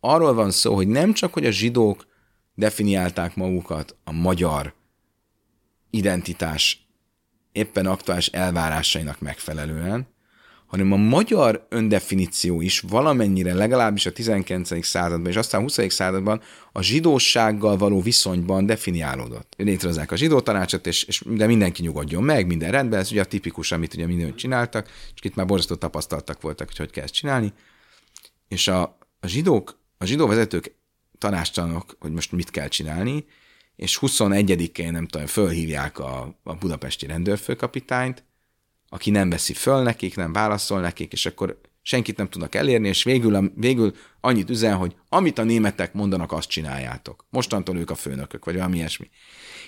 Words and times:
arról 0.00 0.34
van 0.34 0.50
szó, 0.50 0.74
hogy 0.74 0.88
nem 0.88 1.12
csak, 1.12 1.32
hogy 1.32 1.46
a 1.46 1.50
zsidók 1.50 2.06
definiálták 2.54 3.36
magukat 3.36 3.96
a 4.04 4.12
magyar 4.12 4.74
identitás 5.90 6.88
éppen 7.52 7.86
aktuális 7.86 8.26
elvárásainak 8.26 9.20
megfelelően, 9.20 10.08
hanem 10.66 10.92
a 10.92 10.96
magyar 10.96 11.66
öndefiníció 11.68 12.60
is 12.60 12.80
valamennyire 12.80 13.54
legalábbis 13.54 14.06
a 14.06 14.12
19. 14.12 14.84
században 14.84 15.30
és 15.30 15.36
aztán 15.36 15.60
a 15.60 15.62
20. 15.62 15.92
században 15.92 16.40
a 16.72 16.82
zsidósággal 16.82 17.76
való 17.76 18.00
viszonyban 18.00 18.66
definiálódott. 18.66 19.54
Létrehozzák 19.56 20.10
a 20.10 20.16
zsidó 20.16 20.40
tanácsot, 20.40 20.86
és, 20.86 21.02
és 21.02 21.22
de 21.26 21.46
mindenki 21.46 21.82
nyugodjon 21.82 22.22
meg, 22.22 22.46
minden 22.46 22.70
rendben, 22.70 23.00
ez 23.00 23.10
ugye 23.10 23.20
a 23.20 23.24
tipikus, 23.24 23.72
amit 23.72 23.94
ugye 23.94 24.06
mindent 24.06 24.36
csináltak, 24.36 24.88
és 25.14 25.20
itt 25.22 25.34
már 25.34 25.46
borzasztó 25.46 25.74
tapasztaltak 25.74 26.40
voltak, 26.40 26.66
hogy 26.66 26.76
hogy 26.76 26.90
kell 26.90 27.04
ezt 27.04 27.14
csinálni. 27.14 27.52
És 28.48 28.68
a, 28.68 28.82
a 29.20 29.26
zsidók, 29.26 29.79
a 30.02 30.06
zsidó 30.06 30.26
vezetők 30.26 30.74
tanástalanok, 31.18 31.96
hogy 31.98 32.12
most 32.12 32.32
mit 32.32 32.50
kell 32.50 32.68
csinálni, 32.68 33.24
és 33.76 33.98
21-én, 34.00 34.92
nem 34.92 35.06
tudom, 35.06 35.26
fölhívják 35.26 35.98
a, 35.98 36.38
a 36.42 36.54
budapesti 36.54 37.06
rendőrfőkapitányt, 37.06 38.24
aki 38.88 39.10
nem 39.10 39.30
veszi 39.30 39.52
föl 39.52 39.82
nekik, 39.82 40.16
nem 40.16 40.32
válaszol 40.32 40.80
nekik, 40.80 41.12
és 41.12 41.26
akkor 41.26 41.60
senkit 41.82 42.16
nem 42.16 42.28
tudnak 42.28 42.54
elérni, 42.54 42.88
és 42.88 43.02
végül, 43.02 43.52
végül 43.56 43.94
annyit 44.20 44.50
üzen, 44.50 44.76
hogy 44.76 44.96
amit 45.08 45.38
a 45.38 45.44
németek 45.44 45.92
mondanak, 45.92 46.32
azt 46.32 46.48
csináljátok. 46.48 47.26
Mostantól 47.30 47.76
ők 47.76 47.90
a 47.90 47.94
főnökök, 47.94 48.44
vagy 48.44 48.54
valami 48.54 48.76
ilyesmi. 48.76 49.10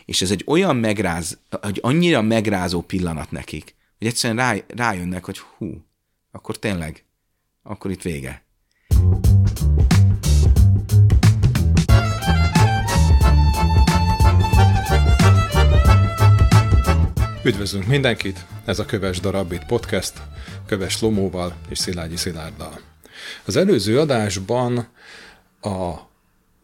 És 0.04 0.22
ez 0.22 0.30
egy 0.30 0.42
olyan 0.46 0.76
megráz, 0.76 1.38
hogy 1.60 1.78
annyira 1.82 2.22
megrázó 2.22 2.80
pillanat 2.80 3.30
nekik, 3.30 3.74
hogy 3.98 4.06
egyszerűen 4.06 4.38
rá, 4.38 4.64
rájönnek, 4.68 5.24
hogy 5.24 5.38
hú, 5.38 5.86
akkor 6.30 6.58
tényleg, 6.58 7.04
akkor 7.62 7.90
itt 7.90 8.02
vége. 8.02 8.44
Üdvözlünk 17.44 17.86
mindenkit! 17.86 18.44
Ez 18.64 18.78
a 18.78 18.84
Köves 18.84 19.20
Darabit 19.20 19.66
Podcast, 19.66 20.12
Köves 20.66 21.00
Lomóval 21.00 21.56
és 21.68 21.78
Szilágyi 21.78 22.16
Szilárddal. 22.16 22.80
Az 23.44 23.56
előző 23.56 23.98
adásban 23.98 24.88
a 25.60 25.94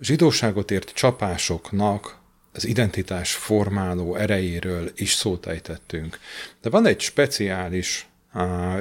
zsidóságot 0.01 0.70
ért 0.70 0.93
csapásoknak 0.93 2.19
az 2.53 2.67
identitás 2.67 3.35
formáló 3.35 4.15
erejéről 4.15 4.93
is 4.95 5.12
szót 5.12 5.47
ejtettünk. 5.47 6.19
De 6.61 6.70
van 6.70 6.87
egy 6.87 7.01
speciális 7.01 8.09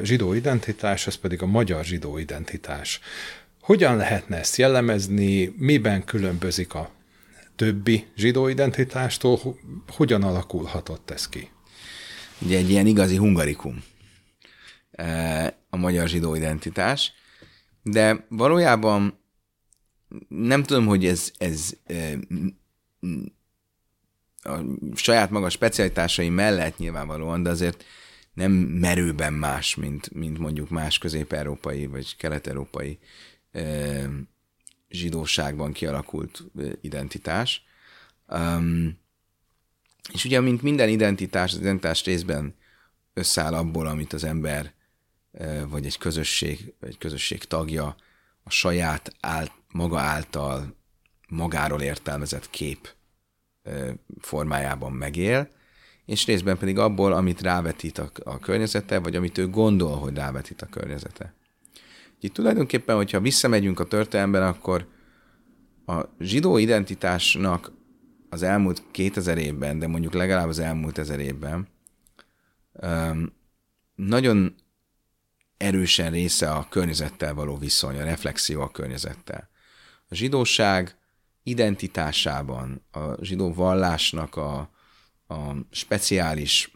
zsidó 0.02 0.34
identitás, 0.34 1.08
ez 1.08 1.16
pedig 1.16 1.42
a 1.42 1.45
magyar 1.45 1.84
zsidó 1.84 2.17
identitás. 2.17 3.00
Hogyan 3.61 3.98
lehetne 3.98 4.38
ezt 4.38 4.56
jellemezni, 4.56 5.54
miben 5.58 6.04
különbözik 6.04 6.73
a 6.73 6.89
többi 7.56 8.06
zsidó 8.16 8.48
identitástól, 8.48 9.39
hogyan 9.88 10.23
alakulhatott 10.23 11.11
ez 11.11 11.30
ki? 11.30 11.50
Ugye 12.41 12.57
egy 12.57 12.69
ilyen 12.69 12.88
igazi 12.88 13.16
hungarikum 13.16 13.83
e, 14.91 15.57
a 15.69 15.77
magyar 15.77 16.07
zsidó 16.07 16.35
identitás, 16.35 17.13
de 17.83 18.25
valójában 18.30 19.19
nem 20.27 20.63
tudom, 20.63 20.85
hogy 20.85 21.05
ez, 21.05 21.31
ez 21.38 21.73
e, 21.85 22.13
a 24.43 24.59
saját 24.95 25.30
maga 25.30 25.49
specialitásai 25.49 26.30
mellett 26.30 26.77
nyilvánvalóan, 26.77 27.43
de 27.43 27.49
azért 27.49 27.83
nem 28.33 28.52
merőben 28.52 29.33
más, 29.33 29.75
mint, 29.75 30.13
mint 30.13 30.38
mondjuk 30.38 30.69
más 30.69 30.97
közép-európai 30.97 31.85
vagy 31.85 32.15
kelet-európai 32.15 32.99
e, 33.52 34.09
zsidóságban 34.89 35.71
kialakult 35.71 36.43
identitás. 36.81 37.65
Um, 38.27 38.99
és 40.13 40.25
ugye, 40.25 40.39
mint 40.39 40.61
minden 40.61 40.89
identitás, 40.89 41.53
az 41.53 41.59
identitás 41.59 42.03
részben 42.03 42.55
összeáll 43.13 43.53
abból, 43.53 43.87
amit 43.87 44.13
az 44.13 44.23
ember, 44.23 44.73
vagy 45.67 45.85
egy 45.85 45.97
közösség, 45.97 46.73
egy 46.81 46.97
közösség 46.97 47.43
tagja 47.43 47.95
a 48.43 48.49
saját 48.49 49.15
áll, 49.19 49.47
maga 49.71 49.99
által 49.99 50.75
magáról 51.27 51.81
értelmezett 51.81 52.49
kép 52.49 52.93
formájában 54.19 54.91
megél, 54.91 55.49
és 56.05 56.25
részben 56.25 56.58
pedig 56.58 56.77
abból, 56.77 57.14
amit 57.14 57.41
rávetít 57.41 57.97
a, 57.97 58.11
a 58.23 58.39
környezete, 58.39 58.99
vagy 58.99 59.15
amit 59.15 59.37
ő 59.37 59.49
gondol, 59.49 59.97
hogy 59.97 60.15
rávetít 60.15 60.61
a 60.61 60.65
környezete. 60.65 61.33
Itt 62.19 62.33
tulajdonképpen, 62.33 62.95
hogyha 62.95 63.19
visszamegyünk 63.19 63.79
a 63.79 63.85
történelemben, 63.85 64.43
akkor 64.43 64.87
a 65.85 66.02
zsidó 66.19 66.58
identitásnak 66.58 67.71
az 68.30 68.43
elmúlt 68.43 68.83
2000 68.92 69.38
évben, 69.38 69.80
de 69.80 69.88
mondjuk 69.88 70.14
legalább 70.14 70.48
az 70.48 70.60
elmúlt 70.60 70.98
ezer 70.98 71.20
évben 71.20 71.67
nagyon 73.95 74.55
erősen 75.58 76.11
része 76.11 76.52
a 76.52 76.67
környezettel 76.70 77.33
való 77.33 77.58
viszony, 77.58 77.99
a 77.99 78.04
reflexió 78.04 78.61
a 78.61 78.71
környezettel. 78.71 79.49
A 80.10 80.15
zsidóság 80.15 80.98
identitásában, 81.43 82.86
a 82.92 83.23
zsidó 83.23 83.54
vallásnak 83.54 84.36
a, 84.36 84.58
a 85.27 85.55
speciális 85.71 86.71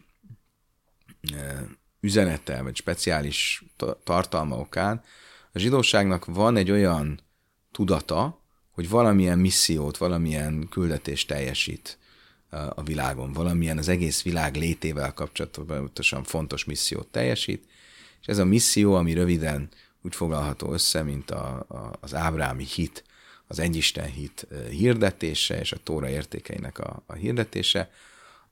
üzenete, 2.00 2.62
vagy 2.62 2.76
speciális 2.76 3.64
tartalma 4.04 4.56
okán, 4.56 5.02
a 5.52 5.58
zsidóságnak 5.58 6.24
van 6.24 6.56
egy 6.56 6.70
olyan 6.70 7.20
tudata, 7.70 8.41
hogy 8.72 8.88
valamilyen 8.88 9.38
missziót, 9.38 9.96
valamilyen 9.96 10.68
küldetést 10.68 11.28
teljesít 11.28 11.98
a 12.50 12.82
világon, 12.82 13.32
valamilyen 13.32 13.78
az 13.78 13.88
egész 13.88 14.22
világ 14.22 14.56
létével 14.56 15.12
kapcsolatosan 15.12 16.24
fontos 16.24 16.64
missziót 16.64 17.06
teljesít, 17.06 17.66
és 18.20 18.26
ez 18.26 18.38
a 18.38 18.44
misszió, 18.44 18.94
ami 18.94 19.12
röviden 19.12 19.68
úgy 20.02 20.14
foglalható 20.14 20.72
össze, 20.72 21.02
mint 21.02 21.30
a, 21.30 21.64
a, 21.68 21.92
az 22.00 22.14
ábrámi 22.14 22.64
hit, 22.64 23.04
az 23.46 23.58
egyisten 23.58 24.10
hit 24.10 24.46
hirdetése 24.70 25.58
és 25.60 25.72
a 25.72 25.76
tóra 25.82 26.08
értékeinek 26.08 26.78
a, 26.78 27.02
a 27.06 27.12
hirdetése, 27.12 27.90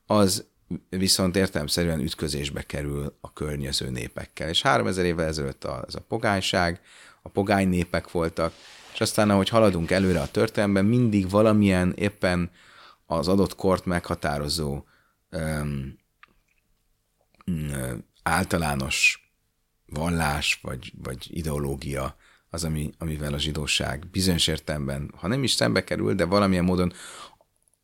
az 0.05 0.45
viszont 0.89 1.35
értelemszerűen 1.35 1.99
ütközésbe 1.99 2.61
kerül 2.61 3.17
a 3.21 3.33
környező 3.33 3.89
népekkel. 3.89 4.49
És 4.49 4.61
három 4.61 4.87
ezer 4.87 5.05
évvel 5.05 5.27
ezelőtt 5.27 5.63
az 5.63 5.95
a 5.95 6.01
pogányság, 6.07 6.81
a 7.21 7.29
pogány 7.29 7.67
népek 7.67 8.11
voltak, 8.11 8.53
aztán, 9.01 9.29
ahogy 9.29 9.49
haladunk 9.49 9.91
előre 9.91 10.21
a 10.21 10.31
történelemben, 10.31 10.85
mindig 10.85 11.29
valamilyen 11.29 11.93
éppen 11.95 12.51
az 13.05 13.27
adott 13.27 13.55
kort 13.55 13.85
meghatározó 13.85 14.83
um, 15.31 15.99
általános 18.23 19.31
vallás 19.85 20.59
vagy, 20.61 20.93
vagy 21.03 21.27
ideológia 21.29 22.15
az, 22.49 22.63
ami, 22.63 22.91
amivel 22.97 23.33
a 23.33 23.39
zsidóság 23.39 24.07
bizonyos 24.11 24.47
értelemben, 24.47 25.13
ha 25.15 25.27
nem 25.27 25.43
is 25.43 25.51
szembe 25.51 25.83
kerül, 25.83 26.13
de 26.13 26.25
valamilyen 26.25 26.63
módon 26.63 26.93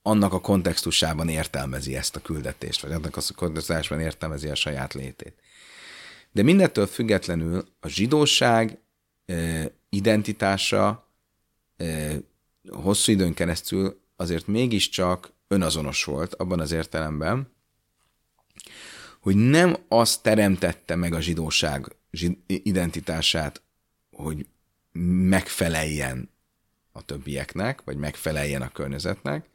annak 0.01 0.33
a 0.33 0.41
kontextusában 0.41 1.29
értelmezi 1.29 1.95
ezt 1.95 2.15
a 2.15 2.21
küldetést, 2.21 2.81
vagy 2.81 2.91
annak 2.91 3.15
a 3.15 3.21
kontextusában 3.35 3.99
értelmezi 3.99 4.47
a 4.47 4.55
saját 4.55 4.93
létét. 4.93 5.33
De 6.31 6.43
mindettől 6.43 6.85
függetlenül 6.85 7.67
a 7.79 7.87
zsidóság 7.87 8.79
identitása 9.89 11.06
hosszú 12.69 13.11
időn 13.11 13.33
keresztül 13.33 14.01
azért 14.15 14.47
mégiscsak 14.47 15.31
önazonos 15.47 16.03
volt 16.03 16.33
abban 16.33 16.59
az 16.59 16.71
értelemben, 16.71 17.55
hogy 19.19 19.35
nem 19.35 19.77
azt 19.87 20.23
teremtette 20.23 20.95
meg 20.95 21.13
a 21.13 21.21
zsidóság 21.21 21.95
identitását, 22.47 23.61
hogy 24.11 24.45
megfeleljen 25.29 26.29
a 26.91 27.01
többieknek, 27.01 27.81
vagy 27.83 27.97
megfeleljen 27.97 28.61
a 28.61 28.71
környezetnek, 28.71 29.49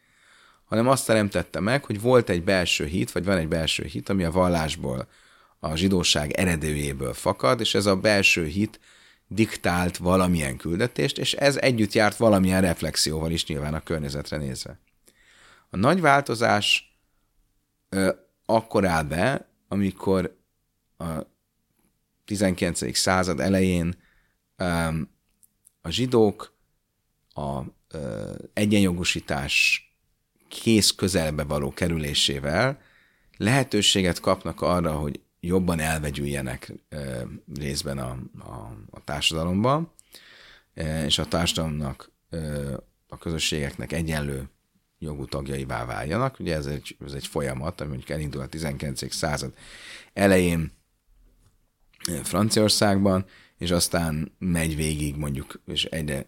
hanem 0.64 0.88
azt 0.88 1.06
teremtette 1.06 1.60
meg, 1.60 1.84
hogy 1.84 2.00
volt 2.00 2.28
egy 2.28 2.44
belső 2.44 2.86
hit, 2.86 3.12
vagy 3.12 3.24
van 3.24 3.36
egy 3.36 3.48
belső 3.48 3.84
hit, 3.84 4.08
ami 4.08 4.24
a 4.24 4.30
vallásból, 4.30 5.08
a 5.58 5.76
zsidóság 5.76 6.30
eredőjéből 6.30 7.14
fakad, 7.14 7.60
és 7.60 7.74
ez 7.74 7.86
a 7.86 7.96
belső 7.96 8.46
hit 8.46 8.80
diktált 9.34 9.96
valamilyen 9.96 10.56
küldetést, 10.56 11.18
és 11.18 11.32
ez 11.32 11.56
együtt 11.56 11.92
járt 11.92 12.16
valamilyen 12.16 12.60
reflexióval 12.60 13.30
is 13.30 13.46
nyilván 13.46 13.74
a 13.74 13.82
környezetre 13.82 14.36
nézve. 14.36 14.78
A 15.70 15.76
nagy 15.76 16.00
változás 16.00 16.96
ö, 17.88 18.12
akkor 18.46 18.84
áll 18.84 19.02
be, 19.02 19.48
amikor 19.68 20.36
a 20.96 21.04
19. 22.24 22.96
század 22.96 23.40
elején 23.40 23.94
ö, 24.56 24.64
a 25.80 25.90
zsidók 25.90 26.56
a 27.34 27.60
ö, 27.88 28.34
egyenjogosítás 28.52 29.86
kész 30.48 30.90
közelbe 30.90 31.44
való 31.44 31.72
kerülésével 31.72 32.80
lehetőséget 33.36 34.20
kapnak 34.20 34.60
arra, 34.60 34.92
hogy 34.92 35.20
jobban 35.44 35.78
elvegyüljenek 35.80 36.72
részben 37.54 37.98
a, 37.98 38.10
a, 38.38 38.76
a 38.90 39.04
társadalomban, 39.04 39.92
és 41.04 41.18
a 41.18 41.26
társadalomnak, 41.26 42.10
a 43.08 43.18
közösségeknek 43.18 43.92
egyenlő 43.92 44.48
jogú 44.98 45.24
tagjaivá 45.24 45.84
váljanak. 45.84 46.38
Ugye 46.38 46.54
ez 46.54 46.66
egy, 46.66 46.96
ez 47.06 47.12
egy 47.12 47.26
folyamat, 47.26 47.80
ami 47.80 47.88
mondjuk 47.88 48.10
elindul 48.10 48.40
a 48.40 48.46
19. 48.46 49.14
század 49.14 49.54
elején 50.12 50.72
Franciaországban, 52.22 53.24
és 53.58 53.70
aztán 53.70 54.32
megy 54.38 54.76
végig 54.76 55.16
mondjuk, 55.16 55.60
és 55.66 55.84
egyre 55.84 56.26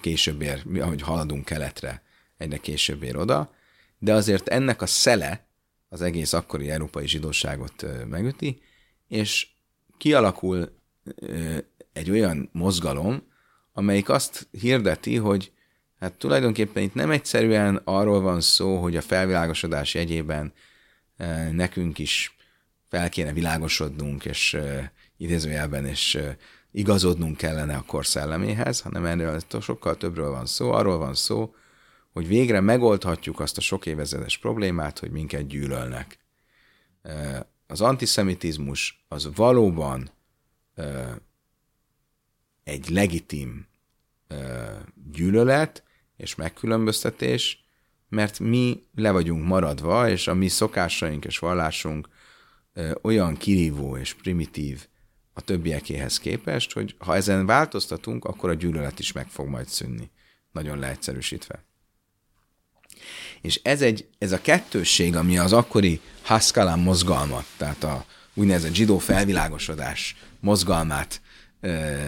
később 0.00 0.42
ér, 0.42 0.62
ahogy 0.80 1.02
haladunk 1.02 1.44
keletre, 1.44 2.02
egyre 2.36 2.56
később 2.56 3.02
ér 3.02 3.16
oda, 3.16 3.54
de 3.98 4.12
azért 4.12 4.48
ennek 4.48 4.82
a 4.82 4.86
szele 4.86 5.46
az 5.92 6.02
egész 6.02 6.32
akkori 6.32 6.70
európai 6.70 7.06
zsidóságot 7.06 7.86
megüti, 8.08 8.60
és 9.08 9.48
kialakul 9.96 10.72
egy 11.92 12.10
olyan 12.10 12.48
mozgalom, 12.52 13.22
amelyik 13.72 14.08
azt 14.08 14.48
hirdeti, 14.50 15.16
hogy 15.16 15.52
hát 16.00 16.12
tulajdonképpen 16.12 16.82
itt 16.82 16.94
nem 16.94 17.10
egyszerűen 17.10 17.80
arról 17.84 18.20
van 18.20 18.40
szó, 18.40 18.76
hogy 18.76 18.96
a 18.96 19.00
felvilágosodás 19.00 19.94
jegyében 19.94 20.52
nekünk 21.50 21.98
is 21.98 22.36
fel 22.88 23.08
kéne 23.08 23.32
világosodnunk, 23.32 24.24
és 24.24 24.58
idézőjelben, 25.16 25.86
és 25.86 26.18
igazodnunk 26.70 27.36
kellene 27.36 27.76
a 27.76 27.84
kor 27.86 28.06
szelleméhez, 28.06 28.80
hanem 28.80 29.04
erről 29.04 29.40
sokkal 29.60 29.96
többről 29.96 30.30
van 30.30 30.46
szó. 30.46 30.70
Arról 30.70 30.98
van 30.98 31.14
szó, 31.14 31.54
hogy 32.12 32.26
végre 32.26 32.60
megoldhatjuk 32.60 33.40
azt 33.40 33.56
a 33.56 33.60
sok 33.60 33.86
évezetes 33.86 34.38
problémát, 34.38 34.98
hogy 34.98 35.10
minket 35.10 35.46
gyűlölnek. 35.46 36.18
Az 37.66 37.80
antiszemitizmus 37.80 39.04
az 39.08 39.28
valóban 39.34 40.10
egy 42.64 42.88
legitim 42.88 43.66
gyűlölet 45.12 45.82
és 46.16 46.34
megkülönböztetés, 46.34 47.64
mert 48.08 48.38
mi 48.38 48.82
le 48.94 49.10
vagyunk 49.10 49.46
maradva, 49.46 50.08
és 50.08 50.28
a 50.28 50.34
mi 50.34 50.48
szokásaink 50.48 51.24
és 51.24 51.38
vallásunk 51.38 52.08
olyan 53.02 53.36
kirívó 53.36 53.96
és 53.96 54.14
primitív 54.14 54.86
a 55.32 55.40
többiekéhez 55.40 56.18
képest, 56.18 56.72
hogy 56.72 56.96
ha 56.98 57.16
ezen 57.16 57.46
változtatunk, 57.46 58.24
akkor 58.24 58.50
a 58.50 58.54
gyűlölet 58.54 58.98
is 58.98 59.12
meg 59.12 59.28
fog 59.28 59.48
majd 59.48 59.66
szűnni. 59.66 60.10
Nagyon 60.50 60.78
leegyszerűsítve. 60.78 61.64
És 63.42 63.60
ez, 63.62 63.82
egy, 63.82 64.06
ez 64.18 64.32
a 64.32 64.40
kettősség, 64.40 65.16
ami 65.16 65.38
az 65.38 65.52
akkori 65.52 66.00
Haskalam 66.22 66.80
mozgalmat, 66.80 67.44
tehát 67.56 67.84
a 67.84 68.04
úgynevezett 68.34 68.74
zsidó 68.74 68.98
felvilágosodás 68.98 70.16
mozgalmát 70.40 71.20
e, 71.60 71.98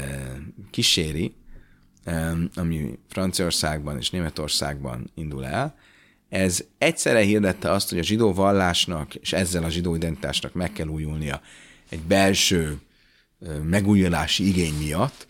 kíséri, 0.71 1.35
e, 2.05 2.33
ami 2.55 2.99
Franciaországban 3.09 3.99
és 3.99 4.11
Németországban 4.11 5.11
indul 5.15 5.47
el, 5.47 5.75
ez 6.29 6.65
egyszerre 6.79 7.21
hirdette 7.21 7.71
azt, 7.71 7.89
hogy 7.89 7.99
a 7.99 8.03
zsidó 8.03 8.33
vallásnak 8.33 9.15
és 9.15 9.33
ezzel 9.33 9.65
a 9.65 9.71
zsidó 9.71 9.95
identitásnak 9.95 10.53
meg 10.53 10.73
kell 10.73 10.87
újulnia 10.87 11.41
egy 11.89 12.01
belső 12.01 12.79
megújulási 13.63 14.47
igény 14.49 14.75
miatt, 14.75 15.27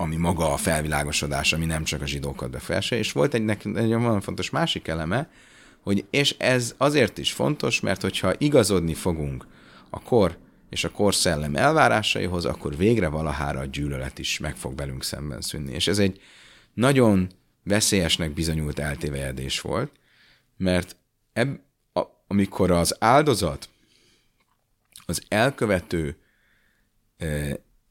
ami 0.00 0.16
maga 0.16 0.52
a 0.52 0.56
felvilágosodás, 0.56 1.52
ami 1.52 1.64
nem 1.64 1.84
csak 1.84 2.02
a 2.02 2.06
zsidókat 2.06 2.50
befelse, 2.50 2.96
és 2.96 3.12
volt 3.12 3.34
egy, 3.34 3.50
egy 3.50 3.88
nagyon 3.88 4.20
fontos 4.20 4.50
másik 4.50 4.88
eleme, 4.88 5.30
hogy 5.80 6.04
és 6.10 6.34
ez 6.38 6.74
azért 6.76 7.18
is 7.18 7.32
fontos, 7.32 7.80
mert 7.80 8.00
hogyha 8.02 8.32
igazodni 8.38 8.94
fogunk 8.94 9.46
a 9.90 10.00
kor 10.00 10.36
és 10.70 10.84
a 10.84 10.90
korszellem 10.90 11.56
elvárásaihoz, 11.56 12.44
akkor 12.44 12.76
végre 12.76 13.08
valahára 13.08 13.60
a 13.60 13.64
gyűlölet 13.64 14.18
is 14.18 14.38
meg 14.38 14.56
fog 14.56 14.76
velünk 14.76 15.04
szemben 15.04 15.40
szűnni. 15.40 15.72
És 15.72 15.86
ez 15.86 15.98
egy 15.98 16.20
nagyon 16.74 17.28
veszélyesnek 17.64 18.32
bizonyult 18.32 18.78
eltévejedés 18.78 19.60
volt, 19.60 19.92
mert 20.56 20.96
eb, 21.32 21.58
a, 21.92 22.02
amikor 22.26 22.70
az 22.70 22.96
áldozat 22.98 23.68
az 25.06 25.22
elkövető 25.28 26.16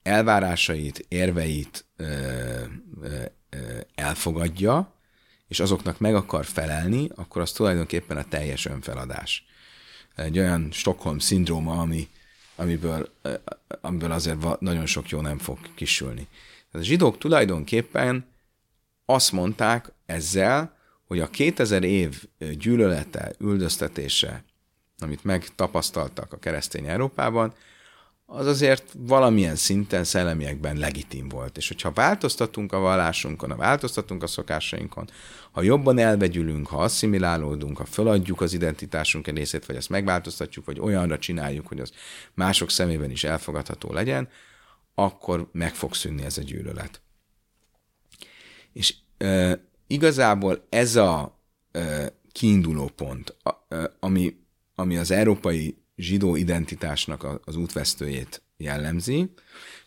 elvárásait, 0.07 1.05
érveit 1.07 1.85
elfogadja, 3.95 4.93
és 5.47 5.59
azoknak 5.59 5.99
meg 5.99 6.15
akar 6.15 6.45
felelni, 6.45 7.09
akkor 7.15 7.41
az 7.41 7.51
tulajdonképpen 7.51 8.17
a 8.17 8.27
teljes 8.27 8.65
önfeladás. 8.65 9.45
Egy 10.15 10.39
olyan 10.39 10.71
Stockholm-szindróma, 10.71 11.81
ami, 11.81 12.09
amiből, 12.55 13.09
amiből 13.81 14.11
azért 14.11 14.59
nagyon 14.59 14.85
sok 14.85 15.09
jó 15.09 15.21
nem 15.21 15.37
fog 15.37 15.57
kisülni. 15.75 16.27
A 16.71 16.81
zsidók 16.81 17.17
tulajdonképpen 17.17 18.25
azt 19.05 19.31
mondták 19.31 19.91
ezzel, 20.05 20.77
hogy 21.07 21.19
a 21.19 21.29
2000 21.29 21.83
év 21.83 22.23
gyűlölete, 22.57 23.33
üldöztetése, 23.39 24.43
amit 24.99 25.23
megtapasztaltak 25.23 26.33
a 26.33 26.39
keresztény 26.39 26.87
Európában, 26.87 27.53
az 28.29 28.45
azért 28.45 28.93
valamilyen 28.97 29.55
szinten 29.55 30.03
szellemiekben 30.03 30.77
legitim 30.77 31.29
volt. 31.29 31.57
És 31.57 31.67
hogyha 31.67 31.91
változtatunk 31.91 32.73
a 32.73 32.79
vallásunkon, 32.79 33.49
ha 33.49 33.55
változtatunk 33.55 34.23
a 34.23 34.27
szokásainkon, 34.27 35.09
ha 35.51 35.61
jobban 35.61 35.97
elvegyülünk, 35.97 36.67
ha 36.67 36.77
asszimilálódunk, 36.77 37.77
ha 37.77 37.85
feladjuk 37.85 38.41
az 38.41 38.53
identitásunk 38.53 39.27
egy 39.27 39.35
részét, 39.35 39.65
vagy 39.65 39.75
ezt 39.75 39.89
megváltoztatjuk, 39.89 40.65
vagy 40.65 40.79
olyanra 40.79 41.19
csináljuk, 41.19 41.67
hogy 41.67 41.79
az 41.79 41.91
mások 42.33 42.69
szemében 42.69 43.11
is 43.11 43.23
elfogadható 43.23 43.93
legyen, 43.93 44.29
akkor 44.95 45.49
meg 45.51 45.75
fog 45.75 45.93
szűnni 45.93 46.23
ez 46.23 46.37
a 46.37 46.41
gyűlölet. 46.41 47.01
És 48.73 48.95
e, 49.17 49.59
igazából 49.87 50.65
ez 50.69 50.95
a 50.95 51.39
e, 51.71 52.13
kiinduló 52.31 52.87
pont, 52.95 53.35
a, 53.43 53.75
e, 53.75 53.95
ami, 53.99 54.35
ami 54.75 54.97
az 54.97 55.11
európai 55.11 55.77
zsidó 55.97 56.35
identitásnak 56.35 57.41
az 57.45 57.55
útvesztőjét 57.55 58.41
jellemzi, 58.57 59.33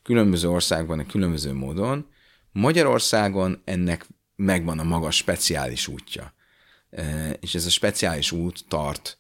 különböző 0.03 0.49
országban, 0.49 1.07
különböző 1.07 1.53
módon. 1.53 2.07
Magyarországon 2.53 3.63
ennek 3.65 4.07
megvan 4.37 4.79
a 4.79 4.85
maga 4.85 5.11
speciális 5.11 5.89
útja. 5.89 6.35
E, 6.91 7.31
és 7.31 7.55
ez 7.55 7.67
a 7.67 7.71
speciális 7.71 8.33
út 8.33 8.65
tart 8.69 9.19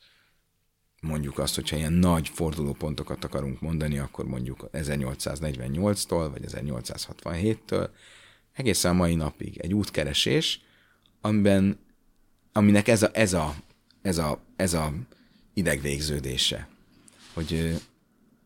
mondjuk 1.00 1.38
azt, 1.38 1.54
hogyha 1.54 1.76
ilyen 1.76 1.92
nagy 1.92 2.28
fordulópontokat 2.28 3.24
akarunk 3.24 3.60
mondani, 3.60 3.98
akkor 3.98 4.24
mondjuk 4.24 4.68
1848-tól, 4.72 6.28
vagy 6.32 6.44
1867-től, 6.46 7.88
egészen 8.52 8.90
a 8.90 8.94
mai 8.94 9.14
napig 9.14 9.58
egy 9.58 9.74
útkeresés, 9.74 10.60
amiben, 11.20 11.78
aminek 12.52 12.88
ez 12.88 13.02
a, 13.02 13.10
ez 13.12 13.32
a, 13.32 13.54
ez 14.02 14.18
a, 14.18 14.40
ez 14.56 14.74
a 14.74 14.92
idegvégződése 15.54 16.68
hogy 17.34 17.80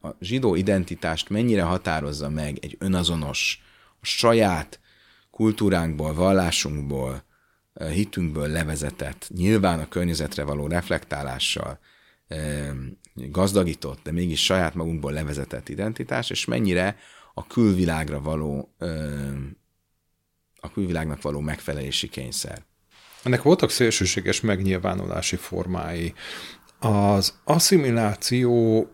a 0.02 0.08
zsidó 0.20 0.54
identitást 0.54 1.28
mennyire 1.28 1.62
határozza 1.62 2.28
meg 2.28 2.58
egy 2.60 2.76
önazonos, 2.78 3.62
a 4.00 4.06
saját 4.06 4.80
kultúránkból, 5.30 6.14
vallásunkból, 6.14 7.24
hitünkből 7.74 8.48
levezetett, 8.48 9.30
nyilván 9.34 9.80
a 9.80 9.88
környezetre 9.88 10.44
való 10.44 10.66
reflektálással 10.66 11.78
gazdagított, 13.14 14.02
de 14.02 14.12
mégis 14.12 14.44
saját 14.44 14.74
magunkból 14.74 15.12
levezetett 15.12 15.68
identitás, 15.68 16.30
és 16.30 16.44
mennyire 16.44 16.96
a 17.34 17.46
külvilágra 17.46 18.20
való, 18.20 18.74
a 20.60 20.70
külvilágnak 20.72 21.22
való 21.22 21.40
megfelelési 21.40 22.08
kényszer. 22.08 22.64
Ennek 23.22 23.42
voltak 23.42 23.70
szélsőséges 23.70 24.40
megnyilvánulási 24.40 25.36
formái. 25.36 26.14
Az 26.78 27.34
asszimiláció 27.44 28.86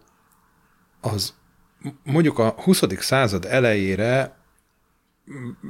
az 1.01 1.35
mondjuk 2.03 2.39
a 2.39 2.49
20. 2.49 2.83
század 2.99 3.45
elejére 3.45 4.40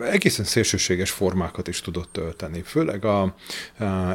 egészen 0.00 0.44
szélsőséges 0.44 1.10
formákat 1.10 1.68
is 1.68 1.80
tudott 1.80 2.12
tölteni. 2.12 2.62
Főleg 2.62 3.04
a, 3.04 3.22
a, 3.22 3.34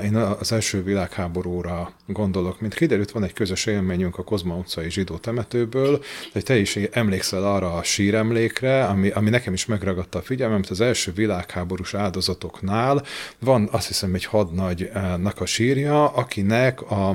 én 0.03 0.15
az 0.15 0.51
első 0.51 0.83
világháborúra 0.83 1.93
gondolok, 2.07 2.61
mint 2.61 2.73
kiderült, 2.73 3.11
van 3.11 3.23
egy 3.23 3.33
közös 3.33 3.65
élményünk 3.65 4.17
a 4.17 4.23
Kozma 4.23 4.55
utcai 4.55 4.91
zsidó 4.91 5.17
temetőből, 5.17 6.03
hogy 6.31 6.43
te 6.43 6.57
is 6.57 6.75
emlékszel 6.75 7.43
arra 7.43 7.73
a 7.73 7.83
síremlékre, 7.83 8.85
ami, 8.85 9.09
ami 9.09 9.29
nekem 9.29 9.53
is 9.53 9.65
megragadta 9.65 10.19
a 10.19 10.21
figyelmem, 10.21 10.63
az 10.69 10.81
első 10.81 11.11
világháborús 11.11 11.93
áldozatoknál 11.93 13.03
van 13.39 13.69
azt 13.71 13.87
hiszem 13.87 14.13
egy 14.13 14.25
hadnagynak 14.25 15.41
a 15.41 15.45
sírja, 15.45 16.07
akinek 16.07 16.81
a, 16.81 17.09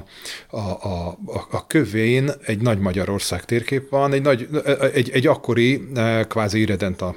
a, 0.51 0.57
a, 0.57 1.09
a, 1.09 1.47
a 1.51 1.67
kövén 1.67 2.31
egy 2.45 2.61
nagy 2.61 2.79
Magyarország 2.79 3.45
térkép 3.45 3.89
van, 3.89 4.13
egy, 4.13 4.23
nagy, 4.23 4.49
egy, 4.93 5.11
egy 5.11 5.27
akkori 5.27 5.89
kvázi 6.29 6.61
irredenta 6.61 7.15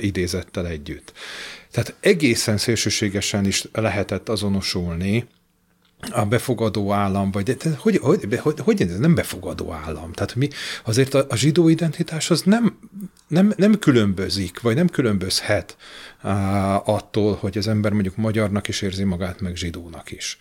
idézettel 0.00 0.66
együtt. 0.66 1.12
Tehát 1.70 1.94
egészen 2.00 2.56
szélsőségesen 2.56 3.46
is 3.46 3.64
lehetett 3.72 4.28
azonosulni 4.28 5.26
a 6.10 6.24
befogadó 6.24 6.92
állam, 6.92 7.30
vagy 7.30 7.42
de, 7.42 7.70
hogy, 7.76 7.96
hogy, 7.96 8.38
hogy, 8.40 8.60
hogy 8.60 8.82
ez 8.82 8.98
nem 8.98 9.14
befogadó 9.14 9.72
állam? 9.72 10.12
Tehát 10.12 10.34
mi 10.34 10.48
azért 10.84 11.14
a, 11.14 11.26
a 11.28 11.36
zsidó 11.36 11.68
identitás 11.68 12.30
az 12.30 12.42
nem 12.42 12.78
nem, 13.28 13.52
nem 13.56 13.78
különbözik, 13.78 14.60
vagy 14.60 14.74
nem 14.74 14.88
különbözhet 14.88 15.76
uh, 16.22 16.88
attól, 16.88 17.34
hogy 17.34 17.58
az 17.58 17.68
ember 17.68 17.92
mondjuk 17.92 18.16
magyarnak 18.16 18.68
is 18.68 18.82
érzi 18.82 19.04
magát, 19.04 19.40
meg 19.40 19.56
zsidónak 19.56 20.10
is. 20.10 20.38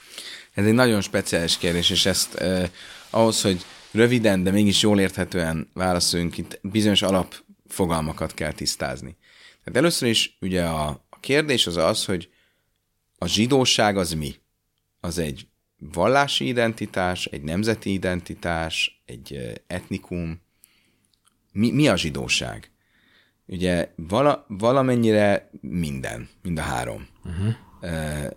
Ez 0.54 0.66
egy 0.66 0.74
nagyon 0.74 1.02
speciális 1.02 1.58
kérdés, 1.58 1.90
és 1.90 2.06
ezt 2.06 2.36
eh, 2.36 2.70
ahhoz, 3.10 3.42
hogy 3.42 3.66
röviden, 3.92 4.44
de 4.44 4.52
mégis 4.52 4.82
jól 4.82 5.00
érthetően 5.00 5.70
válaszoljunk, 5.74 6.38
itt 6.38 6.60
bizonyos 6.62 7.02
alapfogalmakat 7.68 8.34
kell 8.34 8.52
tisztázni. 8.52 9.18
Tehát 9.64 9.80
először 9.80 10.10
is 10.10 10.38
ugye 10.42 10.66
a, 10.66 10.88
a 11.10 11.20
kérdés 11.20 11.68
az 11.68 11.78
az, 11.78 12.06
hogy 12.06 12.30
a 13.18 13.28
zsidóság 13.28 13.98
az 13.98 14.14
mi? 14.14 14.36
Az 15.00 15.18
egy 15.18 15.48
vallási 15.80 16.48
identitás, 16.48 17.26
egy 17.26 17.42
nemzeti 17.42 17.94
identitás, 17.94 19.02
egy 19.06 19.62
etnikum. 19.68 20.42
Mi, 21.52 21.72
mi 21.72 21.88
a 21.88 21.96
zsidóság? 21.96 22.72
Ugye 23.46 23.92
vala, 23.96 24.46
valamennyire 24.48 25.50
minden, 25.62 26.30
mind 26.42 26.58
a 26.58 26.62
három. 26.62 27.08
Uh-huh. 27.24 27.56
E, 27.82 28.32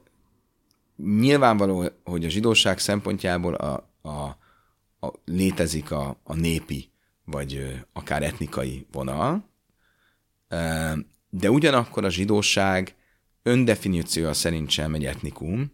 nyilvánvaló, 0.96 1.90
hogy 2.04 2.25
a 2.25 2.28
zsidóság 2.28 2.78
szempontjából 2.78 3.54
a, 3.54 3.90
a, 4.02 4.10
a, 5.06 5.12
létezik 5.25 5.90
a, 5.90 6.20
a 6.22 6.34
népi, 6.34 6.89
vagy 7.30 7.80
akár 7.92 8.22
etnikai 8.22 8.87
vonal, 8.92 9.49
de 11.30 11.50
ugyanakkor 11.50 12.04
a 12.04 12.10
zsidóság 12.10 12.94
öndefiníciója 13.42 14.32
szerint 14.32 14.70
sem 14.70 14.94
egy 14.94 15.04
etnikum, 15.04 15.72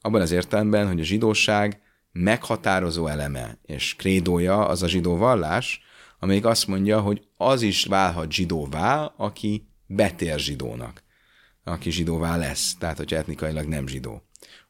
abban 0.00 0.20
az 0.20 0.30
értelemben, 0.30 0.86
hogy 0.86 1.00
a 1.00 1.04
zsidóság 1.04 1.80
meghatározó 2.12 3.06
eleme 3.06 3.58
és 3.66 3.96
krédója 3.96 4.66
az 4.66 4.82
a 4.82 4.88
zsidó 4.88 5.16
vallás, 5.16 5.80
amelyik 6.18 6.44
azt 6.44 6.66
mondja, 6.66 7.00
hogy 7.00 7.26
az 7.36 7.62
is 7.62 7.84
válhat 7.84 8.32
zsidóvá, 8.32 9.12
aki 9.16 9.68
betér 9.86 10.38
zsidónak, 10.38 11.02
aki 11.64 11.90
zsidóvá 11.90 12.36
lesz, 12.36 12.74
tehát 12.74 12.96
hogyha 12.96 13.16
etnikailag 13.16 13.66
nem 13.66 13.86
zsidó. 13.86 14.22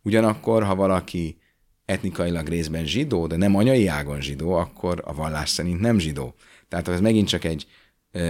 Ugyanakkor, 0.03 0.62
ha 0.65 0.75
valaki 0.75 1.42
etnikailag 1.85 2.49
részben 2.49 2.87
zsidó, 2.87 3.27
de 3.27 3.37
nem 3.37 3.57
anyai 3.57 3.87
ágon 3.87 4.21
zsidó, 4.21 4.53
akkor 4.53 5.03
a 5.05 5.15
vallás 5.15 5.49
szerint 5.49 5.81
nem 5.81 5.99
zsidó. 5.99 6.35
Tehát 6.69 6.89
ez 6.89 7.01
megint 7.01 7.29
csak 7.29 7.45
egy 7.45 7.67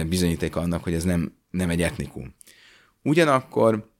bizonyíték 0.07 0.55
annak, 0.55 0.83
hogy 0.83 0.93
ez 0.93 1.03
nem, 1.03 1.35
nem 1.49 1.69
egy 1.69 1.81
etnikum. 1.81 2.35
Ugyanakkor 3.03 3.91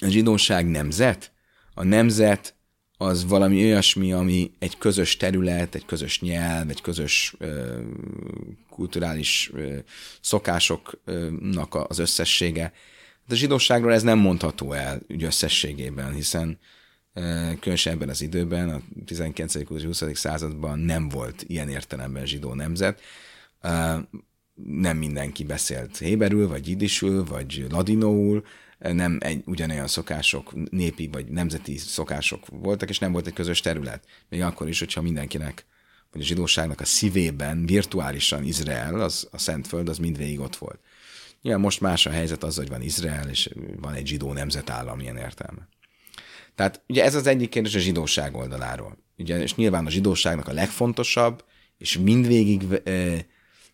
a 0.00 0.08
zsidóság 0.08 0.66
nemzet, 0.66 1.32
a 1.74 1.84
nemzet 1.84 2.54
az 2.96 3.26
valami 3.26 3.62
olyasmi, 3.62 4.12
ami 4.12 4.50
egy 4.58 4.78
közös 4.78 5.16
terület, 5.16 5.74
egy 5.74 5.84
közös 5.84 6.20
nyelv, 6.20 6.70
egy 6.70 6.80
közös 6.80 7.34
ö, 7.38 7.80
kulturális 8.70 9.50
ö, 9.54 9.76
szokásoknak 10.20 11.74
az 11.88 11.98
összessége. 11.98 12.72
De 13.26 13.34
a 13.34 13.36
zsidóságról 13.36 13.92
ez 13.92 14.02
nem 14.02 14.18
mondható 14.18 14.72
el 14.72 15.02
ügy 15.08 15.22
összességében, 15.22 16.12
hiszen 16.12 16.58
különösen 17.60 17.92
ebben 17.92 18.08
az 18.08 18.20
időben, 18.20 18.68
a 18.68 18.80
19.-20. 19.06 20.14
században 20.14 20.78
nem 20.78 21.08
volt 21.08 21.44
ilyen 21.46 21.68
értelemben 21.68 22.26
zsidó 22.26 22.54
nemzet. 22.54 23.00
Nem 24.54 24.96
mindenki 24.96 25.44
beszélt 25.44 25.98
héberül, 25.98 26.48
vagy 26.48 26.68
jidisül, 26.68 27.24
vagy 27.24 27.66
ladinóul, 27.70 28.44
nem 28.78 29.18
egy, 29.20 29.42
ugyanolyan 29.46 29.86
szokások, 29.86 30.70
népi 30.70 31.08
vagy 31.12 31.26
nemzeti 31.26 31.76
szokások 31.76 32.46
voltak, 32.50 32.88
és 32.88 32.98
nem 32.98 33.12
volt 33.12 33.26
egy 33.26 33.32
közös 33.32 33.60
terület. 33.60 34.04
Még 34.28 34.42
akkor 34.42 34.68
is, 34.68 34.78
hogyha 34.78 35.02
mindenkinek, 35.02 35.66
vagy 36.12 36.20
a 36.20 36.24
zsidóságnak 36.24 36.80
a 36.80 36.84
szívében 36.84 37.66
virtuálisan 37.66 38.44
Izrael, 38.44 39.00
az, 39.00 39.28
a 39.30 39.38
Szentföld, 39.38 39.88
az 39.88 39.98
mindvégig 39.98 40.40
ott 40.40 40.56
volt. 40.56 40.80
Nyilván 41.42 41.62
most 41.62 41.80
más 41.80 42.06
a 42.06 42.10
helyzet 42.10 42.42
az, 42.42 42.56
hogy 42.56 42.68
van 42.68 42.82
Izrael, 42.82 43.28
és 43.28 43.50
van 43.80 43.94
egy 43.94 44.06
zsidó 44.06 44.32
nemzetállam 44.32 45.00
ilyen 45.00 45.16
értelme. 45.16 45.68
Tehát 46.56 46.82
ugye 46.88 47.04
ez 47.04 47.14
az 47.14 47.26
egyik 47.26 47.48
kérdés 47.48 47.74
a 47.74 47.78
zsidóság 47.78 48.36
oldaláról. 48.36 48.98
Ugye, 49.18 49.42
és 49.42 49.54
nyilván 49.54 49.86
a 49.86 49.90
zsidóságnak 49.90 50.48
a 50.48 50.52
legfontosabb, 50.52 51.44
és 51.78 51.98
mindvégig 51.98 52.64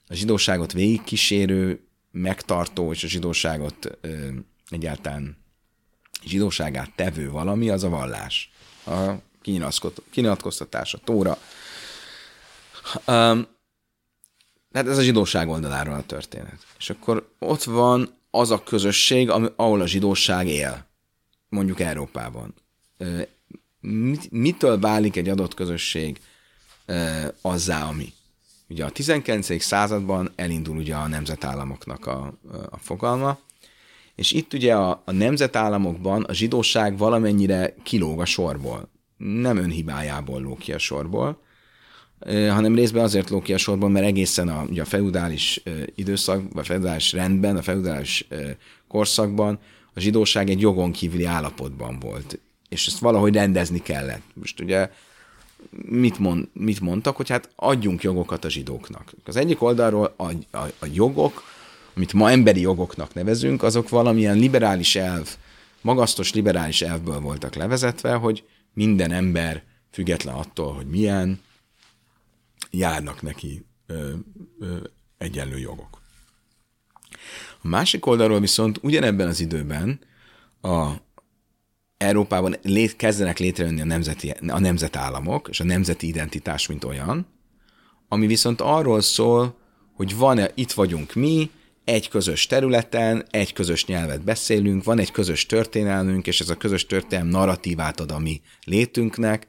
a 0.09 0.15
zsidóságot 0.15 0.73
végigkísérő, 0.73 1.87
megtartó, 2.11 2.93
és 2.93 3.05
a 3.05 3.09
zsidóságot 3.09 3.99
egyáltalán 4.69 5.37
zsidóságát 6.25 6.93
tevő 6.95 7.31
valami, 7.31 7.69
az 7.69 7.85
a 7.85 7.89
vallás. 7.89 8.51
A 8.87 9.13
kinyilatkoztatás, 10.11 10.95
a 10.95 10.99
tóra. 10.99 11.39
Um, 13.07 13.47
hát 14.73 14.87
ez 14.87 14.99
a 14.99 15.03
zsidóság 15.03 15.49
oldaláról 15.49 15.95
a 15.95 16.07
történet. 16.07 16.67
És 16.79 16.91
akkor 16.91 17.35
ott 17.39 17.63
van 17.63 18.19
az 18.31 18.51
a 18.51 18.63
közösség, 18.63 19.31
ahol 19.31 19.81
a 19.81 19.87
zsidóság 19.87 20.49
él, 20.49 20.87
mondjuk 21.49 21.81
Európában. 21.81 22.55
Mit, 23.81 24.31
mitől 24.31 24.79
válik 24.79 25.17
egy 25.17 25.29
adott 25.29 25.55
közösség 25.55 26.21
azzá, 27.41 27.85
ami? 27.85 28.13
Ugye 28.69 28.85
a 28.85 28.91
19. 28.91 29.63
században 29.63 30.33
elindul 30.37 30.77
ugye 30.77 30.95
a 30.95 31.09
nemzetállamoknak 31.09 32.07
a, 32.07 32.39
a 32.71 32.79
fogalma, 32.79 33.39
és 34.15 34.33
itt 34.33 34.53
ugye 34.53 34.75
a, 34.75 35.03
a 35.05 35.13
nemzetállamokban 35.13 36.23
a 36.23 36.33
zsidóság 36.33 36.99
valamennyire 36.99 37.75
kilóg 37.83 38.21
a 38.21 38.25
sorból. 38.25 38.89
Nem 39.17 39.57
önhibájából 39.57 40.41
lóg 40.41 40.59
ki 40.59 40.73
a 40.73 40.79
sorból, 40.79 41.43
hanem 42.27 42.75
részben 42.75 43.05
azért 43.05 43.31
lóg 43.31 43.43
ki 43.43 43.53
a 43.53 43.59
sorból, 43.59 43.89
mert 43.89 44.07
egészen 44.07 44.49
a, 44.49 44.63
ugye 44.63 44.83
a 44.83 44.85
feudális 44.85 45.63
időszak, 45.95 46.53
vagy 46.53 46.63
a 46.63 46.65
feudális 46.65 47.13
rendben, 47.13 47.57
a 47.57 47.63
feudális 47.63 48.29
korszakban 48.89 49.59
a 49.95 50.01
zsidóság 50.01 50.51
egy 50.51 50.61
jogon 50.61 50.93
kívüli 50.93 51.25
állapotban 51.25 51.99
volt, 51.99 52.39
és 52.73 52.87
ezt 52.87 52.99
valahogy 52.99 53.35
rendezni 53.35 53.83
kellett. 53.83 54.23
Most 54.35 54.61
ugye 54.61 54.91
mit, 55.71 56.19
mond, 56.19 56.49
mit 56.53 56.81
mondtak, 56.81 57.17
hogy 57.17 57.29
hát 57.29 57.49
adjunk 57.57 58.03
jogokat 58.03 58.45
a 58.45 58.51
zsidóknak. 58.51 59.13
Az 59.25 59.37
egyik 59.37 59.63
oldalról 59.63 60.15
a, 60.17 60.57
a, 60.57 60.67
a 60.79 60.87
jogok, 60.93 61.43
amit 61.97 62.13
ma 62.13 62.31
emberi 62.31 62.61
jogoknak 62.61 63.15
nevezünk, 63.15 63.63
azok 63.63 63.89
valamilyen 63.89 64.37
liberális 64.37 64.97
elv, 64.97 65.37
magasztos 65.81 66.33
liberális 66.33 66.83
elvből 66.83 67.21
voltak 67.21 67.55
levezetve, 67.55 68.15
hogy 68.15 68.45
minden 68.73 69.13
ember, 69.13 69.63
független 69.91 70.35
attól, 70.35 70.73
hogy 70.73 70.87
milyen, 70.87 71.41
járnak 72.71 73.23
neki 73.23 73.65
ö, 73.87 74.13
ö, 74.61 74.77
egyenlő 75.19 75.59
jogok. 75.59 76.01
A 77.63 77.69
másik 77.69 78.07
oldalról 78.07 78.41
viszont 78.41 78.79
ugyanebben 78.83 79.29
az 79.29 79.41
időben 79.41 80.01
a 80.63 80.93
Európában 82.03 82.57
lét, 82.63 82.97
kezdenek 82.97 83.39
létrejönni 83.39 83.81
a, 83.81 83.85
nemzeti, 83.85 84.35
a 84.49 84.59
nemzetállamok, 84.59 85.49
és 85.51 85.61
a 85.61 85.65
nemzeti 85.65 86.07
identitás, 86.07 86.67
mint 86.67 86.85
olyan, 86.85 87.27
ami 88.09 88.27
viszont 88.27 88.61
arról 88.61 89.01
szól, 89.01 89.57
hogy 89.95 90.17
van-e, 90.17 90.51
itt 90.55 90.73
vagyunk 90.73 91.15
mi, 91.15 91.51
egy 91.85 92.09
közös 92.09 92.47
területen, 92.47 93.27
egy 93.31 93.53
közös 93.53 93.85
nyelvet 93.85 94.25
beszélünk, 94.25 94.85
van 94.85 94.99
egy 94.99 95.11
közös 95.11 95.47
történelmünk, 95.47 96.27
és 96.27 96.41
ez 96.41 96.49
a 96.49 96.57
közös 96.57 96.87
történelm 96.87 97.29
narratívát 97.29 98.01
ad 98.01 98.11
a 98.11 98.19
mi 98.19 98.41
létünknek, 98.65 99.47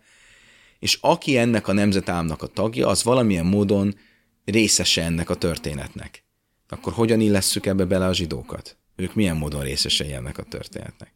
és 0.79 0.97
aki 1.01 1.37
ennek 1.37 1.67
a 1.67 1.73
nemzetállamnak 1.73 2.41
a 2.41 2.47
tagja, 2.47 2.87
az 2.87 3.03
valamilyen 3.03 3.45
módon 3.45 3.95
részese 4.45 5.03
ennek 5.03 5.29
a 5.29 5.35
történetnek. 5.35 6.23
Akkor 6.69 6.93
hogyan 6.93 7.19
illesszük 7.19 7.65
ebbe 7.65 7.85
bele 7.85 8.05
a 8.05 8.13
zsidókat? 8.13 8.77
Ők 8.95 9.15
milyen 9.15 9.37
módon 9.37 9.61
részesei 9.61 10.13
ennek 10.13 10.37
a 10.37 10.43
történetnek? 10.43 11.13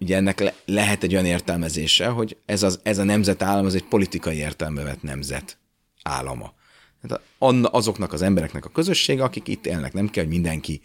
Ugye 0.00 0.16
ennek 0.16 0.40
le- 0.40 0.54
lehet 0.64 1.02
egy 1.02 1.12
olyan 1.12 1.26
értelmezése, 1.26 2.06
hogy 2.06 2.36
ez, 2.46 2.62
az, 2.62 2.80
ez 2.82 2.98
a 2.98 3.04
nemzetállam 3.04 3.64
az 3.64 3.74
egy 3.74 3.84
politikai 3.84 4.36
értelme 4.36 4.82
vett 4.82 5.02
nemzet 5.02 5.58
állama. 6.02 6.54
Tehát 7.02 7.24
azoknak 7.62 8.12
az 8.12 8.22
embereknek 8.22 8.64
a 8.64 8.68
közössége, 8.68 9.22
akik 9.22 9.48
itt 9.48 9.66
élnek. 9.66 9.92
Nem 9.92 10.08
kell, 10.08 10.24
hogy 10.24 10.32
mindenki 10.32 10.80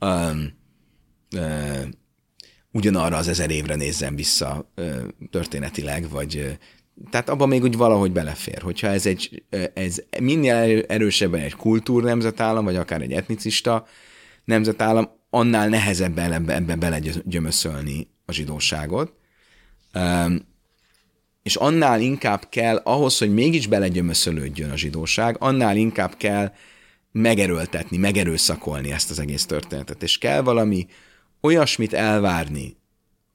um, 0.00 0.52
uh, 1.36 1.82
ugyanarra 2.72 3.16
az 3.16 3.28
ezer 3.28 3.50
évre 3.50 3.74
nézzen 3.74 4.14
vissza 4.14 4.72
uh, 4.76 4.96
történetileg, 5.30 6.08
vagy 6.08 6.58
tehát 7.10 7.28
abban 7.28 7.48
még 7.48 7.62
úgy 7.62 7.76
valahogy 7.76 8.12
belefér. 8.12 8.62
Hogyha 8.62 8.86
ez, 8.86 9.06
egy, 9.06 9.42
ez 9.74 10.02
minél 10.20 10.84
erősebben 10.88 11.40
egy 11.40 11.54
kultúrnemzetállam, 11.54 12.64
vagy 12.64 12.76
akár 12.76 13.02
egy 13.02 13.12
etnicista 13.12 13.86
nemzetállam, 14.44 15.10
annál 15.30 15.68
nehezebben 15.68 16.32
ebbe, 16.32 16.54
ebbe 16.54 16.76
belegyömöszölni 16.76 18.08
a 18.30 18.32
zsidóságot. 18.32 19.12
És 21.42 21.56
annál 21.56 22.00
inkább 22.00 22.48
kell, 22.48 22.76
ahhoz, 22.76 23.18
hogy 23.18 23.34
mégis 23.34 23.66
belegyömöszölődjön 23.66 24.70
a 24.70 24.76
zsidóság, 24.76 25.36
annál 25.38 25.76
inkább 25.76 26.16
kell 26.16 26.52
megerőltetni, 27.12 27.96
megerőszakolni 27.96 28.92
ezt 28.92 29.10
az 29.10 29.18
egész 29.18 29.46
történetet. 29.46 30.02
És 30.02 30.18
kell 30.18 30.40
valami 30.40 30.86
olyasmit 31.40 31.92
elvárni 31.92 32.76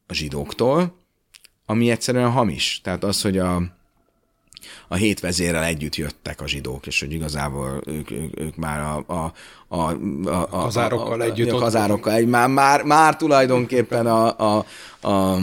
a 0.07 0.13
zsidóktól, 0.13 1.03
ami 1.65 1.89
egyszerűen 1.89 2.31
hamis. 2.31 2.81
Tehát 2.83 3.03
az, 3.03 3.21
hogy 3.21 3.37
a, 3.37 3.74
a 4.87 4.95
hét 4.95 5.19
vezérrel 5.19 5.63
együtt 5.63 5.95
jöttek 5.95 6.41
a 6.41 6.47
zsidók, 6.47 6.87
és 6.87 6.99
hogy 6.99 7.13
igazából 7.13 7.81
ők, 7.85 8.11
ők, 8.11 8.39
ők 8.39 8.55
már 8.55 8.79
a, 8.79 9.03
a, 9.07 9.33
a, 9.67 9.91
a, 10.25 10.47
a 10.49 10.61
kazárokkal 10.61 11.23
együtt. 11.23 11.51
A 11.51 11.57
kazárokkal 11.57 12.13
egy, 12.13 12.27
már, 12.27 12.49
már, 12.49 12.83
már 12.83 13.17
tulajdonképpen 13.17 14.07
a, 14.07 14.39
a, 14.39 14.65
a, 15.01 15.37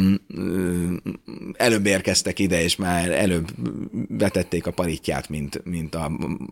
előbb 1.53 1.87
érkeztek 1.87 2.39
ide, 2.39 2.63
és 2.63 2.77
már 2.77 3.11
előbb 3.11 3.51
betették 4.09 4.67
a 4.67 4.71
paritját, 4.71 5.29
mint, 5.29 5.65
mint 5.65 5.95
a, 5.95 6.11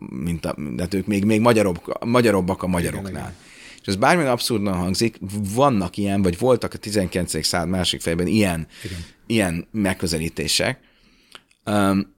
mint 0.09 0.45
a 0.45 0.55
de 0.75 0.81
hát 0.81 0.93
ők 0.93 1.07
még, 1.07 1.25
még 1.25 1.39
magyarobb, 1.39 1.81
magyarobbak 2.05 2.63
a 2.63 2.67
magyaroknál. 2.67 3.11
Igen, 3.11 3.21
igen. 3.23 3.35
És 3.81 3.87
ez 3.87 3.95
bármilyen 3.95 4.31
abszurdan 4.31 4.73
hangzik, 4.73 5.17
vannak 5.55 5.97
ilyen, 5.97 6.21
vagy 6.21 6.37
voltak 6.37 6.73
a 6.73 6.77
19. 6.77 7.45
század 7.45 7.69
másik 7.69 8.01
fejben 8.01 8.27
ilyen, 8.27 8.67
igen. 8.83 8.99
ilyen 9.25 9.67
megközelítések, 9.71 10.79
um, 11.65 12.10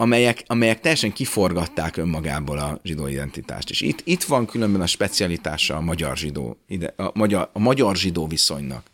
amelyek, 0.00 0.44
amelyek 0.46 0.80
teljesen 0.80 1.12
kiforgatták 1.12 1.96
önmagából 1.96 2.58
a 2.58 2.80
zsidó 2.82 3.06
identitást. 3.06 3.70
És 3.70 3.80
itt, 3.80 4.00
itt 4.04 4.22
van 4.22 4.46
különben 4.46 4.80
a 4.80 4.86
specialitása 4.86 5.76
a 5.76 5.80
magyar 5.80 6.16
zsidó, 6.16 6.56
ide, 6.66 6.94
a, 6.96 7.10
magyar, 7.14 7.50
a 7.52 7.58
magyar 7.58 7.96
zsidó 7.96 8.26
viszonynak. 8.26 8.86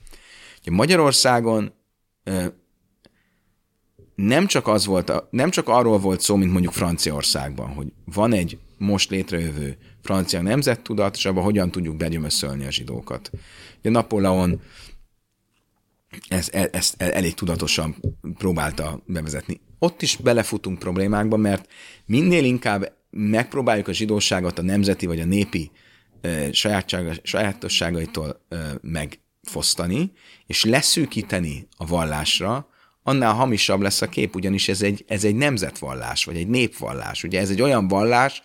Ugye 0.60 0.70
Magyarországon 0.70 1.72
nem 4.14 4.46
csak, 4.46 4.66
az 4.66 4.86
volt 4.86 5.10
a, 5.10 5.28
nem 5.30 5.50
csak 5.50 5.68
arról 5.68 5.98
volt 5.98 6.20
szó, 6.20 6.36
mint 6.36 6.52
mondjuk 6.52 6.72
Franciaországban, 6.72 7.68
hogy 7.68 7.92
van 8.04 8.32
egy 8.32 8.58
most 8.78 9.10
létrejövő 9.10 9.76
francia 10.02 10.42
nemzettudat, 10.42 11.16
és 11.16 11.24
abban 11.24 11.44
hogyan 11.44 11.70
tudjuk 11.70 11.96
begyömöszölni 11.96 12.66
a 12.66 12.70
zsidókat. 12.70 13.30
Ugye 13.78 13.90
Napóleon 13.90 14.60
ezt, 16.28 16.54
ezt 16.54 17.02
elég 17.02 17.34
tudatosan 17.34 17.96
próbálta 18.38 19.02
bevezetni. 19.06 19.60
Ott 19.84 20.02
is 20.02 20.16
belefutunk 20.16 20.78
problémákba, 20.78 21.36
mert 21.36 21.70
minél 22.06 22.44
inkább 22.44 22.92
megpróbáljuk 23.10 23.88
a 23.88 23.92
zsidóságot 23.92 24.58
a 24.58 24.62
nemzeti 24.62 25.06
vagy 25.06 25.20
a 25.20 25.24
népi 25.24 25.70
sajátosságaitól 27.22 28.40
megfosztani, 28.80 30.12
és 30.46 30.64
leszűkíteni 30.64 31.66
a 31.76 31.86
vallásra, 31.86 32.68
annál 33.02 33.32
hamisabb 33.32 33.80
lesz 33.80 34.02
a 34.02 34.08
kép, 34.08 34.34
ugyanis 34.34 34.68
ez 34.68 34.82
egy, 34.82 35.04
ez 35.08 35.24
egy 35.24 35.34
nemzetvallás, 35.34 36.24
vagy 36.24 36.36
egy 36.36 36.48
népvallás. 36.48 37.24
Ugye 37.24 37.40
ez 37.40 37.50
egy 37.50 37.62
olyan 37.62 37.88
vallás, 37.88 38.42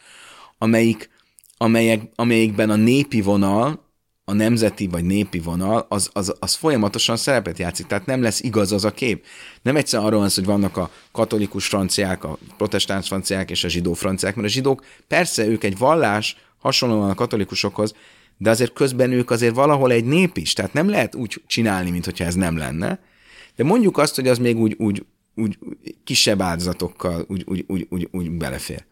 amelyik, 0.57 1.09
amelyek, 1.57 2.01
amelyikben 2.15 2.69
a 2.69 2.75
népi 2.75 3.21
vonal 3.21 3.88
a 4.29 4.33
nemzeti 4.33 4.87
vagy 4.87 5.03
népi 5.03 5.39
vonal, 5.39 5.85
az, 5.89 6.09
az, 6.13 6.33
az 6.39 6.53
folyamatosan 6.53 7.17
szerepet 7.17 7.59
játszik, 7.59 7.87
tehát 7.87 8.05
nem 8.05 8.21
lesz 8.21 8.41
igaz 8.41 8.71
az 8.71 8.85
a 8.85 8.91
kép. 8.91 9.25
Nem 9.61 9.75
egyszerűen 9.75 10.07
arról 10.07 10.19
van 10.19 10.29
hogy 10.35 10.45
vannak 10.45 10.77
a 10.77 10.91
katolikus 11.11 11.67
franciák, 11.67 12.23
a 12.23 12.37
protestáns 12.57 13.07
franciák 13.07 13.49
és 13.49 13.63
a 13.63 13.67
zsidó 13.67 13.93
franciák, 13.93 14.35
mert 14.35 14.47
a 14.47 14.51
zsidók, 14.51 14.85
persze 15.07 15.45
ők 15.47 15.63
egy 15.63 15.77
vallás, 15.77 16.37
hasonlóan 16.57 17.09
a 17.09 17.15
katolikusokhoz, 17.15 17.93
de 18.37 18.49
azért 18.49 18.73
közben 18.73 19.11
ők 19.11 19.31
azért 19.31 19.55
valahol 19.55 19.91
egy 19.91 20.05
nép 20.05 20.37
is, 20.37 20.53
tehát 20.53 20.73
nem 20.73 20.89
lehet 20.89 21.15
úgy 21.15 21.41
csinálni, 21.47 21.89
mintha 21.89 22.25
ez 22.25 22.35
nem 22.35 22.57
lenne. 22.57 22.99
De 23.55 23.63
mondjuk 23.63 23.97
azt, 23.97 24.15
hogy 24.15 24.27
az 24.27 24.37
még 24.37 24.57
úgy, 24.57 24.75
úgy, 24.77 25.05
úgy 25.35 25.57
kisebb 26.03 26.41
áldozatokkal 26.41 27.25
úgy, 27.27 27.43
úgy, 27.47 27.65
úgy, 27.67 27.87
úgy, 27.89 28.07
úgy 28.11 28.31
belefér. 28.31 28.85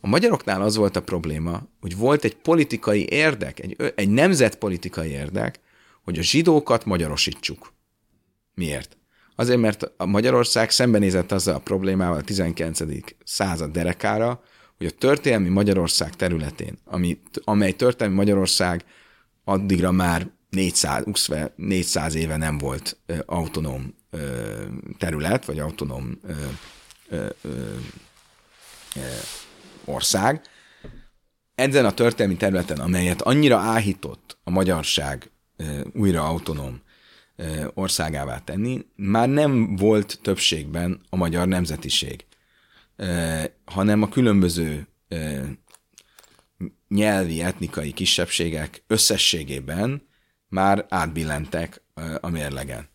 A 0.00 0.06
magyaroknál 0.06 0.62
az 0.62 0.76
volt 0.76 0.96
a 0.96 1.02
probléma, 1.02 1.62
hogy 1.80 1.96
volt 1.96 2.24
egy 2.24 2.36
politikai 2.36 3.06
érdek, 3.10 3.60
egy, 3.60 3.92
egy 3.94 4.08
nemzetpolitikai 4.08 5.10
érdek, 5.10 5.60
hogy 6.04 6.18
a 6.18 6.22
zsidókat 6.22 6.84
magyarosítsuk. 6.84 7.72
Miért? 8.54 8.96
Azért, 9.36 9.60
mert 9.60 9.92
a 9.96 10.06
Magyarország 10.06 10.70
szembenézett 10.70 11.32
azzal 11.32 11.54
a 11.54 11.58
problémával 11.58 12.18
a 12.18 12.22
19. 12.22 12.80
század 13.24 13.70
derekára, 13.70 14.42
hogy 14.76 14.86
a 14.86 14.90
történelmi 14.90 15.48
Magyarország 15.48 16.16
területén, 16.16 16.78
ami, 16.84 17.20
amely 17.44 17.72
történelmi 17.72 18.16
Magyarország 18.16 18.84
addigra 19.44 19.90
már 19.90 20.30
400, 20.50 21.04
400 21.56 22.14
éve 22.14 22.36
nem 22.36 22.58
volt 22.58 22.96
ö, 23.06 23.16
autonóm 23.26 23.94
ö, 24.10 24.18
terület, 24.98 25.44
vagy 25.44 25.58
autonóm 25.58 26.20
ö, 26.22 26.32
ö, 27.08 27.26
ö, 27.42 29.00
ország, 29.88 30.42
ezen 31.54 31.84
a 31.84 31.92
történelmi 31.92 32.36
területen, 32.36 32.78
amelyet 32.78 33.22
annyira 33.22 33.56
áhított 33.56 34.38
a 34.44 34.50
magyarság 34.50 35.30
újra 35.92 36.24
autonóm 36.24 36.80
országává 37.74 38.38
tenni, 38.38 38.86
már 38.96 39.28
nem 39.28 39.76
volt 39.76 40.18
többségben 40.22 41.00
a 41.08 41.16
magyar 41.16 41.48
nemzetiség, 41.48 42.26
hanem 43.64 44.02
a 44.02 44.08
különböző 44.08 44.88
nyelvi, 46.88 47.42
etnikai 47.42 47.92
kisebbségek 47.92 48.82
összességében 48.86 50.08
már 50.48 50.86
átbillentek 50.88 51.82
a 52.20 52.28
mérlegen. 52.28 52.88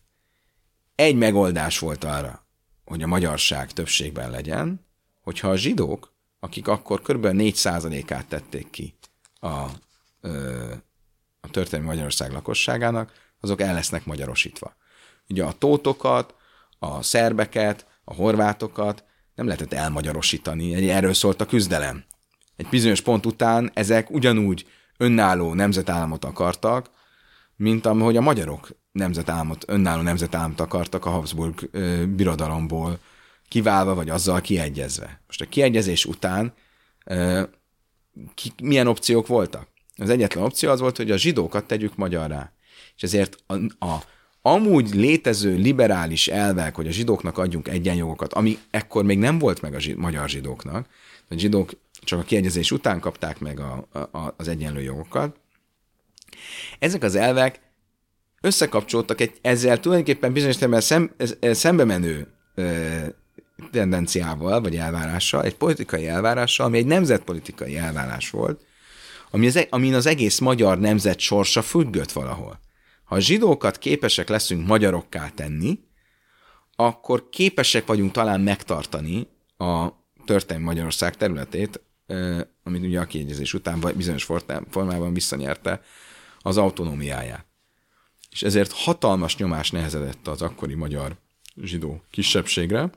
Egy 0.94 1.16
megoldás 1.16 1.78
volt 1.78 2.04
arra, 2.04 2.46
hogy 2.84 3.02
a 3.02 3.06
magyarság 3.06 3.72
többségben 3.72 4.30
legyen, 4.30 4.86
hogyha 5.22 5.48
a 5.48 5.56
zsidók 5.56 6.13
akik 6.44 6.68
akkor 6.68 7.02
kb. 7.02 7.26
4%-át 7.30 8.26
tették 8.26 8.70
ki 8.70 8.94
a, 9.40 9.48
a 11.40 11.50
történelmi 11.50 11.90
Magyarország 11.90 12.32
lakosságának, 12.32 13.12
azok 13.40 13.60
el 13.60 13.74
lesznek 13.74 14.04
magyarosítva. 14.04 14.76
Ugye 15.28 15.44
a 15.44 15.52
tótokat, 15.52 16.34
a 16.78 17.02
szerbeket, 17.02 17.86
a 18.04 18.14
horvátokat 18.14 19.04
nem 19.34 19.46
lehetett 19.46 19.72
elmagyarosítani, 19.72 20.90
erről 20.90 21.14
szólt 21.14 21.40
a 21.40 21.46
küzdelem. 21.46 22.04
Egy 22.56 22.68
bizonyos 22.68 23.00
pont 23.00 23.26
után 23.26 23.70
ezek 23.74 24.10
ugyanúgy 24.10 24.66
önálló 24.96 25.54
nemzetállamot 25.54 26.24
akartak, 26.24 26.90
mint 27.56 27.86
ahogy 27.86 28.16
a 28.16 28.20
magyarok 28.20 28.68
nemzetállamot, 28.92 29.64
önálló 29.66 30.02
nemzetállamot 30.02 30.60
akartak 30.60 31.06
a 31.06 31.10
Habsburg 31.10 31.70
birodalomból 32.08 32.98
kiválva, 33.54 33.94
vagy 33.94 34.10
azzal 34.10 34.40
kiegyezve. 34.40 35.20
Most 35.26 35.40
a 35.40 35.46
kiegyezés 35.46 36.04
után 36.04 36.52
ki, 38.34 38.52
milyen 38.62 38.86
opciók 38.86 39.26
voltak? 39.26 39.68
Az 39.96 40.10
egyetlen 40.10 40.44
opció 40.44 40.70
az 40.70 40.80
volt, 40.80 40.96
hogy 40.96 41.10
a 41.10 41.16
zsidókat 41.16 41.64
tegyük 41.64 41.96
magyarrá. 41.96 42.52
És 42.96 43.02
ezért 43.02 43.36
a, 43.46 43.54
a 43.86 44.02
amúgy 44.42 44.94
létező 44.94 45.56
liberális 45.56 46.28
elvek, 46.28 46.74
hogy 46.74 46.86
a 46.86 46.90
zsidóknak 46.90 47.38
adjunk 47.38 47.68
egyenjogokat, 47.68 48.32
ami 48.32 48.58
ekkor 48.70 49.04
még 49.04 49.18
nem 49.18 49.38
volt 49.38 49.60
meg 49.60 49.74
a 49.74 49.80
zsid, 49.80 49.96
magyar 49.96 50.28
zsidóknak, 50.28 50.86
a 51.28 51.34
zsidók 51.36 51.70
csak 52.02 52.18
a 52.18 52.22
kiegyezés 52.22 52.70
után 52.70 53.00
kapták 53.00 53.38
meg 53.38 53.60
a, 53.60 53.88
a, 53.92 54.34
az 54.36 54.48
egyenlő 54.48 54.80
jogokat. 54.80 55.36
Ezek 56.78 57.02
az 57.02 57.14
elvek 57.14 57.60
összekapcsoltak 58.40 59.20
egy 59.20 59.38
ezzel 59.42 59.80
tulajdonképpen 59.80 60.32
bizonyos 60.32 60.82
szem, 60.84 61.14
szembe 61.40 61.84
menő 61.84 62.28
tendenciával, 63.70 64.60
vagy 64.60 64.76
elvárással, 64.76 65.42
egy 65.42 65.56
politikai 65.56 66.06
elvárással, 66.06 66.66
ami 66.66 66.78
egy 66.78 66.86
nemzetpolitikai 66.86 67.76
elvárás 67.76 68.30
volt, 68.30 68.64
ami 69.30 69.46
az, 69.46 69.56
e- 69.56 69.66
amin 69.70 69.94
az 69.94 70.06
egész 70.06 70.38
magyar 70.38 70.78
nemzet 70.78 71.18
sorsa 71.18 71.62
függött 71.62 72.12
valahol. 72.12 72.60
Ha 73.04 73.14
a 73.14 73.20
zsidókat 73.20 73.78
képesek 73.78 74.28
leszünk 74.28 74.66
magyarokká 74.66 75.28
tenni, 75.28 75.78
akkor 76.76 77.28
képesek 77.28 77.86
vagyunk 77.86 78.12
talán 78.12 78.40
megtartani 78.40 79.28
a 79.58 79.88
történelmi 80.24 80.64
Magyarország 80.64 81.16
területét, 81.16 81.80
amit 82.62 82.84
ugye 82.84 83.00
a 83.00 83.04
kiegyezés 83.04 83.54
után 83.54 83.92
bizonyos 83.96 84.26
formában 84.70 85.14
visszanyerte 85.14 85.80
az 86.38 86.56
autonómiáját. 86.56 87.46
És 88.30 88.42
ezért 88.42 88.72
hatalmas 88.72 89.36
nyomás 89.36 89.70
nehezedett 89.70 90.28
az 90.28 90.42
akkori 90.42 90.74
magyar 90.74 91.16
zsidó 91.56 92.02
kisebbségre, 92.10 92.90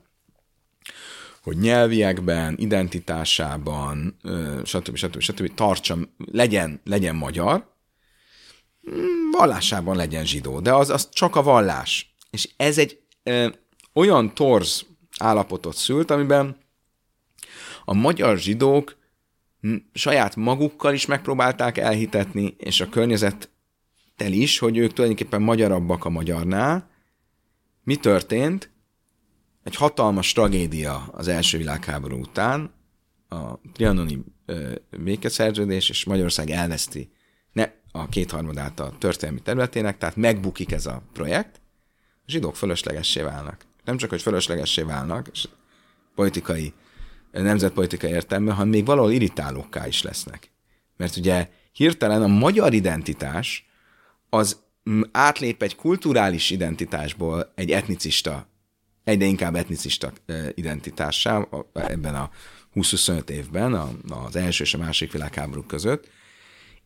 hogy 1.41 1.58
nyelviekben, 1.58 2.56
identitásában, 2.58 4.17
stb. 4.63 4.95
stb. 4.95 5.19
stb. 5.19 5.54
tartsa, 5.54 5.97
legyen, 6.17 6.82
legyen 6.84 7.15
magyar, 7.15 7.73
mm, 8.91 9.32
vallásában 9.32 9.95
legyen 9.95 10.26
zsidó, 10.26 10.60
de 10.60 10.73
az, 10.73 10.89
az 10.89 11.10
csak 11.10 11.36
a 11.36 11.43
vallás. 11.43 12.15
És 12.30 12.50
ez 12.58 12.78
egy 12.78 13.00
ö, 13.23 13.47
olyan 13.93 14.34
torz 14.34 14.86
állapotot 15.17 15.76
szült, 15.76 16.12
amiben 16.12 16.58
a 17.86 17.93
magyar 17.93 18.38
zsidók 18.38 18.97
saját 19.93 20.36
magukkal 20.36 20.93
is 20.93 21.06
megpróbálták 21.06 21.78
elhitetni, 21.78 22.56
és 22.58 22.82
a 22.82 22.89
környezettel 22.89 24.32
is, 24.32 24.60
hogy 24.60 24.78
ők 24.78 24.93
tulajdonképpen 24.93 25.41
magyarabbak 25.41 26.06
a 26.06 26.10
magyarnál. 26.10 26.89
Mi 27.84 27.95
történt? 27.95 28.69
Egy 29.67 29.75
hatalmas 29.75 30.32
tragédia 30.32 31.10
az 31.12 31.27
első 31.27 31.58
világháború 31.58 32.19
után, 32.19 32.73
a 33.30 33.60
trianoni 33.73 34.23
békeszerződés, 34.89 35.89
és 35.89 36.06
Magyarország 36.06 36.49
elveszti 36.49 37.12
ne, 37.51 37.71
a 37.91 38.08
kétharmadát 38.08 38.80
a 38.80 38.93
történelmi 38.99 39.41
területének, 39.41 39.97
tehát 39.97 40.15
megbukik 40.15 40.71
ez 40.71 40.86
a 40.86 41.03
projekt, 41.13 41.62
a 42.25 42.32
zsidók 42.32 42.56
fölöslegessé 42.56 43.21
válnak. 43.21 43.65
Nem 43.84 43.97
csak, 43.97 44.10
hogy 44.10 44.21
fölöslegessé 44.21 44.82
válnak, 44.82 45.27
és 45.32 45.47
politikai 46.15 46.73
nemzetpolitikai 47.32 48.12
értelemben, 48.12 48.56
hanem 48.56 48.69
még 48.69 48.86
valahol 48.86 49.12
irritálókká 49.12 49.88
is 49.88 50.01
lesznek. 50.01 50.51
Mert 50.97 51.15
ugye 51.15 51.49
hirtelen 51.71 52.21
a 52.21 52.27
magyar 52.27 52.73
identitás 52.73 53.67
az 54.30 54.60
átlép 55.12 55.62
egy 55.62 55.75
kulturális 55.75 56.49
identitásból 56.49 57.51
egy 57.56 57.71
etnicista, 57.71 58.47
egyre 59.08 59.26
inkább 59.26 59.56
etnicista 59.56 60.12
identitássá 60.54 61.48
ebben 61.74 62.15
a 62.15 62.30
20-25 62.76 63.30
évben, 63.30 63.74
az 64.26 64.36
első 64.36 64.63
és 64.63 64.74
a 64.74 64.78
másik 64.78 65.12
világháború 65.12 65.63
között, 65.63 66.10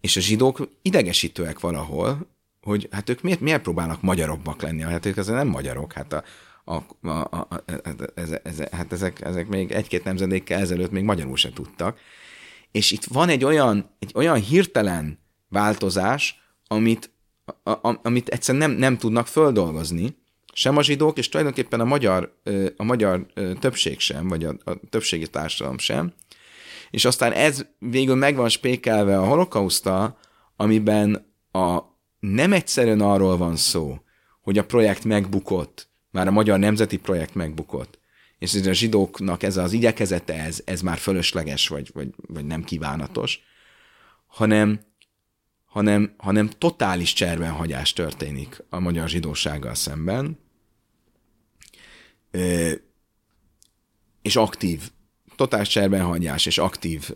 és 0.01 0.17
a 0.17 0.19
zsidók 0.19 0.69
idegesítőek 0.81 1.59
valahol, 1.59 2.27
hogy 2.61 2.87
hát 2.91 3.09
ők 3.09 3.21
miért, 3.21 3.39
miért 3.39 3.61
próbálnak 3.61 4.01
magyarobbak 4.01 4.61
lenni? 4.61 4.81
Hát 4.81 5.05
ők 5.05 5.17
azért 5.17 5.37
nem 5.37 5.47
magyarok, 5.47 5.93
hát 5.93 6.13
a, 6.13 6.23
a, 6.63 6.73
a, 7.01 7.09
a, 7.09 7.47
a, 7.49 7.63
ez, 8.15 8.31
ez, 8.43 8.59
hát 8.71 8.91
ezek, 8.91 9.21
ezek 9.21 9.47
még 9.47 9.71
egy-két 9.71 10.03
nemzedékkel 10.03 10.59
ezelőtt 10.59 10.91
még 10.91 11.03
magyarul 11.03 11.37
se 11.37 11.49
tudtak. 11.53 11.99
És 12.71 12.91
itt 12.91 13.03
van 13.03 13.29
egy 13.29 13.43
olyan, 13.43 13.95
egy 13.99 14.11
olyan 14.15 14.39
hirtelen 14.39 15.19
változás, 15.49 16.41
amit, 16.67 17.11
a, 17.63 17.69
a, 17.69 17.99
amit 18.03 18.29
egyszerűen 18.29 18.69
nem, 18.69 18.79
nem 18.79 18.97
tudnak 18.97 19.27
földolgozni, 19.27 20.19
sem 20.53 20.77
a 20.77 20.83
zsidók, 20.83 21.17
és 21.17 21.29
tulajdonképpen 21.29 21.79
a 21.79 21.85
magyar, 21.85 22.39
a 22.77 22.83
magyar 22.83 23.25
többség 23.59 23.99
sem, 23.99 24.27
vagy 24.27 24.43
a, 24.43 24.55
a 24.63 24.79
többségi 24.89 25.27
társadalom 25.27 25.77
sem. 25.77 26.13
És 26.89 27.05
aztán 27.05 27.31
ez 27.31 27.65
végül 27.79 28.15
meg 28.15 28.35
van 28.35 28.49
spékelve 28.49 29.17
a 29.17 29.25
holokausztal, 29.25 30.17
amiben 30.55 31.33
a, 31.51 31.79
nem 32.19 32.53
egyszerűen 32.53 33.01
arról 33.01 33.37
van 33.37 33.55
szó, 33.55 34.01
hogy 34.41 34.57
a 34.57 34.65
projekt 34.65 35.03
megbukott, 35.03 35.89
már 36.11 36.27
a 36.27 36.31
magyar 36.31 36.59
nemzeti 36.59 36.97
projekt 36.97 37.35
megbukott, 37.35 37.99
és 38.39 38.55
a 38.65 38.73
zsidóknak 38.73 39.43
ez 39.43 39.57
az 39.57 39.73
igyekezete, 39.73 40.33
ez, 40.33 40.61
ez 40.65 40.81
már 40.81 40.97
fölösleges, 40.97 41.67
vagy, 41.67 41.89
vagy, 41.93 42.07
vagy 42.27 42.45
nem 42.45 42.63
kívánatos, 42.63 43.39
hanem, 44.25 44.79
hanem, 45.71 46.13
hanem 46.17 46.49
totális 46.49 47.13
cserbenhagyás 47.13 47.93
történik 47.93 48.63
a 48.69 48.79
magyar 48.79 49.09
zsidósággal 49.09 49.75
szemben, 49.75 50.39
és 54.21 54.35
aktív, 54.35 54.91
totális 55.35 55.67
cserbenhagyás 55.67 56.45
és 56.45 56.57
aktív, 56.57 57.09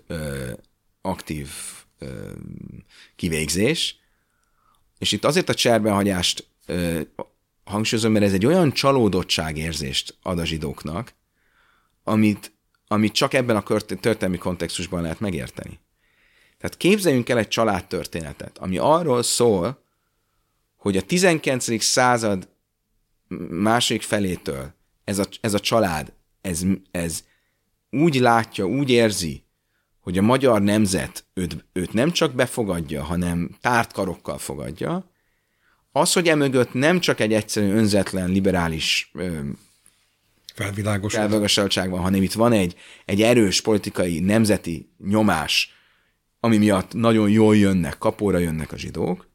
aktív 1.02 1.50
kivégzés, 3.16 4.00
és 4.98 5.12
itt 5.12 5.26
azért 5.26 5.50
a 5.50 5.54
cserbenhagyást 5.54 6.48
hangsúlyozom, 7.64 8.12
mert 8.12 8.26
ez 8.26 8.34
egy 8.34 8.46
olyan 8.46 8.72
csalódottságérzést 8.72 10.18
ad 10.22 10.40
a 10.40 10.46
zsidóknak, 10.46 11.14
amit, 12.04 12.52
amit 12.88 13.14
csak 13.14 13.34
ebben 13.34 13.56
a 13.56 13.64
történelmi 13.86 14.38
kontextusban 14.38 15.02
lehet 15.02 15.20
megérteni. 15.20 15.80
Tehát 16.66 16.80
képzeljünk 16.80 17.30
el 17.30 17.38
egy 17.38 17.48
családtörténetet, 17.48 18.58
ami 18.58 18.78
arról 18.78 19.24
szól, 19.24 19.84
hogy 20.76 20.98
a 20.98 21.02
19. 21.02 21.84
század 21.84 22.48
másik 23.50 24.02
felétől 24.02 24.74
ez 25.04 25.20
a, 25.20 25.26
ez 25.42 25.54
a 25.54 25.60
család, 25.60 26.14
ez, 26.42 26.62
ez 26.92 27.24
úgy 27.90 28.16
látja, 28.16 28.66
úgy 28.66 28.90
érzi, 28.90 29.44
hogy 30.00 30.18
a 30.18 30.22
magyar 30.22 30.62
nemzet 30.62 31.26
őt, 31.34 31.66
őt 31.74 31.94
nem 31.94 32.12
csak 32.12 32.34
befogadja, 32.34 33.04
hanem 33.04 33.56
tárt 33.62 33.92
karokkal 33.92 34.38
fogadja, 34.38 35.12
az, 35.92 36.14
hogy 36.14 36.28
emögött 36.28 36.74
nem 36.74 37.00
csak 37.00 37.20
egy 37.20 37.34
egyszerű 37.34 37.72
önzetlen, 37.72 38.30
liberális 38.30 39.12
felvilágosultság 40.54 41.90
van, 41.90 42.02
hanem 42.02 42.22
itt 42.22 42.34
van 42.34 42.52
egy, 42.52 42.76
egy 43.06 43.22
erős 43.22 43.62
politikai, 43.62 44.20
nemzeti 44.20 44.90
nyomás, 45.08 45.75
ami 46.46 46.58
miatt 46.58 46.94
nagyon 46.94 47.30
jól 47.30 47.56
jönnek, 47.58 47.98
kapóra 47.98 48.38
jönnek 48.38 48.72
a 48.72 48.78
zsidók, 48.78 49.28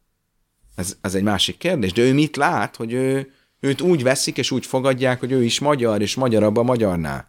ez, 0.74 0.96
ez 1.00 1.14
egy 1.14 1.22
másik 1.22 1.58
kérdés. 1.58 1.92
De 1.92 2.02
ő 2.02 2.14
mit 2.14 2.36
lát, 2.36 2.76
hogy 2.76 2.92
ő, 2.92 3.32
őt 3.60 3.80
úgy 3.80 4.02
veszik 4.02 4.38
és 4.38 4.50
úgy 4.50 4.66
fogadják, 4.66 5.20
hogy 5.20 5.32
ő 5.32 5.44
is 5.44 5.58
magyar, 5.58 6.00
és 6.00 6.14
magyarabb 6.14 6.56
a 6.56 6.62
magyarnál. 6.62 7.28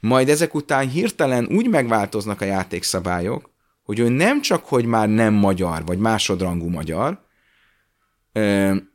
Majd 0.00 0.28
ezek 0.28 0.54
után 0.54 0.88
hirtelen 0.88 1.46
úgy 1.46 1.68
megváltoznak 1.68 2.40
a 2.40 2.44
játékszabályok, 2.44 3.50
hogy 3.82 3.98
ő 3.98 4.08
nem 4.08 4.40
csak, 4.40 4.64
hogy 4.64 4.84
már 4.84 5.08
nem 5.08 5.34
magyar, 5.34 5.84
vagy 5.84 5.98
másodrangú 5.98 6.68
magyar, 6.68 7.26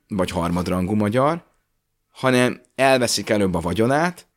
vagy 0.07 0.31
harmadrangú 0.31 0.93
magyar, 0.93 1.43
hanem 2.09 2.61
elveszik 2.75 3.29
előbb 3.29 3.55
a 3.55 3.59
vagyonát, 3.59 4.27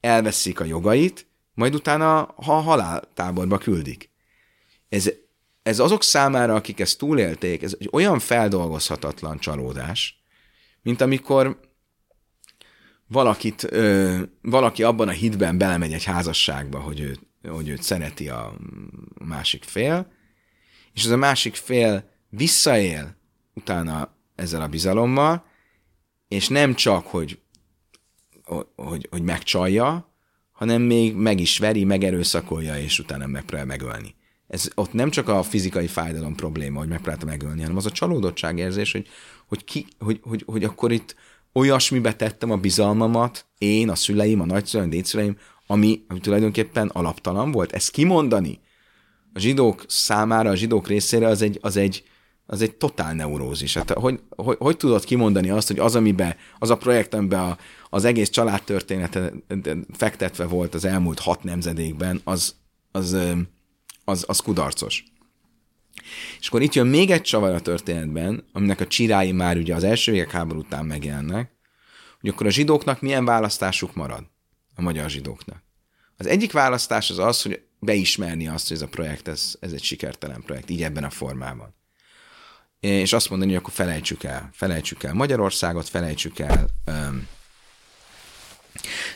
elveszik 0.00 0.60
a 0.60 0.64
jogait, 0.64 1.26
majd 1.54 1.74
utána 1.74 2.22
a 2.22 2.52
haláltáborba 2.52 3.58
küldik. 3.58 4.12
Ez, 4.94 5.10
ez 5.62 5.78
azok 5.78 6.02
számára, 6.02 6.54
akik 6.54 6.80
ezt 6.80 6.98
túlélték, 6.98 7.62
ez 7.62 7.76
egy 7.78 7.88
olyan 7.92 8.18
feldolgozhatatlan 8.18 9.38
csalódás, 9.38 10.22
mint 10.82 11.00
amikor 11.00 11.60
valakit, 13.06 13.72
ö, 13.72 14.22
valaki 14.42 14.82
abban 14.82 15.08
a 15.08 15.12
hitben 15.12 15.58
belemegy 15.58 15.92
egy 15.92 16.04
házasságba, 16.04 16.80
hogy, 16.80 17.00
ő, 17.00 17.18
hogy 17.48 17.68
őt 17.68 17.82
szereti 17.82 18.28
a 18.28 18.56
másik 19.24 19.64
fél, 19.64 20.12
és 20.92 21.04
az 21.04 21.10
a 21.10 21.16
másik 21.16 21.54
fél 21.54 22.10
visszaél 22.28 23.16
utána 23.54 24.16
ezzel 24.34 24.62
a 24.62 24.68
bizalommal, 24.68 25.44
és 26.28 26.48
nem 26.48 26.74
csak, 26.74 27.06
hogy, 27.06 27.40
hogy, 28.76 29.06
hogy 29.10 29.22
megcsalja, 29.22 30.14
hanem 30.52 30.82
még 30.82 31.14
meg 31.14 31.40
is 31.40 31.58
veri, 31.58 31.84
megerőszakolja, 31.84 32.78
és 32.78 32.98
utána 32.98 33.26
megpróbál 33.26 33.66
megölni. 33.66 34.14
Ez 34.48 34.68
ott 34.74 34.92
nem 34.92 35.10
csak 35.10 35.28
a 35.28 35.42
fizikai 35.42 35.86
fájdalom 35.86 36.34
probléma, 36.34 36.78
hogy 36.78 36.88
megpróbálta 36.88 37.26
megölni, 37.26 37.60
hanem 37.60 37.76
az 37.76 37.86
a 37.86 37.90
csalódottság 37.90 38.58
érzés, 38.58 38.92
hogy, 38.92 39.06
hogy, 39.48 39.64
ki, 39.64 39.86
hogy, 39.98 40.20
hogy, 40.22 40.42
hogy 40.46 40.64
akkor 40.64 40.92
itt 40.92 41.14
olyasmibe 41.52 42.14
tettem 42.14 42.50
a 42.50 42.56
bizalmamat, 42.56 43.46
én, 43.58 43.90
a 43.90 43.94
szüleim, 43.94 44.40
a 44.40 44.46
nagyszüleim, 44.46 44.88
a 44.88 44.92
dédszüleim, 44.92 45.36
ami, 45.66 46.04
ami 46.08 46.20
tulajdonképpen 46.20 46.88
alaptalan 46.88 47.50
volt. 47.52 47.72
Ezt 47.72 47.90
kimondani 47.90 48.60
a 49.32 49.38
zsidók 49.38 49.84
számára, 49.88 50.50
a 50.50 50.56
zsidók 50.56 50.88
részére 50.88 51.26
az 51.26 51.42
egy, 51.42 51.58
az 51.62 51.76
egy, 51.76 52.04
az 52.46 52.62
egy 52.62 52.74
totál 52.74 53.14
neurózis. 53.14 53.74
Hát 53.74 53.90
hogy, 53.90 54.20
hogy, 54.28 54.56
hogy 54.58 54.76
tudod 54.76 55.04
kimondani 55.04 55.50
azt, 55.50 55.68
hogy 55.68 55.78
az, 55.78 55.94
amiben, 55.94 56.34
az 56.58 56.70
a 56.70 56.76
projekt, 56.76 57.14
amiben 57.14 57.40
a, 57.40 57.58
az 57.90 58.04
egész 58.04 58.30
családtörténete 58.30 59.32
fektetve 59.92 60.46
volt 60.46 60.74
az 60.74 60.84
elmúlt 60.84 61.18
hat 61.18 61.42
nemzedékben, 61.44 62.20
az, 62.24 62.54
az, 62.92 63.16
az, 64.04 64.24
az 64.28 64.38
kudarcos. 64.38 65.04
És 66.40 66.48
akkor 66.48 66.62
itt 66.62 66.74
jön 66.74 66.86
még 66.86 67.10
egy 67.10 67.22
csavar 67.22 67.54
a 67.54 67.60
történetben, 67.60 68.44
aminek 68.52 68.80
a 68.80 68.86
csirái 68.86 69.32
már 69.32 69.56
ugye 69.56 69.74
az 69.74 69.84
első 69.84 70.26
háború 70.30 70.58
után 70.58 70.86
megjelennek, 70.86 71.50
hogy 72.20 72.30
akkor 72.30 72.46
a 72.46 72.50
zsidóknak 72.50 73.00
milyen 73.00 73.24
választásuk 73.24 73.94
marad 73.94 74.24
a 74.74 74.82
magyar 74.82 75.10
zsidóknak. 75.10 75.62
Az 76.16 76.26
egyik 76.26 76.52
választás 76.52 77.10
az 77.10 77.18
az, 77.18 77.42
hogy 77.42 77.62
beismerni 77.78 78.48
azt, 78.48 78.68
hogy 78.68 78.76
ez 78.76 78.82
a 78.82 78.88
projekt, 78.88 79.28
ez, 79.28 79.54
ez 79.60 79.72
egy 79.72 79.82
sikertelen 79.82 80.42
projekt, 80.42 80.70
így 80.70 80.82
ebben 80.82 81.04
a 81.04 81.10
formában 81.10 81.74
és 82.84 83.12
azt 83.12 83.30
mondani, 83.30 83.50
hogy 83.50 83.60
akkor 83.60 83.74
felejtsük 83.74 84.24
el, 84.24 84.50
felejtsük 84.52 85.02
el 85.02 85.14
Magyarországot, 85.14 85.88
felejtsük 85.88 86.38
el 86.38 86.66
um, 86.86 87.28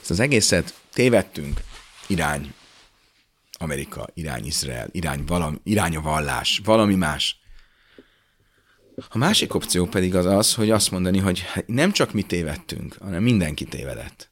ezt 0.00 0.10
az 0.10 0.20
egészet, 0.20 0.74
tévedtünk, 0.92 1.60
irány 2.06 2.54
Amerika, 3.58 4.06
irány 4.14 4.46
Izrael, 4.46 4.88
irány, 4.92 5.24
valami, 5.26 5.56
irány 5.62 5.96
a 5.96 6.00
vallás, 6.00 6.60
valami 6.64 6.94
más. 6.94 7.40
A 9.08 9.18
másik 9.18 9.54
opció 9.54 9.86
pedig 9.86 10.14
az 10.14 10.26
az, 10.26 10.54
hogy 10.54 10.70
azt 10.70 10.90
mondani, 10.90 11.18
hogy 11.18 11.44
nem 11.66 11.92
csak 11.92 12.12
mi 12.12 12.22
tévedtünk, 12.22 12.96
hanem 13.00 13.22
mindenki 13.22 13.64
tévedett. 13.64 14.30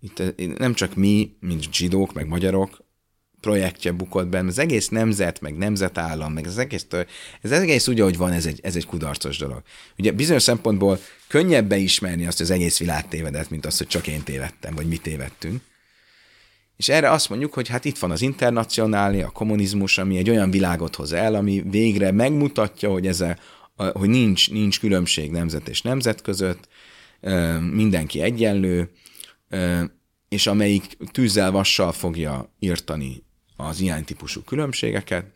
Itt 0.00 0.58
nem 0.58 0.74
csak 0.74 0.94
mi, 0.94 1.36
mint 1.40 1.72
zsidók, 1.74 2.12
meg 2.12 2.26
magyarok, 2.26 2.84
projektje 3.40 3.92
bukott 3.92 4.26
benne, 4.26 4.48
az 4.48 4.58
egész 4.58 4.88
nemzet, 4.88 5.40
meg 5.40 5.56
nemzetállam, 5.56 6.32
meg 6.32 6.46
az 6.46 6.58
egész, 6.58 6.86
ez 7.40 7.50
egész 7.50 7.88
úgy, 7.88 8.00
ahogy 8.00 8.16
van, 8.16 8.32
ez 8.32 8.46
egy, 8.46 8.60
ez 8.62 8.76
egy 8.76 8.86
kudarcos 8.86 9.38
dolog. 9.38 9.62
Ugye 9.98 10.12
bizonyos 10.12 10.42
szempontból 10.42 10.98
könnyebb 11.28 11.68
beismerni 11.68 12.26
azt, 12.26 12.36
hogy 12.36 12.46
az 12.46 12.52
egész 12.52 12.78
világ 12.78 13.08
tévedett, 13.08 13.50
mint 13.50 13.66
azt, 13.66 13.78
hogy 13.78 13.86
csak 13.86 14.06
én 14.06 14.22
tévedtem, 14.22 14.74
vagy 14.74 14.86
mi 14.86 14.96
tévedtünk. 14.96 15.62
És 16.80 16.88
erre 16.88 17.10
azt 17.10 17.28
mondjuk, 17.28 17.54
hogy 17.54 17.68
hát 17.68 17.84
itt 17.84 17.98
van 17.98 18.10
az 18.10 18.22
internacionálni, 18.22 19.22
a 19.22 19.30
kommunizmus, 19.30 19.98
ami 19.98 20.16
egy 20.16 20.30
olyan 20.30 20.50
világot 20.50 20.94
hoz 20.94 21.12
el, 21.12 21.34
ami 21.34 21.62
végre 21.66 22.12
megmutatja, 22.12 22.90
hogy, 22.90 23.06
ez 23.06 23.20
a, 23.20 23.36
hogy 23.92 24.08
nincs, 24.08 24.50
nincs 24.50 24.80
különbség 24.80 25.30
nemzet 25.30 25.68
és 25.68 25.82
nemzet 25.82 26.22
között, 26.22 26.68
mindenki 27.72 28.20
egyenlő, 28.20 28.90
és 30.28 30.46
amelyik 30.46 30.96
tűzzel, 31.12 31.50
vassal 31.50 31.92
fogja 31.92 32.54
írtani 32.58 33.22
az 33.56 33.80
ilyen 33.80 34.04
típusú 34.04 34.40
különbségeket, 34.42 35.26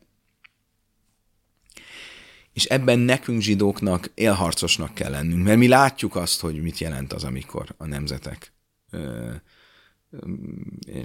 és 2.52 2.64
ebben 2.64 2.98
nekünk 2.98 3.40
zsidóknak 3.40 4.11
élharcosnak 4.14 4.94
kell 4.94 5.11
lennünk, 5.11 5.44
mert 5.44 5.59
mi 5.59 5.68
látjuk 5.68 6.16
azt, 6.16 6.40
hogy 6.40 6.62
mit 6.62 6.78
jelent 6.78 7.12
az, 7.12 7.24
amikor 7.24 7.74
a 7.76 7.87
nemzetek 7.87 8.52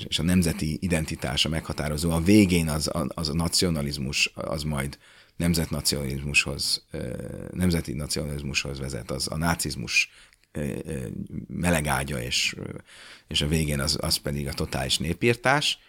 és 0.07 0.19
a 0.19 0.23
nemzeti 0.23 0.77
identitása 0.81 1.49
meghatározó. 1.49 2.11
A 2.11 2.21
végén 2.21 2.67
az, 2.67 2.91
az 3.07 3.29
a 3.29 3.33
nacionalizmus, 3.33 4.31
az 4.35 4.63
majd 4.63 4.97
nemzetnacionalizmushoz, 5.35 6.85
nemzeti 7.51 7.93
nacionalizmushoz 7.93 8.79
vezet, 8.79 9.11
az 9.11 9.27
a 9.31 9.37
nácizmus 9.37 10.09
melegágya, 11.47 12.21
és, 12.21 12.55
és 13.27 13.41
a 13.41 13.47
végén 13.47 13.79
az, 13.79 13.97
az 14.01 14.15
pedig 14.15 14.47
a 14.47 14.53
totális 14.53 14.97
népírtás. 14.97 15.79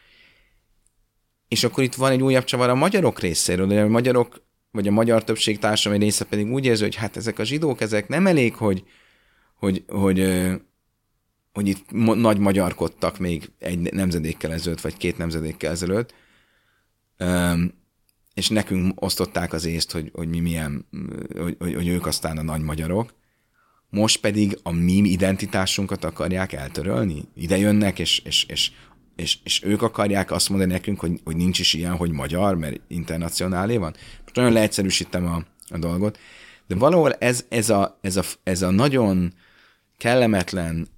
És 1.49 1.65
akkor 1.65 1.85
itt 1.85 1.95
van 1.95 2.11
egy 2.11 2.23
újabb 2.23 2.45
csavar 2.45 2.69
a 2.69 2.75
magyarok 2.75 3.21
részéről, 3.21 3.67
de 3.67 3.83
a 3.83 3.89
magyarok, 3.89 4.43
vagy 4.71 4.89
a 4.89 4.91
magyar 4.91 5.25
többség 5.25 5.59
társadalmi 5.59 6.05
része 6.05 6.25
pedig 6.25 6.53
úgy 6.53 6.65
érzi, 6.65 6.83
hogy 6.83 6.95
hát 6.95 7.17
ezek 7.17 7.39
a 7.39 7.45
zsidók, 7.45 7.81
ezek 7.81 8.09
nem 8.09 8.27
elég, 8.27 8.55
hogy, 8.55 8.85
hogy, 9.55 9.85
hogy, 9.89 10.19
hogy 11.53 11.69
itt 11.69 11.91
nagy 12.17 12.39
magyarkodtak 12.39 13.19
még 13.19 13.51
egy 13.59 13.93
nemzedékkel 13.93 14.53
ezelőtt, 14.53 14.81
vagy 14.81 14.97
két 14.97 15.19
nemzedékkel 15.19 15.71
ezelőtt, 15.71 16.15
és 18.35 18.49
nekünk 18.49 19.05
osztották 19.05 19.53
az 19.53 19.65
észt, 19.65 19.93
hogy, 19.93 20.11
hogy 20.15 20.29
mi 20.29 20.41
milyen, 20.41 20.87
hogy, 21.39 21.57
hogy, 21.59 21.75
hogy 21.75 21.89
ők 21.89 22.07
aztán 22.07 22.39
a 22.39 22.43
nagy 22.43 22.61
magyarok, 22.61 23.15
most 23.91 24.21
pedig 24.21 24.59
a 24.63 24.73
mi 24.73 24.93
identitásunkat 24.93 26.05
akarják 26.05 26.53
eltörölni. 26.53 27.25
Ide 27.35 27.57
jönnek, 27.57 27.99
és, 27.99 28.19
és, 28.19 28.45
és, 28.45 28.71
és, 29.17 29.39
és 29.45 29.63
ők 29.65 29.83
akarják 29.83 30.31
azt 30.31 30.49
mondani 30.49 30.73
nekünk, 30.73 31.01
hogy, 31.01 31.21
hogy 31.25 31.37
nincs 31.37 31.59
is 31.59 31.75
ilyen, 31.75 31.97
hogy 31.97 32.11
magyar, 32.11 32.57
mert 32.57 32.81
internacionálé 32.89 33.77
van. 33.77 33.95
Most 34.23 34.35
nagyon 34.35 34.53
leegyszerűsítem 34.53 35.27
a, 35.27 35.45
a 35.69 35.79
dolgot, 35.79 36.19
de 36.67 36.75
valahol 36.75 37.13
ez, 37.13 37.45
ez, 37.49 37.71
a, 37.71 37.99
ez, 38.01 38.17
a, 38.17 38.23
ez 38.43 38.63
a 38.63 38.71
nagyon 38.71 39.35
kellemetlen 39.97 40.89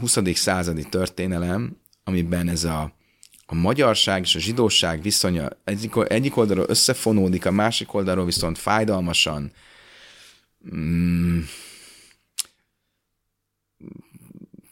20. 0.00 0.18
századi 0.34 0.84
történelem, 0.84 1.76
amiben 2.04 2.48
ez 2.48 2.64
a, 2.64 2.94
a 3.46 3.54
magyarság 3.54 4.22
és 4.22 4.34
a 4.34 4.38
zsidóság 4.38 5.02
viszonya 5.02 5.48
egyik, 5.64 5.92
egyik 6.08 6.36
oldalról 6.36 6.64
összefonódik, 6.68 7.46
a 7.46 7.50
másik 7.50 7.94
oldalról 7.94 8.24
viszont 8.24 8.58
fájdalmasan 8.58 9.52
mm, 10.74 11.40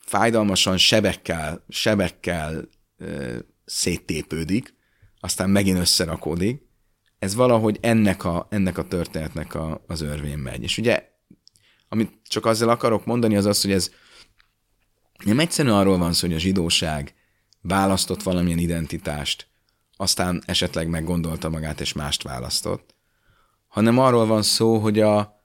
fájdalmasan 0.08 0.76
sebekkel, 0.76 1.64
sebekkel 1.68 2.68
ö, 2.96 3.36
széttépődik, 3.64 4.74
aztán 5.20 5.50
megint 5.50 5.78
összerakódik. 5.78 6.66
Ez 7.18 7.34
valahogy 7.34 7.78
ennek 7.80 8.24
a, 8.24 8.46
ennek 8.50 8.78
a 8.78 8.88
történetnek 8.88 9.54
a, 9.54 9.84
az 9.86 10.00
örvén 10.00 10.38
megy. 10.38 10.62
És 10.62 10.78
ugye, 10.78 11.08
amit 11.88 12.12
csak 12.28 12.46
azzal 12.46 12.68
akarok 12.68 13.04
mondani, 13.04 13.36
az 13.36 13.46
az, 13.46 13.62
hogy 13.62 13.72
ez 13.72 13.90
nem 15.24 15.38
egyszerűen 15.38 15.74
arról 15.74 15.98
van 15.98 16.12
szó, 16.12 16.26
hogy 16.26 16.36
a 16.36 16.40
zsidóság 16.40 17.14
választott 17.60 18.22
valamilyen 18.22 18.58
identitást, 18.58 19.46
aztán 19.96 20.42
esetleg 20.46 20.88
meggondolta 20.88 21.48
magát 21.48 21.80
és 21.80 21.92
mást 21.92 22.22
választott, 22.22 22.94
hanem 23.68 23.98
arról 23.98 24.26
van 24.26 24.42
szó, 24.42 24.78
hogy 24.78 25.00
a, 25.00 25.42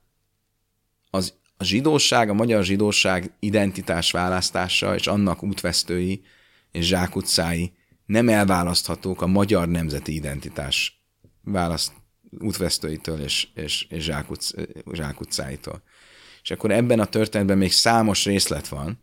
az, 1.10 1.34
a 1.58 1.64
zsidóság, 1.64 2.30
a 2.30 2.34
magyar 2.34 2.64
zsidóság 2.64 3.34
identitás 3.40 4.12
választása 4.12 4.96
és 4.96 5.08
annak 5.08 5.44
útvesztői 5.44 6.24
és 6.72 6.86
zsákutcái 6.86 7.74
nem 8.06 8.30
elválaszthatók 8.30 9.22
a 9.22 9.28
magyar 9.28 9.68
nemzeti 9.68 10.14
identitás 10.14 11.04
választ, 11.42 11.94
útvesztőitől 12.40 13.20
és, 13.20 13.48
és, 13.54 13.86
és 13.90 14.04
zsákutc, 14.04 14.52
zsákutcáitól. 14.92 15.84
És 16.42 16.52
akkor 16.52 16.72
ebben 16.72 17.00
a 17.00 17.06
történetben 17.06 17.58
még 17.58 17.72
számos 17.72 18.26
részlet 18.26 18.68
van, 18.68 19.00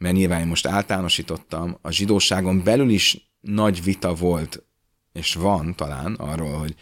mert 0.00 0.14
nyilván 0.14 0.40
én 0.40 0.46
most 0.46 0.66
általánosítottam, 0.66 1.78
a 1.82 1.90
zsidóságon 1.90 2.62
belül 2.62 2.90
is 2.90 3.32
nagy 3.40 3.82
vita 3.82 4.14
volt, 4.14 4.62
és 5.12 5.34
van 5.34 5.74
talán 5.74 6.14
arról, 6.14 6.58
hogy 6.58 6.74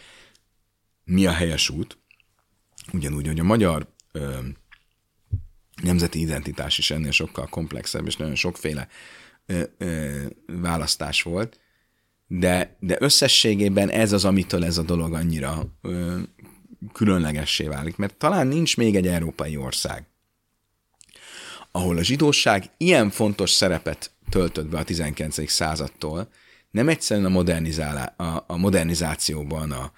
mi 1.03 1.25
a 1.25 1.31
helyes 1.31 1.69
út, 1.69 1.97
ugyanúgy, 2.93 3.27
hogy 3.27 3.39
a 3.39 3.43
magyar 3.43 3.87
ö, 4.11 4.37
nemzeti 5.81 6.19
identitás 6.19 6.77
is 6.77 6.91
ennél 6.91 7.11
sokkal 7.11 7.47
komplexebb, 7.47 8.05
és 8.05 8.15
nagyon 8.15 8.35
sokféle 8.35 8.87
ö, 9.45 9.63
ö, 9.77 10.25
választás 10.45 11.21
volt, 11.21 11.59
de, 12.27 12.77
de 12.79 12.97
összességében 12.99 13.89
ez 13.89 14.11
az, 14.11 14.25
amitől 14.25 14.65
ez 14.65 14.77
a 14.77 14.83
dolog 14.83 15.13
annyira 15.13 15.65
ö, 15.81 16.19
különlegessé 16.93 17.67
válik, 17.67 17.95
mert 17.95 18.15
talán 18.15 18.47
nincs 18.47 18.77
még 18.77 18.95
egy 18.95 19.07
európai 19.07 19.57
ország, 19.57 20.08
ahol 21.71 21.97
a 21.97 22.03
zsidóság 22.03 22.69
ilyen 22.77 23.09
fontos 23.09 23.51
szerepet 23.51 24.11
töltött 24.29 24.67
be 24.67 24.77
a 24.77 24.83
19. 24.83 25.49
századtól, 25.49 26.29
nem 26.71 26.89
egyszerűen 26.89 27.25
a, 27.25 27.29
modernizálá, 27.29 28.13
a, 28.17 28.43
a 28.47 28.57
modernizációban, 28.57 29.71
a, 29.71 29.91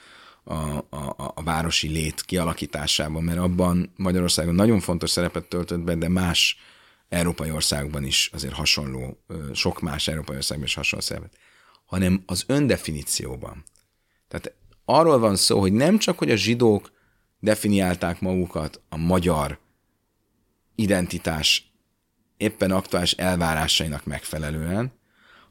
a, 0.44 0.78
a, 0.90 1.32
a 1.36 1.44
városi 1.44 1.88
lét 1.88 2.22
kialakításában, 2.22 3.24
mert 3.24 3.40
abban 3.40 3.94
Magyarországon 3.96 4.56
nagyon 4.56 4.80
fontos 4.80 5.10
szerepet 5.10 5.46
töltött 5.46 5.80
be, 5.80 5.96
de 5.96 6.10
más 6.10 6.58
európai 7.10 7.52
országokban 7.52 8.04
is 8.04 8.30
azért 8.34 8.54
hasonló, 8.54 9.24
sok 9.54 9.82
más 9.82 10.08
európai 10.08 10.36
országban 10.36 10.66
is 10.66 10.74
hasonló 10.74 11.06
szerepet, 11.06 11.38
hanem 11.86 12.24
az 12.26 12.44
öndefinícióban. 12.48 13.64
Tehát 14.28 14.54
arról 14.86 15.20
van 15.20 15.36
szó, 15.36 15.60
hogy 15.60 15.74
nem 15.74 15.98
csak, 15.98 16.18
hogy 16.18 16.32
a 16.32 16.36
zsidók 16.36 16.92
definiálták 17.40 18.22
magukat 18.22 18.82
a 18.90 18.98
magyar 18.98 19.60
identitás 20.82 21.72
éppen 22.38 22.72
aktuális 22.72 23.12
elvárásainak 23.12 24.06
megfelelően, 24.06 24.92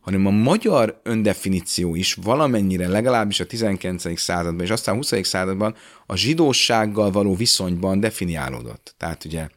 hanem 0.01 0.27
a 0.27 0.31
magyar 0.31 1.01
öndefiníció 1.03 1.95
is 1.95 2.15
valamennyire 2.15 2.89
legalábbis 2.89 3.41
a 3.41 3.47
19. 3.47 4.19
században 4.19 4.65
és 4.65 4.71
aztán 4.71 4.95
a 4.95 4.97
20. 4.97 5.13
században 5.23 5.75
a 6.07 6.17
zsidósággal 6.17 7.11
való 7.11 7.35
viszonyban 7.35 8.01
definiálódott. 8.01 8.95
Tehát 8.97 9.25
ugye 9.25 9.49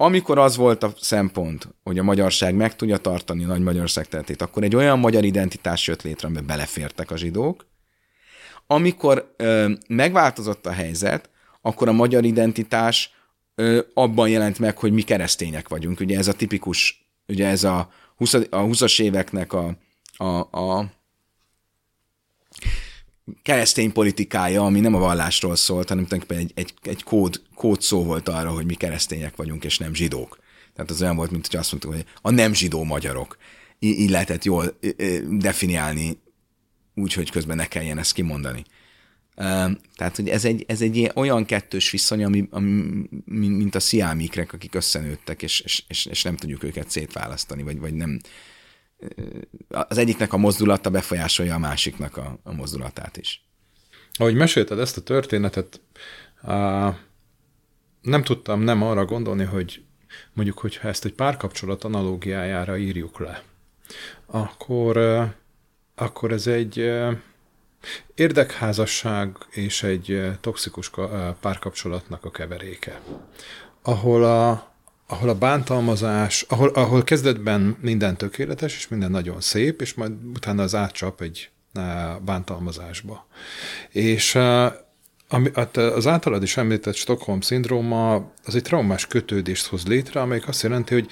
amikor 0.00 0.38
az 0.38 0.56
volt 0.56 0.82
a 0.82 0.92
szempont, 1.00 1.68
hogy 1.82 1.98
a 1.98 2.02
magyarság 2.02 2.54
meg 2.54 2.76
tudja 2.76 2.96
tartani 2.96 3.44
a 3.44 3.46
nagy 3.46 3.62
Magyarország 3.62 4.06
területét, 4.06 4.42
akkor 4.42 4.62
egy 4.62 4.76
olyan 4.76 4.98
magyar 4.98 5.24
identitás 5.24 5.86
jött 5.86 6.02
létre, 6.02 6.26
amiben 6.26 6.46
belefértek 6.46 7.10
a 7.10 7.16
zsidók. 7.16 7.66
Amikor 8.66 9.34
ö, 9.36 9.72
megváltozott 9.88 10.66
a 10.66 10.72
helyzet, 10.72 11.30
akkor 11.62 11.88
a 11.88 11.92
magyar 11.92 12.24
identitás 12.24 13.17
abban 13.94 14.28
jelent 14.28 14.58
meg, 14.58 14.78
hogy 14.78 14.92
mi 14.92 15.02
keresztények 15.02 15.68
vagyunk. 15.68 16.00
Ugye 16.00 16.18
ez 16.18 16.28
a 16.28 16.32
tipikus, 16.32 17.08
ugye 17.26 17.46
ez 17.46 17.64
a 17.64 17.90
20, 18.16 18.34
a 18.34 18.46
20-as 18.50 19.00
éveknek 19.00 19.52
a, 19.52 19.76
a, 20.16 20.58
a 20.58 20.92
keresztény 23.42 23.92
politikája, 23.92 24.64
ami 24.64 24.80
nem 24.80 24.94
a 24.94 24.98
vallásról 24.98 25.56
szólt, 25.56 25.88
hanem 25.88 26.04
tulajdonképpen 26.04 26.44
egy, 26.44 26.52
egy, 26.54 26.74
egy 26.90 27.02
kód, 27.02 27.42
kód 27.54 27.82
szó 27.82 28.04
volt 28.04 28.28
arra, 28.28 28.50
hogy 28.50 28.66
mi 28.66 28.74
keresztények 28.74 29.36
vagyunk, 29.36 29.64
és 29.64 29.78
nem 29.78 29.94
zsidók. 29.94 30.38
Tehát 30.74 30.90
az 30.90 31.02
olyan 31.02 31.16
volt, 31.16 31.30
mint 31.30 31.46
hogy 31.46 31.60
azt 31.60 31.70
mondtuk, 31.70 31.92
hogy 31.92 32.04
a 32.22 32.30
nem 32.30 32.54
zsidó 32.54 32.84
magyarok. 32.84 33.36
Így, 33.78 33.98
így 33.98 34.10
lehetett 34.10 34.44
jól 34.44 34.78
definiálni, 35.30 36.20
úgy, 36.94 37.12
hogy 37.12 37.30
közben 37.30 37.56
ne 37.56 37.66
kelljen 37.66 37.98
ezt 37.98 38.12
kimondani. 38.12 38.64
Tehát, 39.94 40.16
hogy 40.16 40.28
ez 40.28 40.44
egy, 40.44 40.64
ez 40.68 40.80
egy 40.80 41.10
olyan 41.14 41.44
kettős 41.44 41.90
viszony, 41.90 42.24
ami, 42.24 42.48
ami, 42.50 42.68
mint 43.48 43.74
a 43.74 43.80
sziámikrek, 43.80 44.52
akik 44.52 44.74
összenőttek, 44.74 45.42
és, 45.42 45.60
és, 45.88 46.06
és 46.06 46.22
nem 46.22 46.36
tudjuk 46.36 46.62
őket 46.62 46.90
szétválasztani, 46.90 47.62
vagy, 47.62 47.78
vagy 47.78 47.94
nem. 47.94 48.20
Az 49.68 49.98
egyiknek 49.98 50.32
a 50.32 50.36
mozdulata 50.36 50.90
befolyásolja 50.90 51.54
a 51.54 51.58
másiknak 51.58 52.16
a, 52.16 52.38
a 52.42 52.52
mozdulatát 52.52 53.16
is. 53.16 53.44
Ahogy 54.12 54.34
mesélted 54.34 54.78
ezt 54.78 54.96
a 54.96 55.02
történetet, 55.02 55.80
nem 58.00 58.22
tudtam 58.22 58.60
nem 58.60 58.82
arra 58.82 59.04
gondolni, 59.04 59.44
hogy 59.44 59.82
mondjuk, 60.32 60.58
hogyha 60.58 60.88
ezt 60.88 61.04
egy 61.04 61.14
párkapcsolat 61.14 61.84
analógiájára 61.84 62.76
írjuk 62.76 63.18
le, 63.18 63.42
akkor, 64.26 64.96
akkor 65.94 66.32
ez 66.32 66.46
egy 66.46 66.90
Érdekházasság 68.14 69.36
és 69.50 69.82
egy 69.82 70.10
eh, 70.10 70.34
toxikus 70.40 70.90
eh, 70.96 71.06
párkapcsolatnak 71.40 72.24
a 72.24 72.30
keveréke, 72.30 73.00
ahol 73.82 74.24
a, 74.24 74.72
ahol 75.06 75.28
a 75.28 75.34
bántalmazás, 75.34 76.44
ahol, 76.48 76.68
ahol 76.68 77.04
kezdetben 77.04 77.76
minden 77.80 78.16
tökéletes, 78.16 78.76
és 78.76 78.88
minden 78.88 79.10
nagyon 79.10 79.40
szép, 79.40 79.80
és 79.80 79.94
majd 79.94 80.12
utána 80.34 80.62
az 80.62 80.74
átcsap 80.74 81.20
egy 81.20 81.50
eh, 81.72 82.16
bántalmazásba. 82.24 83.26
És 83.90 84.38
ami, 85.30 85.50
hát 85.54 85.76
az 85.76 86.06
általad 86.06 86.42
is 86.42 86.56
említett 86.56 86.94
Stockholm-szindróma 86.94 88.14
az 88.44 88.54
egy 88.54 88.62
traumás 88.62 89.06
kötődést 89.06 89.66
hoz 89.66 89.86
létre, 89.86 90.20
amelyik 90.20 90.48
azt 90.48 90.62
jelenti, 90.62 90.94
hogy 90.94 91.08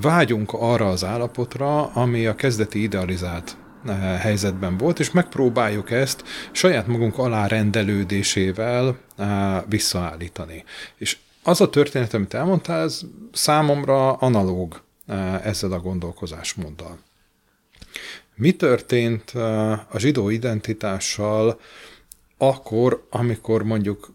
vágyunk 0.00 0.52
arra 0.52 0.88
az 0.88 1.04
állapotra, 1.04 1.86
ami 1.86 2.26
a 2.26 2.34
kezdeti 2.34 2.82
idealizált 2.82 3.56
helyzetben 3.94 4.76
volt, 4.76 4.98
és 4.98 5.10
megpróbáljuk 5.10 5.90
ezt 5.90 6.24
saját 6.52 6.86
magunk 6.86 7.18
alárendelődésével 7.18 8.98
eh, 9.16 9.62
visszaállítani. 9.68 10.64
És 10.96 11.16
az 11.42 11.60
a 11.60 11.70
történet, 11.70 12.14
amit 12.14 12.34
elmondtál, 12.34 12.82
ez 12.82 13.00
számomra 13.32 14.12
analóg 14.12 14.84
ezzel 15.42 15.72
a 15.72 15.80
gondolkozásmóddal. 15.80 16.98
Mi 18.34 18.52
történt 18.52 19.30
a 19.90 19.98
zsidó 19.98 20.28
identitással 20.28 21.60
akkor, 22.38 23.06
amikor 23.10 23.62
mondjuk 23.62 24.14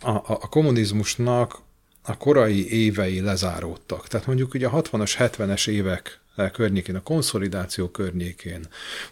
a, 0.00 0.10
a, 0.10 0.24
a 0.26 0.48
kommunizmusnak 0.48 1.58
a 2.06 2.16
korai 2.16 2.72
évei 2.72 3.20
lezáródtak. 3.20 4.08
Tehát 4.08 4.26
mondjuk 4.26 4.54
ugye 4.54 4.66
a 4.66 4.82
60-as, 4.82 5.14
70-es 5.18 5.68
évek 5.68 6.20
környékén, 6.52 6.96
a 6.96 7.02
konszolidáció 7.02 7.88
környékén, 7.88 8.66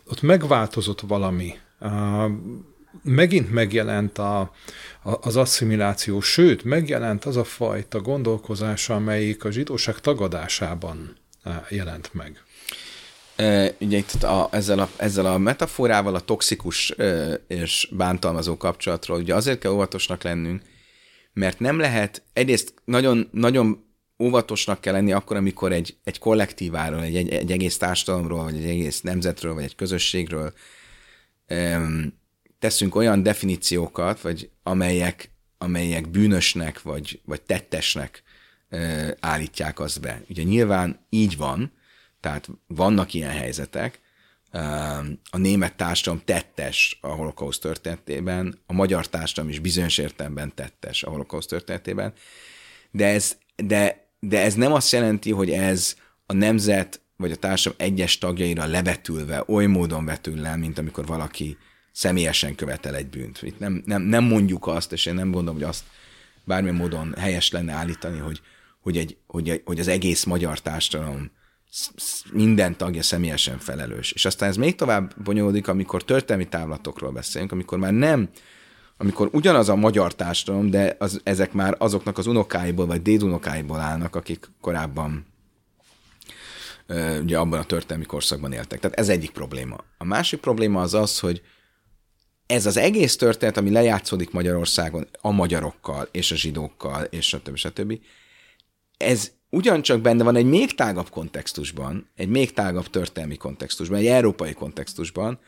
ott 0.04 0.22
megváltozott 0.22 1.00
valami, 1.00 1.58
megint 3.02 3.52
megjelent 3.52 4.18
a, 4.18 4.54
az 5.02 5.36
asszimiláció, 5.36 6.20
sőt, 6.20 6.64
megjelent 6.64 7.24
az 7.24 7.36
a 7.36 7.44
fajta 7.44 8.00
gondolkozás, 8.00 8.88
amelyik 8.88 9.44
a 9.44 9.50
zsidóság 9.50 10.00
tagadásában 10.00 11.16
jelent 11.68 12.14
meg. 12.14 12.42
E, 13.36 13.74
ugye 13.80 13.96
itt 13.96 14.22
a, 14.22 14.48
ezzel, 14.50 14.78
a, 14.78 14.88
ezzel 14.96 15.26
a 15.26 15.38
metaforával, 15.38 16.14
a 16.14 16.20
toxikus 16.20 16.94
és 17.46 17.88
bántalmazó 17.90 18.56
kapcsolatról, 18.56 19.18
ugye 19.18 19.34
azért 19.34 19.58
kell 19.58 19.70
óvatosnak 19.70 20.22
lennünk, 20.22 20.62
mert 21.32 21.58
nem 21.58 21.78
lehet, 21.78 22.22
egyrészt 22.32 22.74
nagyon, 22.84 23.28
nagyon 23.32 23.84
óvatosnak 24.18 24.80
kell 24.80 24.92
lenni 24.92 25.12
akkor, 25.12 25.36
amikor 25.36 25.72
egy, 25.72 25.96
egy 26.04 26.18
kollektíváról, 26.18 27.02
egy, 27.02 27.16
egy, 27.16 27.28
egy 27.28 27.52
egész 27.52 27.76
társadalomról, 27.76 28.42
vagy 28.42 28.56
egy 28.56 28.68
egész 28.68 29.00
nemzetről, 29.00 29.54
vagy 29.54 29.64
egy 29.64 29.74
közösségről 29.74 30.52
um, 31.48 32.20
teszünk 32.58 32.94
olyan 32.94 33.22
definíciókat, 33.22 34.20
vagy 34.20 34.50
amelyek, 34.62 35.30
amelyek 35.58 36.08
bűnösnek, 36.08 36.82
vagy, 36.82 37.20
vagy 37.24 37.42
tettesnek 37.42 38.22
uh, 38.70 39.10
állítják 39.20 39.80
azt 39.80 40.00
be. 40.00 40.22
Ugye 40.28 40.42
nyilván 40.42 41.06
így 41.08 41.36
van, 41.36 41.72
tehát 42.20 42.48
vannak 42.66 43.14
ilyen 43.14 43.30
helyzetek, 43.30 44.00
a 45.30 45.38
német 45.38 45.76
társadalom 45.76 46.22
tettes 46.24 46.98
a 47.00 47.08
holokauszt 47.08 47.60
történetében, 47.60 48.58
a 48.66 48.72
magyar 48.72 49.08
társadalom 49.08 49.50
is 49.50 49.58
bizonyos 49.58 49.98
értelemben 49.98 50.54
tettes 50.54 51.02
a 51.02 51.10
holokauszt 51.10 51.48
történetében, 51.48 52.12
de 52.90 53.06
ez, 53.06 53.36
de, 53.56 54.08
de 54.20 54.42
ez 54.42 54.54
nem 54.54 54.72
azt 54.72 54.92
jelenti, 54.92 55.30
hogy 55.30 55.50
ez 55.50 55.96
a 56.26 56.32
nemzet 56.32 57.00
vagy 57.16 57.32
a 57.32 57.36
társadalom 57.36 57.92
egyes 57.92 58.18
tagjaira 58.18 58.66
levetülve, 58.66 59.44
oly 59.46 59.66
módon 59.66 60.04
vetül 60.04 60.40
le, 60.40 60.56
mint 60.56 60.78
amikor 60.78 61.06
valaki 61.06 61.56
személyesen 61.92 62.54
követel 62.54 62.94
egy 62.94 63.06
bűnt. 63.06 63.42
Itt 63.42 63.58
nem, 63.58 63.82
nem, 63.86 64.02
nem 64.02 64.24
mondjuk 64.24 64.66
azt, 64.66 64.92
és 64.92 65.06
én 65.06 65.14
nem 65.14 65.30
gondolom, 65.30 65.54
hogy 65.54 65.68
azt 65.68 65.84
bármilyen 66.44 66.76
módon 66.76 67.14
helyes 67.18 67.50
lenne 67.50 67.72
állítani, 67.72 68.18
hogy, 68.18 68.40
hogy, 68.80 68.96
egy, 68.96 69.16
hogy, 69.26 69.62
hogy 69.64 69.80
az 69.80 69.88
egész 69.88 70.24
magyar 70.24 70.60
társadalom 70.60 71.30
minden 72.32 72.76
tagja 72.76 73.02
személyesen 73.02 73.58
felelős. 73.58 74.12
És 74.12 74.24
aztán 74.24 74.48
ez 74.48 74.56
még 74.56 74.74
tovább 74.74 75.22
bonyolódik, 75.22 75.68
amikor 75.68 76.04
történelmi 76.04 76.48
távlatokról 76.48 77.10
beszélünk, 77.12 77.52
amikor 77.52 77.78
már 77.78 77.92
nem, 77.92 78.28
amikor 78.96 79.28
ugyanaz 79.32 79.68
a 79.68 79.74
magyar 79.74 80.14
társadalom, 80.14 80.70
de 80.70 80.96
az, 80.98 81.20
ezek 81.24 81.52
már 81.52 81.74
azoknak 81.78 82.18
az 82.18 82.26
unokáiból, 82.26 82.86
vagy 82.86 83.02
dédunokáiból 83.02 83.80
állnak, 83.80 84.16
akik 84.16 84.50
korábban 84.60 85.26
ugye 87.22 87.38
abban 87.38 87.58
a 87.58 87.64
történelmi 87.64 88.04
korszakban 88.04 88.52
éltek. 88.52 88.80
Tehát 88.80 88.98
ez 88.98 89.08
egyik 89.08 89.30
probléma. 89.30 89.76
A 89.98 90.04
másik 90.04 90.40
probléma 90.40 90.80
az 90.80 90.94
az, 90.94 91.18
hogy 91.18 91.42
ez 92.46 92.66
az 92.66 92.76
egész 92.76 93.16
történet, 93.16 93.56
ami 93.56 93.70
lejátszódik 93.70 94.30
Magyarországon 94.30 95.08
a 95.20 95.30
magyarokkal, 95.30 96.08
és 96.10 96.30
a 96.30 96.36
zsidókkal, 96.36 97.04
és 97.04 97.34
a 97.34 97.42
többi, 97.42 97.58
stb., 97.58 98.00
ez 99.02 99.32
ugyancsak 99.50 100.00
benne 100.00 100.24
van 100.24 100.36
egy 100.36 100.44
még 100.44 100.74
tágabb 100.74 101.08
kontextusban, 101.10 102.10
egy 102.16 102.28
még 102.28 102.52
tágabb 102.52 102.86
történelmi 102.86 103.36
kontextusban, 103.36 103.98
egy 103.98 104.06
európai 104.06 104.52
kontextusban, 104.52 105.38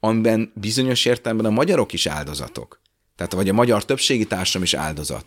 amiben 0.00 0.52
bizonyos 0.54 1.04
értelemben 1.04 1.46
a 1.46 1.50
magyarok 1.50 1.92
is 1.92 2.06
áldozatok. 2.06 2.80
Tehát 3.16 3.32
vagy 3.32 3.48
a 3.48 3.52
magyar 3.52 3.84
többségi 3.84 4.26
társam 4.26 4.62
is 4.62 4.74
áldozat. 4.74 5.24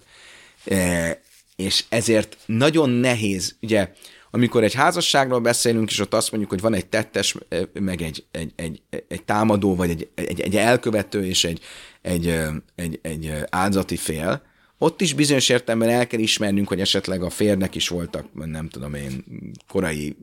E, 0.65 1.22
és 1.56 1.84
ezért 1.89 2.38
nagyon 2.46 2.89
nehéz, 2.89 3.56
ugye, 3.62 3.91
amikor 4.32 4.63
egy 4.63 4.74
házasságról 4.74 5.39
beszélünk, 5.39 5.89
és 5.89 6.00
ott 6.00 6.13
azt 6.13 6.32
mondjuk, 6.32 6.52
hogy 6.52 6.62
van 6.62 6.74
egy 6.74 6.86
tettes, 6.86 7.36
e, 7.50 7.70
meg 7.74 8.02
egy, 8.02 8.26
egy, 8.32 8.52
egy, 8.56 8.82
egy 9.08 9.24
támadó, 9.24 9.76
vagy 9.76 9.89
egy, 9.89 10.10
egy, 10.15 10.41
egy 10.41 10.56
elkövető, 10.56 11.26
és 11.26 11.44
egy, 11.44 11.62
egy, 12.02 12.34
egy, 12.76 13.00
egy 13.02 13.34
áldozati 13.50 13.98
fél, 13.98 14.41
ott 14.84 15.02
is 15.02 15.13
bizonyos 15.13 15.50
értelemben 15.50 15.89
el 15.89 16.08
kell 16.08 16.20
ismernünk, 16.20 16.67
hogy 16.67 16.80
esetleg 16.80 17.24
a 17.24 17.30
férnek 17.30 17.76
is 17.76 17.88
voltak, 17.88 18.26
nem 18.34 18.70
tudom 18.70 18.94
én, 18.94 19.24
korai 19.67 20.15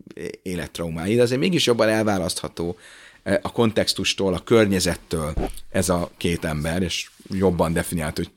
élettraumái, 0.43 1.15
de 1.15 1.23
azért 1.23 1.41
mégis 1.41 1.67
jobban 1.67 1.89
elválasztható 1.89 2.77
eh, 3.23 3.39
a 3.43 3.53
kontextustól, 3.53 4.35
a 4.35 4.45
környezettől 4.45 5.35
ez 5.71 5.89
a 5.89 6.11
két 6.17 6.45
ember, 6.45 6.83
és 6.83 7.11
jobban 7.31 7.73
definiált, 7.73 8.17
hogy, 8.17 8.31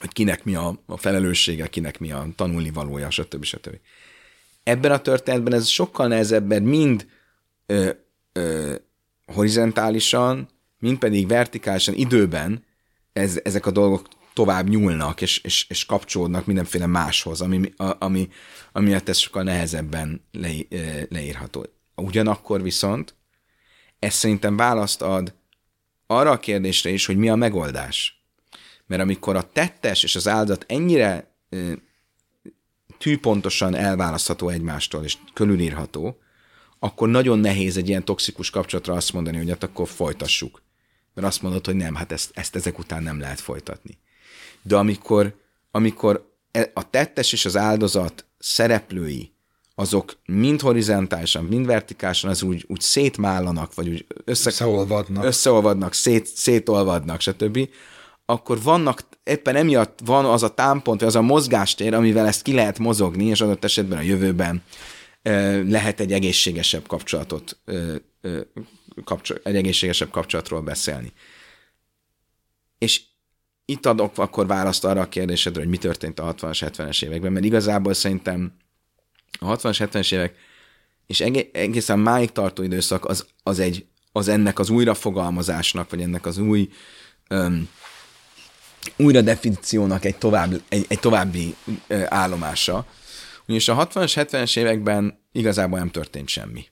hogy 0.00 0.12
kinek 0.12 0.44
mi 0.44 0.54
a, 0.54 0.78
a 0.86 0.96
felelőssége, 0.96 1.66
kinek 1.66 1.98
mi 1.98 2.12
a 2.12 2.26
tanulni 2.36 2.70
valója, 2.70 3.10
stb. 3.10 3.44
stb. 3.44 3.78
Ebben 4.62 4.90
a 4.90 5.00
történetben 5.00 5.52
ez 5.52 5.66
sokkal 5.66 6.08
nehezebb, 6.08 6.46
mert 6.46 6.64
mind 6.64 7.06
ö, 7.66 7.90
ö, 8.32 8.74
horizontálisan, 9.26 10.48
mind 10.78 10.98
pedig 10.98 11.28
vertikálisan 11.28 11.94
időben 11.94 12.64
ez, 13.12 13.40
ezek 13.44 13.66
a 13.66 13.70
dolgok 13.70 14.08
tovább 14.32 14.68
nyúlnak, 14.68 15.20
és, 15.20 15.38
és, 15.38 15.66
és 15.68 15.86
kapcsolódnak 15.86 16.46
mindenféle 16.46 16.86
máshoz, 16.86 17.40
ami, 17.40 17.72
ami, 17.76 18.28
ami 18.72 18.94
ez 19.04 19.16
sokkal 19.16 19.42
nehezebben 19.42 20.24
le, 20.32 20.50
leírható. 21.08 21.66
Ugyanakkor 21.94 22.62
viszont 22.62 23.14
ez 23.98 24.14
szerintem 24.14 24.56
választ 24.56 25.02
ad 25.02 25.34
arra 26.06 26.30
a 26.30 26.38
kérdésre 26.38 26.90
is, 26.90 27.06
hogy 27.06 27.16
mi 27.16 27.28
a 27.28 27.34
megoldás. 27.34 28.24
Mert 28.86 29.02
amikor 29.02 29.36
a 29.36 29.52
tettes 29.52 30.02
és 30.02 30.16
az 30.16 30.28
áldozat 30.28 30.64
ennyire 30.68 31.36
tűpontosan 32.98 33.74
elválasztható 33.74 34.48
egymástól, 34.48 35.04
és 35.04 35.16
körülírható, 35.32 36.18
akkor 36.78 37.08
nagyon 37.08 37.38
nehéz 37.38 37.76
egy 37.76 37.88
ilyen 37.88 38.04
toxikus 38.04 38.50
kapcsolatra 38.50 38.94
azt 38.94 39.12
mondani, 39.12 39.36
hogy 39.36 39.48
hát 39.48 39.62
akkor 39.62 39.88
folytassuk. 39.88 40.62
Mert 41.14 41.26
azt 41.26 41.42
mondod, 41.42 41.66
hogy 41.66 41.76
nem, 41.76 41.94
hát 41.94 42.12
ezt, 42.12 42.30
ezt 42.34 42.56
ezek 42.56 42.78
után 42.78 43.02
nem 43.02 43.20
lehet 43.20 43.40
folytatni 43.40 43.98
de 44.62 44.76
amikor, 44.76 45.34
amikor 45.70 46.30
e, 46.50 46.70
a 46.74 46.90
tettes 46.90 47.32
és 47.32 47.44
az 47.44 47.56
áldozat 47.56 48.24
szereplői, 48.38 49.32
azok 49.74 50.18
mind 50.26 50.60
horizontálisan, 50.60 51.44
mind 51.44 51.66
vertikálisan, 51.66 52.30
az 52.30 52.42
úgy, 52.42 52.64
úgy 52.68 52.80
szétmállanak, 52.80 53.74
vagy 53.74 53.88
úgy 53.88 54.06
össze, 54.24 54.48
összeolvadnak, 54.48 55.24
összeolvadnak 55.24 55.94
szét, 55.94 56.26
szétolvadnak, 56.26 57.20
stb., 57.20 57.68
akkor 58.24 58.62
vannak, 58.62 59.02
éppen 59.24 59.56
emiatt 59.56 59.98
van 60.04 60.24
az 60.24 60.42
a 60.42 60.54
támpont, 60.54 61.02
az 61.02 61.16
a 61.16 61.22
mozgástér, 61.22 61.94
amivel 61.94 62.26
ezt 62.26 62.42
ki 62.42 62.52
lehet 62.52 62.78
mozogni, 62.78 63.24
és 63.24 63.40
adott 63.40 63.64
esetben 63.64 63.98
a 63.98 64.02
jövőben 64.02 64.62
lehet 65.66 66.00
egy 66.00 66.12
egészségesebb 66.12 66.86
kapcsolatot, 66.86 67.58
kapcsol, 69.04 69.40
egy 69.42 69.56
egészségesebb 69.56 70.10
kapcsolatról 70.10 70.60
beszélni. 70.60 71.12
És 72.78 73.00
itt 73.64 73.86
adok 73.86 74.18
akkor 74.18 74.46
választ 74.46 74.84
arra 74.84 75.00
a 75.00 75.08
kérdésedre, 75.08 75.60
hogy 75.60 75.70
mi 75.70 75.76
történt 75.76 76.20
a 76.20 76.34
60-as, 76.34 76.70
70-es 76.76 77.04
években, 77.04 77.32
mert 77.32 77.44
igazából 77.44 77.94
szerintem 77.94 78.52
a 79.38 79.56
60-as, 79.56 79.88
70-es 79.92 80.12
évek 80.12 80.34
és 81.06 81.20
egészen 81.52 81.98
máig 81.98 82.32
tartó 82.32 82.62
időszak 82.62 83.04
az, 83.04 83.26
az, 83.42 83.58
egy, 83.58 83.86
az 84.12 84.28
ennek 84.28 84.58
az 84.58 84.70
újrafogalmazásnak, 84.70 85.90
vagy 85.90 86.00
ennek 86.00 86.26
az 86.26 86.38
új 86.38 86.68
um, 87.30 87.68
újra 88.96 89.20
definíciónak 89.20 90.04
egy, 90.04 90.16
tovább, 90.16 90.62
egy, 90.68 90.84
egy 90.88 91.00
további 91.00 91.54
uh, 91.88 92.04
állomása. 92.08 92.86
Ugyanis 93.44 93.68
a 93.68 93.86
60-as, 93.86 94.26
70-es 94.30 94.58
években 94.58 95.18
igazából 95.32 95.78
nem 95.78 95.90
történt 95.90 96.28
semmi. 96.28 96.66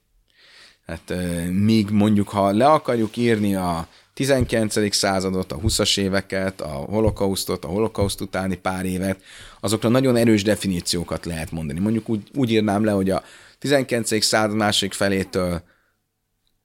Hát 0.86 1.10
uh, 1.10 1.46
míg 1.46 1.90
mondjuk, 1.90 2.28
ha 2.28 2.50
le 2.50 2.66
akarjuk 2.66 3.16
írni 3.16 3.54
a 3.54 3.88
19. 4.20 4.94
századot, 4.94 5.52
a 5.52 5.56
20-as 5.58 5.98
éveket, 5.98 6.60
a 6.60 6.68
holokausztot, 6.68 7.64
a 7.64 7.68
holokauszt 7.68 8.20
utáni 8.20 8.56
pár 8.56 8.84
évet, 8.84 9.22
azokra 9.60 9.88
nagyon 9.88 10.16
erős 10.16 10.42
definíciókat 10.42 11.24
lehet 11.24 11.50
mondani. 11.50 11.78
Mondjuk 11.80 12.08
úgy, 12.08 12.30
úgy 12.34 12.50
írnám 12.50 12.84
le, 12.84 12.90
hogy 12.92 13.10
a 13.10 13.22
19. 13.58 14.24
század 14.24 14.56
másik 14.56 14.92
felétől 14.92 15.62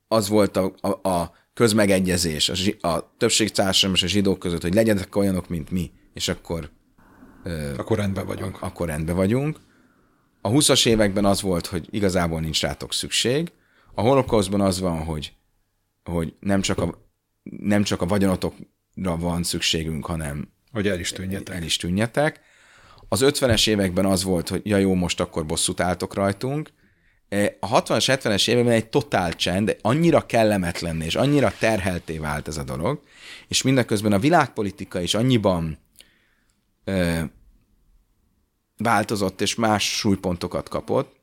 az 0.08 0.30
volt 0.30 0.58
a, 0.58 0.74
a, 0.82 1.10
a 1.10 1.34
közmegegyezés 1.54 2.50
a, 2.50 2.88
a 2.88 3.14
többség 3.18 3.52
társadalom 3.52 3.96
és 3.96 4.04
a 4.04 4.08
zsidók 4.08 4.40
között, 4.40 4.62
hogy 4.62 4.74
legyenek 4.74 5.16
olyanok, 5.16 5.50
mint 5.50 5.72
mi, 5.72 5.92
és 6.14 6.28
akkor 6.28 6.70
akkor 7.78 7.98
rendben 7.98 8.26
vagyunk. 8.26 8.62
Akkor 8.62 8.88
rendben 8.88 9.16
vagyunk. 9.16 9.58
A 10.42 10.50
20-as 10.50 10.88
években 10.88 11.26
az 11.26 11.42
volt, 11.42 11.66
hogy 11.66 11.88
igazából 11.90 12.40
nincs 12.40 12.62
rátok 12.62 12.94
szükség. 12.94 13.52
A 13.94 14.02
holokauszban 14.02 14.62
az 14.62 14.80
van, 14.80 15.04
hogy, 15.04 15.34
hogy 16.04 16.34
nem 16.40 16.62
csak 16.62 16.78
a 16.78 17.04
nem 17.60 17.84
csak 17.84 18.02
a 18.02 18.06
vagyonotokra 18.06 19.18
van 19.18 19.44
szükségünk, 19.44 20.06
hanem 20.06 20.54
hogy 20.72 20.88
el 20.88 21.00
is 21.00 21.12
tűnjetek. 21.12 21.56
El 21.56 21.64
is 21.64 21.76
tűnjetek. 21.78 22.40
Az 23.10 23.22
50-es 23.24 23.68
években 23.70 24.06
az 24.06 24.24
volt, 24.24 24.50
hogy 24.50 24.62
ja 24.64 24.78
jó, 24.78 24.94
most 24.94 25.20
akkor 25.20 25.46
bosszút 25.46 25.80
álltok 25.80 26.14
rajtunk. 26.14 26.70
E, 27.30 27.58
A 27.60 27.82
60-as, 27.82 28.20
70-es 28.22 28.50
években 28.50 28.74
egy 28.74 28.90
totál 28.90 29.34
csend, 29.34 29.78
annyira 29.82 30.26
kellemetlen 30.26 31.02
és 31.02 31.16
annyira 31.16 31.54
terhelté 31.60 32.18
vált 32.18 32.48
ez 32.48 32.58
a 32.58 32.64
dolog, 32.64 33.02
és 33.48 33.62
mindeközben 33.62 34.12
a 34.12 34.20
világpolitika 34.20 35.02
is 35.02 35.14
annyiban 35.14 35.78
ö, 36.84 37.20
változott, 38.78 39.42
és 39.42 39.56
más 39.56 39.98
súlypontokat 39.98 40.70
kapott, 40.70 41.16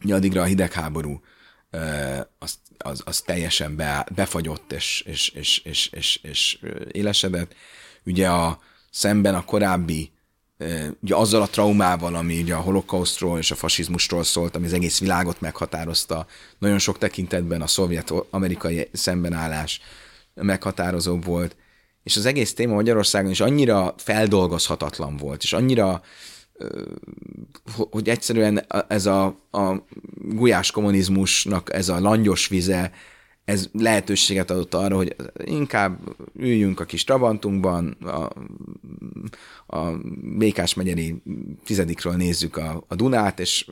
hogy 0.00 0.12
addigra 0.12 0.42
a 0.42 0.44
hidegháború 0.44 1.20
ö, 1.70 1.78
az, 2.38 2.58
az, 2.84 3.02
az 3.04 3.20
teljesen 3.20 3.76
be, 3.76 4.06
befagyott 4.14 4.72
és, 4.72 5.04
és, 5.06 5.28
és, 5.28 5.58
és, 5.64 5.90
és, 5.92 6.20
és 6.22 6.58
élesedett. 6.92 7.54
Ugye 8.04 8.28
a, 8.28 8.58
szemben 8.90 9.34
a 9.34 9.44
korábbi 9.44 10.12
ugye 11.00 11.14
azzal 11.14 11.42
a 11.42 11.48
traumával, 11.48 12.14
ami 12.14 12.40
ugye 12.40 12.54
a 12.54 12.60
holokausztról 12.60 13.38
és 13.38 13.50
a 13.50 13.54
fasizmusról 13.54 14.24
szólt, 14.24 14.56
ami 14.56 14.66
az 14.66 14.72
egész 14.72 15.00
világot 15.00 15.40
meghatározta, 15.40 16.26
nagyon 16.58 16.78
sok 16.78 16.98
tekintetben 16.98 17.62
a 17.62 17.66
szovjet-amerikai 17.66 18.88
szembenállás 18.92 19.80
meghatározó 20.34 21.18
volt, 21.18 21.56
és 22.02 22.16
az 22.16 22.26
egész 22.26 22.54
téma 22.54 22.74
Magyarországon 22.74 23.30
is 23.30 23.40
annyira 23.40 23.94
feldolgozhatatlan 23.96 25.16
volt, 25.16 25.42
és 25.42 25.52
annyira 25.52 26.02
hogy 27.90 28.08
egyszerűen 28.08 28.66
ez 28.88 29.06
a, 29.06 29.24
a 29.50 29.84
gulyás 30.14 30.70
kommunizmusnak 30.70 31.72
ez 31.72 31.88
a 31.88 32.00
langyos 32.00 32.48
vize, 32.48 32.92
ez 33.44 33.68
lehetőséget 33.72 34.50
adott 34.50 34.74
arra, 34.74 34.96
hogy 34.96 35.16
inkább 35.44 36.16
üljünk 36.36 36.80
a 36.80 36.84
kis 36.84 37.04
Trabantunkban, 37.04 37.96
a, 38.00 38.30
a 39.76 39.90
Békás 40.22 40.74
megyeri 40.74 41.22
tizedikről 41.64 42.12
nézzük 42.12 42.56
a, 42.56 42.84
a 42.88 42.94
Dunát, 42.94 43.40
és 43.40 43.66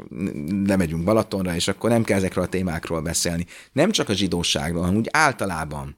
lemegyünk 0.67 1.05
Balatonra, 1.05 1.55
és 1.55 1.69
akkor 1.69 1.91
nem 1.91 2.05
kell 2.05 2.17
ezekről 2.17 2.45
a 2.45 2.49
témákról 2.49 3.01
beszélni. 3.01 3.47
Nem 3.73 3.91
csak 3.91 4.09
a 4.09 4.15
zsidóságról, 4.15 4.83
hanem 4.83 4.97
úgy 4.97 5.09
általában 5.11 5.97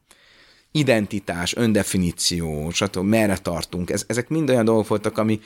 identitás, 0.71 1.57
öndefiníció, 1.57 2.71
stb. 2.71 3.05
merre 3.05 3.39
tartunk. 3.39 3.91
Ez, 3.91 4.05
ezek 4.07 4.29
mind 4.29 4.51
olyan 4.51 4.65
dolgok 4.65 4.89
voltak, 4.89 5.19
ami, 5.19 5.41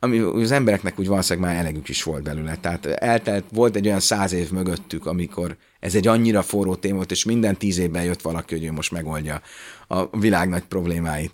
ami 0.00 0.18
az 0.18 0.50
embereknek 0.50 0.98
úgy 0.98 1.06
valószínűleg 1.06 1.50
már 1.50 1.60
elegük 1.60 1.88
is 1.88 2.02
volt 2.02 2.22
belőle. 2.22 2.56
Tehát 2.56 2.86
eltelt, 2.86 3.44
volt 3.52 3.76
egy 3.76 3.86
olyan 3.86 4.00
száz 4.00 4.32
év 4.32 4.50
mögöttük, 4.50 5.06
amikor 5.06 5.56
ez 5.80 5.94
egy 5.94 6.06
annyira 6.06 6.42
forró 6.42 6.74
téma 6.74 6.96
volt, 6.96 7.10
és 7.10 7.24
minden 7.24 7.56
tíz 7.56 7.78
évben 7.78 8.04
jött 8.04 8.22
valaki, 8.22 8.54
hogy 8.54 8.64
ő 8.64 8.72
most 8.72 8.92
megoldja 8.92 9.40
a 9.88 10.18
világ 10.18 10.48
nagy 10.48 10.64
problémáit. 10.64 11.32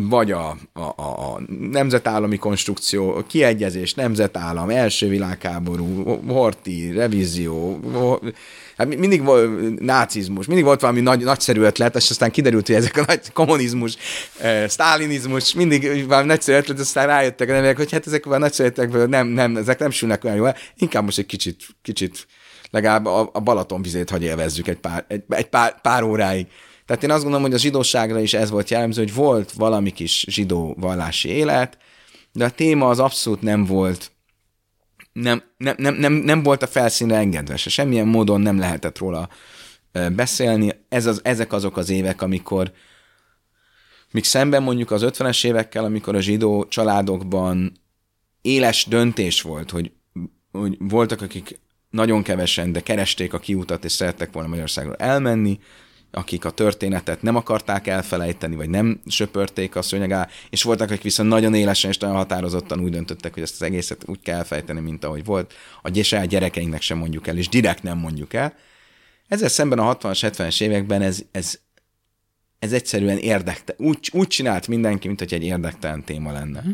Vagy 0.00 0.32
a, 0.32 0.56
a, 0.72 0.80
a, 0.82 1.34
a 1.34 1.40
nemzetállami 1.70 2.36
konstrukció, 2.36 3.24
kiegyezés, 3.28 3.94
nemzetállam, 3.94 4.70
első 4.70 5.08
világháború, 5.08 6.04
horti, 6.28 6.92
revízió, 6.92 7.80
hát 8.76 8.96
mindig 8.96 9.24
volt 9.24 9.80
nácizmus, 9.80 10.46
mindig 10.46 10.64
volt 10.64 10.80
valami 10.80 11.00
nagy, 11.00 11.24
nagyszerű 11.24 11.60
ötlet, 11.60 11.96
és 11.96 12.10
aztán 12.10 12.30
kiderült, 12.30 12.66
hogy 12.66 12.76
ezek 12.76 12.96
a 12.96 13.04
nagy 13.06 13.32
kommunizmus, 13.32 13.96
eh, 14.40 14.68
sztálinizmus, 14.68 15.54
mindig 15.54 16.06
valami 16.06 16.26
nagyszerű 16.26 16.58
ötlet, 16.58 16.78
aztán 16.78 17.06
rájöttek 17.06 17.48
a 17.48 17.74
hogy 17.76 17.92
hát 17.92 18.06
ezek 18.06 18.26
a 18.26 18.38
nagyszerű 18.38 18.68
ötletekből 18.68 19.06
nem, 19.06 19.26
nem, 19.26 19.56
ezek 19.56 19.78
nem 19.78 19.90
sülnek 19.90 20.24
olyan 20.24 20.36
jól, 20.36 20.54
inkább 20.76 21.04
most 21.04 21.18
egy 21.18 21.26
kicsit, 21.26 21.66
kicsit 21.82 22.26
legalább 22.70 23.06
a, 23.06 23.30
a 23.32 23.40
Balaton 23.40 23.82
vizét 23.82 24.10
hagy 24.10 24.22
élvezzük 24.22 24.68
egy 24.68 24.78
pár, 24.78 25.04
egy, 25.08 25.22
egy 25.28 25.48
pár, 25.48 25.80
pár 25.80 26.02
óráig. 26.02 26.46
Tehát 26.88 27.02
én 27.02 27.10
azt 27.10 27.22
gondolom, 27.22 27.46
hogy 27.46 27.54
a 27.54 27.58
zsidóságra 27.58 28.20
is 28.20 28.34
ez 28.34 28.50
volt 28.50 28.70
jellemző, 28.70 29.02
hogy 29.02 29.14
volt 29.14 29.52
valami 29.52 29.90
kis 29.90 30.24
zsidó 30.28 30.74
vallási 30.78 31.28
élet, 31.28 31.78
de 32.32 32.44
a 32.44 32.50
téma 32.50 32.88
az 32.88 32.98
abszolút 32.98 33.42
nem 33.42 33.64
volt 33.64 34.10
nem, 35.12 35.42
nem, 35.56 35.74
nem, 35.78 35.94
nem, 35.94 36.12
nem 36.12 36.42
volt 36.42 36.62
a 36.62 36.66
felszínre 36.66 37.16
engedve, 37.16 37.56
se 37.56 37.70
semmilyen 37.70 38.06
módon 38.06 38.40
nem 38.40 38.58
lehetett 38.58 38.98
róla 38.98 39.28
beszélni. 40.12 40.84
Ez 40.88 41.06
az, 41.06 41.20
ezek 41.24 41.52
azok 41.52 41.76
az 41.76 41.88
évek, 41.88 42.22
amikor 42.22 42.72
míg 44.10 44.24
szemben 44.24 44.62
mondjuk 44.62 44.90
az 44.90 45.02
50-es 45.04 45.46
évekkel, 45.46 45.84
amikor 45.84 46.14
a 46.14 46.20
zsidó 46.20 46.66
családokban 46.68 47.72
éles 48.42 48.86
döntés 48.86 49.42
volt, 49.42 49.70
hogy, 49.70 49.92
hogy 50.52 50.76
voltak, 50.78 51.22
akik 51.22 51.60
nagyon 51.90 52.22
kevesen, 52.22 52.72
de 52.72 52.80
keresték 52.80 53.32
a 53.32 53.38
kiutat, 53.38 53.84
és 53.84 53.92
szerettek 53.92 54.32
volna 54.32 54.48
Magyarországról 54.48 54.96
elmenni, 54.96 55.58
akik 56.10 56.44
a 56.44 56.50
történetet 56.50 57.22
nem 57.22 57.36
akarták 57.36 57.86
elfelejteni, 57.86 58.56
vagy 58.56 58.68
nem 58.68 59.00
söpörték 59.06 59.76
a 59.76 59.82
szőnyeg 59.82 60.10
alá, 60.10 60.28
és 60.50 60.62
voltak, 60.62 60.90
akik 60.90 61.02
viszont 61.02 61.28
nagyon 61.28 61.54
élesen 61.54 61.90
és 61.90 61.98
nagyon 61.98 62.16
határozottan 62.16 62.80
úgy 62.80 62.90
döntöttek, 62.90 63.34
hogy 63.34 63.42
ezt 63.42 63.54
az 63.54 63.62
egészet 63.62 64.02
úgy 64.06 64.20
kell 64.20 64.36
elfejteni, 64.36 64.80
mint 64.80 65.04
ahogy 65.04 65.24
volt. 65.24 65.54
A 65.82 66.02
saját 66.02 66.26
gyerekeinknek 66.26 66.82
sem 66.82 66.98
mondjuk 66.98 67.26
el, 67.26 67.36
és 67.36 67.48
direkt 67.48 67.82
nem 67.82 67.98
mondjuk 67.98 68.34
el. 68.34 68.54
Ezzel 69.28 69.48
szemben 69.48 69.78
a 69.78 69.96
60-as, 69.96 70.32
70-es 70.36 70.60
években 70.60 71.02
ez, 71.02 71.22
ez, 71.30 71.58
ez 72.58 72.72
egyszerűen 72.72 73.18
érdektelen. 73.18 73.90
Úgy, 73.90 74.10
úgy 74.12 74.26
csinált 74.26 74.68
mindenki, 74.68 75.06
mint 75.06 75.18
hogy 75.18 75.34
egy 75.34 75.44
érdektelen 75.44 76.04
téma 76.04 76.32
lenne. 76.32 76.60
Hm. 76.60 76.70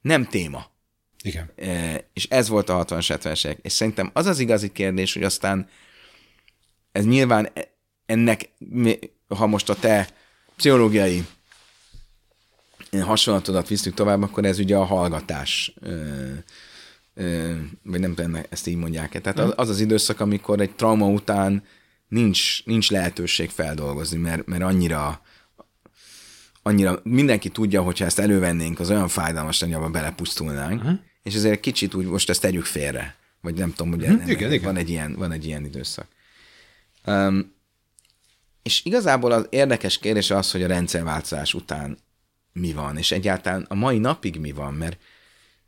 Nem 0.00 0.24
téma. 0.24 0.66
Igen. 1.22 1.50
E, 1.56 2.04
és 2.12 2.26
ez 2.30 2.48
volt 2.48 2.68
a 2.68 2.84
60-as, 2.84 3.18
70-es 3.22 3.44
évek. 3.44 3.58
És 3.62 3.72
szerintem 3.72 4.10
az 4.12 4.26
az 4.26 4.38
igazi 4.38 4.72
kérdés, 4.72 5.12
hogy 5.12 5.22
aztán 5.22 5.68
ez 6.92 7.04
nyilván 7.04 7.48
ennek, 8.06 8.48
ha 9.28 9.46
most 9.46 9.68
a 9.68 9.74
te 9.74 10.08
pszichológiai 10.56 11.26
hasonlatodat 13.00 13.68
visztük 13.68 13.94
tovább, 13.94 14.22
akkor 14.22 14.44
ez 14.44 14.58
ugye 14.58 14.76
a 14.76 14.84
hallgatás, 14.84 15.74
vagy 17.82 18.00
nem 18.00 18.14
tudom, 18.14 18.36
ezt 18.48 18.66
így 18.66 18.76
mondják-e. 18.76 19.20
Tehát 19.20 19.38
az, 19.38 19.52
az 19.56 19.68
az 19.68 19.80
időszak, 19.80 20.20
amikor 20.20 20.60
egy 20.60 20.70
trauma 20.70 21.06
után 21.06 21.64
nincs, 22.08 22.64
nincs 22.64 22.90
lehetőség 22.90 23.50
feldolgozni, 23.50 24.18
mert, 24.18 24.46
mert 24.46 24.62
annyira 24.62 25.20
annyira 26.62 27.00
mindenki 27.02 27.48
tudja, 27.48 27.82
hogyha 27.82 28.04
ezt 28.04 28.18
elővennénk, 28.18 28.80
az 28.80 28.90
olyan 28.90 29.08
fájdalmas 29.08 29.60
lenne, 29.60 29.76
abban 29.76 29.92
belepusztulnánk, 29.92 30.82
uh-huh. 30.82 30.98
és 31.22 31.34
ezért 31.34 31.60
kicsit 31.60 31.94
úgy 31.94 32.06
most 32.06 32.30
ezt 32.30 32.40
tegyük 32.40 32.64
félre. 32.64 33.16
Vagy 33.40 33.54
nem 33.54 33.72
tudom, 33.72 33.92
hogy 33.92 34.02
uh-huh. 34.02 34.28
igen, 34.28 34.52
igen. 34.52 34.64
Van, 34.64 34.76
egy 34.76 34.90
ilyen, 34.90 35.14
van 35.14 35.32
egy 35.32 35.46
ilyen 35.46 35.64
időszak. 35.64 36.06
Um, 37.06 37.54
és 38.66 38.84
igazából 38.84 39.32
az 39.32 39.46
érdekes 39.50 39.98
kérdés 39.98 40.30
az, 40.30 40.50
hogy 40.50 40.62
a 40.62 40.66
rendszerváltozás 40.66 41.54
után 41.54 41.98
mi 42.52 42.72
van, 42.72 42.96
és 42.96 43.10
egyáltalán 43.10 43.66
a 43.68 43.74
mai 43.74 43.98
napig 43.98 44.38
mi 44.40 44.52
van, 44.52 44.74
mert 44.74 45.00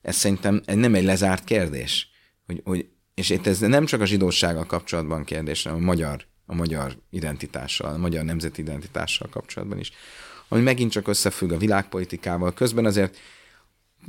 ez 0.02 0.16
szerintem 0.16 0.62
nem 0.66 0.94
egy 0.94 1.04
lezárt 1.04 1.44
kérdés. 1.44 2.10
Hogy, 2.46 2.60
hogy, 2.64 2.88
és 3.14 3.30
itt 3.30 3.46
ez 3.46 3.58
nem 3.58 3.84
csak 3.84 4.00
a 4.00 4.06
zsidósággal 4.06 4.66
kapcsolatban 4.66 5.24
kérdés, 5.24 5.62
hanem 5.62 5.78
a 5.78 5.84
magyar, 5.84 6.26
a 6.46 6.54
magyar 6.54 6.98
identitással, 7.10 7.92
a 7.92 7.96
magyar 7.96 8.24
nemzeti 8.24 8.60
identitással 8.60 9.28
kapcsolatban 9.28 9.78
is. 9.78 9.92
Ami 10.48 10.62
megint 10.62 10.90
csak 10.90 11.08
összefügg 11.08 11.52
a 11.52 11.58
világpolitikával. 11.58 12.54
Közben 12.54 12.84
azért 12.84 13.16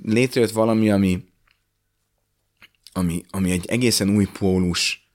létrejött 0.03 0.51
valami, 0.51 0.91
ami, 0.91 1.23
ami, 2.93 3.23
ami 3.29 3.51
egy 3.51 3.65
egészen 3.65 4.09
új 4.09 4.25
pólus 4.25 5.08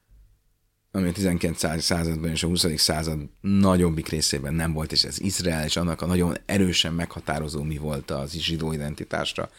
ami 0.97 1.09
a 1.09 1.13
19. 1.13 1.83
században 1.83 2.31
és 2.31 2.43
a 2.43 2.47
20. 2.47 2.67
század 2.77 3.19
nagyobbik 3.41 4.09
részében 4.09 4.55
nem 4.55 4.73
volt, 4.73 4.93
és 4.93 5.05
ez 5.05 5.21
Izrael, 5.21 5.65
és 5.65 5.77
annak 5.77 6.03
a 6.03 6.07
nagyon 6.07 6.37
erősen 6.47 6.93
meghatározó 6.93 7.63
mi 7.63 7.77
volt 7.77 8.11
az 8.11 8.33
zsidó 8.33 8.73
identitásra 8.73 9.51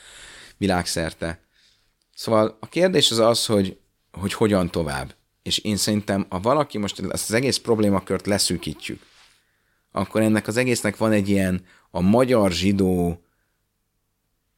világszerte. 0.58 1.40
Szóval 2.14 2.58
a 2.60 2.68
kérdés 2.68 3.12
az 3.12 3.20
az, 3.20 3.46
hogy, 3.46 3.78
hogy 4.12 4.34
hogyan 4.34 4.72
tovább. 4.72 5.16
És 5.44 5.58
én 5.58 5.78
szerintem, 5.78 6.26
ha 6.30 6.40
valaki 6.40 6.78
most 6.78 7.00
ezt 7.00 7.30
az 7.30 7.36
egész 7.36 7.58
problémakört 7.58 8.26
leszűkítjük, 8.26 9.02
akkor 9.92 10.22
ennek 10.22 10.48
az 10.48 10.58
egésznek 10.58 10.98
van 10.98 11.12
egy 11.12 11.30
ilyen 11.30 11.66
a 11.92 12.02
magyar 12.02 12.52
zsidó 12.52 13.24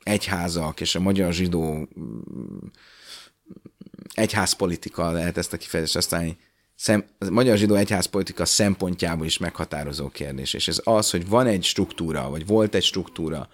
egyházak 0.03 0.81
és 0.81 0.95
a 0.95 0.99
magyar 0.99 1.33
zsidó 1.33 1.87
mm, 1.99 2.67
egyházpolitika 4.13 5.11
lehet 5.11 5.37
ezt 5.37 5.53
a 5.53 5.57
kifejezést 5.57 5.95
használni, 5.95 6.37
szem, 6.77 7.05
a 7.17 7.29
magyar 7.29 7.57
zsidó 7.57 7.75
egyházpolitika 7.75 8.45
szempontjából 8.45 9.25
is 9.25 9.37
meghatározó 9.37 10.09
kérdés, 10.09 10.53
és 10.53 10.67
ez 10.67 10.81
az, 10.83 11.09
hogy 11.09 11.27
van 11.27 11.47
egy 11.47 11.63
struktúra, 11.63 12.29
vagy 12.29 12.45
volt 12.45 12.75
egy 12.75 12.83
struktúra 12.83 13.49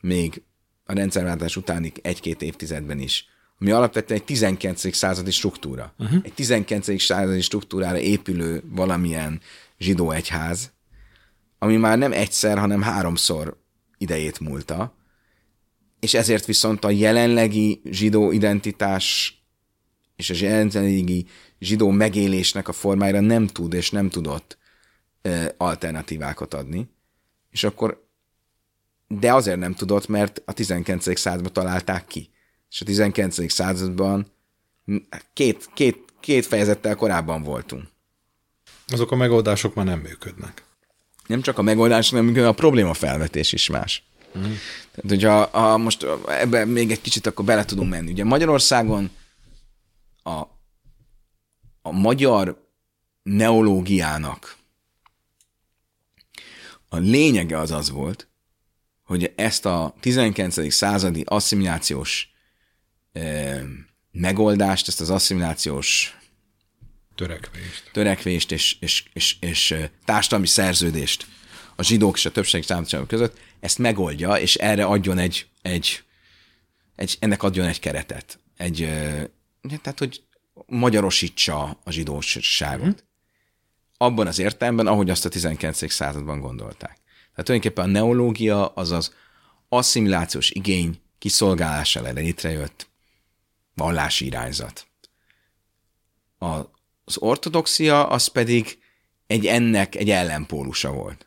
még 0.00 0.42
a 0.84 0.92
rendszerváltás 0.92 1.56
utáni 1.56 1.92
egy-két 2.02 2.42
évtizedben 2.42 2.98
is, 2.98 3.26
ami 3.60 3.70
alapvetően 3.70 4.20
egy 4.20 4.26
19. 4.26 4.94
századi 4.94 5.30
struktúra. 5.30 5.94
Uh-huh. 5.98 6.20
Egy 6.24 6.32
19. 6.32 7.02
századi 7.02 7.40
struktúrára 7.40 7.98
épülő 7.98 8.62
valamilyen 8.66 9.40
zsidó 9.78 10.10
egyház, 10.10 10.72
ami 11.58 11.76
már 11.76 11.98
nem 11.98 12.12
egyszer, 12.12 12.58
hanem 12.58 12.82
háromszor 12.82 13.60
idejét 13.98 14.40
múlta, 14.40 14.96
és 16.00 16.14
ezért 16.14 16.44
viszont 16.44 16.84
a 16.84 16.90
jelenlegi 16.90 17.80
zsidó 17.84 18.32
identitás 18.32 19.37
és 20.18 20.30
a 20.30 20.34
jelenlegi 20.38 21.26
zsidó 21.58 21.90
megélésnek 21.90 22.68
a 22.68 22.72
formájára 22.72 23.20
nem 23.20 23.46
tud 23.46 23.72
és 23.72 23.90
nem 23.90 24.08
tudott 24.08 24.58
alternatívákat 25.56 26.54
adni, 26.54 26.88
és 27.50 27.64
akkor 27.64 28.06
de 29.08 29.32
azért 29.32 29.58
nem 29.58 29.74
tudott, 29.74 30.08
mert 30.08 30.42
a 30.44 30.52
19. 30.52 31.18
században 31.18 31.52
találták 31.52 32.06
ki. 32.06 32.30
És 32.70 32.80
a 32.80 32.84
19. 32.84 33.52
században 33.52 34.26
két, 35.32 35.68
két, 35.74 35.98
két 36.20 36.46
fejezettel 36.46 36.94
korábban 36.94 37.42
voltunk. 37.42 37.84
Azok 38.86 39.10
a 39.10 39.16
megoldások 39.16 39.74
már 39.74 39.84
nem 39.84 39.98
működnek. 39.98 40.62
Nem 41.26 41.40
csak 41.40 41.58
a 41.58 41.62
megoldás, 41.62 42.10
hanem 42.10 42.44
a 42.46 42.52
probléma 42.52 42.94
felvetés 42.94 43.52
is 43.52 43.68
más. 43.68 44.02
Mm. 44.38 44.42
Tehát, 44.42 45.08
hogyha 45.08 45.40
a, 45.40 45.76
most 45.76 46.06
ebben 46.28 46.68
még 46.68 46.90
egy 46.90 47.00
kicsit 47.00 47.26
akkor 47.26 47.44
bele 47.44 47.64
tudunk 47.64 47.90
menni. 47.90 48.10
Ugye 48.10 48.24
Magyarországon 48.24 49.10
a, 50.28 50.60
a 51.82 51.92
magyar 51.92 52.66
neológiának 53.22 54.56
a 56.88 56.96
lényege 56.96 57.58
az 57.58 57.70
az 57.70 57.90
volt, 57.90 58.28
hogy 59.02 59.32
ezt 59.36 59.66
a 59.66 59.94
19. 60.00 60.72
századi 60.72 61.22
asszimilációs 61.26 62.32
e, 63.12 63.62
megoldást, 64.10 64.88
ezt 64.88 65.00
az 65.00 65.10
asszimilációs 65.10 66.16
törekvést, 67.14 67.90
törekvést 67.92 68.52
és, 68.52 68.76
és, 68.80 69.04
és, 69.12 69.36
és 69.40 69.74
társadalmi 70.04 70.46
szerződést 70.46 71.26
a 71.76 71.82
zsidók 71.82 72.16
és 72.16 72.24
a 72.24 72.30
többség 72.30 72.62
számítások 72.62 73.08
között, 73.08 73.38
ezt 73.60 73.78
megoldja, 73.78 74.34
és 74.34 74.54
erre 74.54 74.84
adjon 74.84 75.18
egy, 75.18 75.46
egy, 75.62 76.02
egy 76.96 77.16
ennek 77.20 77.42
adjon 77.42 77.66
egy 77.66 77.80
keretet. 77.80 78.38
Egy, 78.56 78.88
tehát, 79.60 79.98
hogy 79.98 80.22
magyarosítsa 80.66 81.80
a 81.84 81.90
zsidóságot. 81.90 82.86
Mm. 82.86 83.06
Abban 83.96 84.26
az 84.26 84.38
értelemben, 84.38 84.86
ahogy 84.86 85.10
azt 85.10 85.24
a 85.24 85.28
19. 85.28 85.92
században 85.92 86.40
gondolták. 86.40 86.98
Tehát 87.34 87.44
tulajdonképpen 87.44 87.84
a 87.84 87.92
neológia 87.92 88.66
az 88.66 88.90
az 88.90 89.14
asszimilációs 89.68 90.50
igény 90.50 91.00
kiszolgálására 91.18 92.12
létrejött 92.12 92.88
vallási 93.74 94.26
irányzat. 94.26 94.86
A, 96.38 96.46
az 97.04 97.18
ortodoxia 97.18 98.08
az 98.08 98.26
pedig 98.26 98.78
egy 99.26 99.46
ennek 99.46 99.94
egy 99.94 100.10
ellenpólusa 100.10 100.92
volt. 100.92 101.26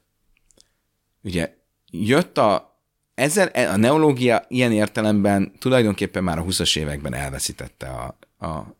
Ugye 1.21 1.57
jött 1.91 2.37
a, 2.37 2.70
ezzel, 3.13 3.47
a 3.47 3.75
neológia 3.75 4.45
ilyen 4.47 4.71
értelemben 4.71 5.51
tulajdonképpen 5.59 6.23
már 6.23 6.37
a 6.37 6.43
20-as 6.43 6.77
években 6.77 7.13
elveszítette 7.13 7.87
a, 7.87 8.17
a, 8.45 8.77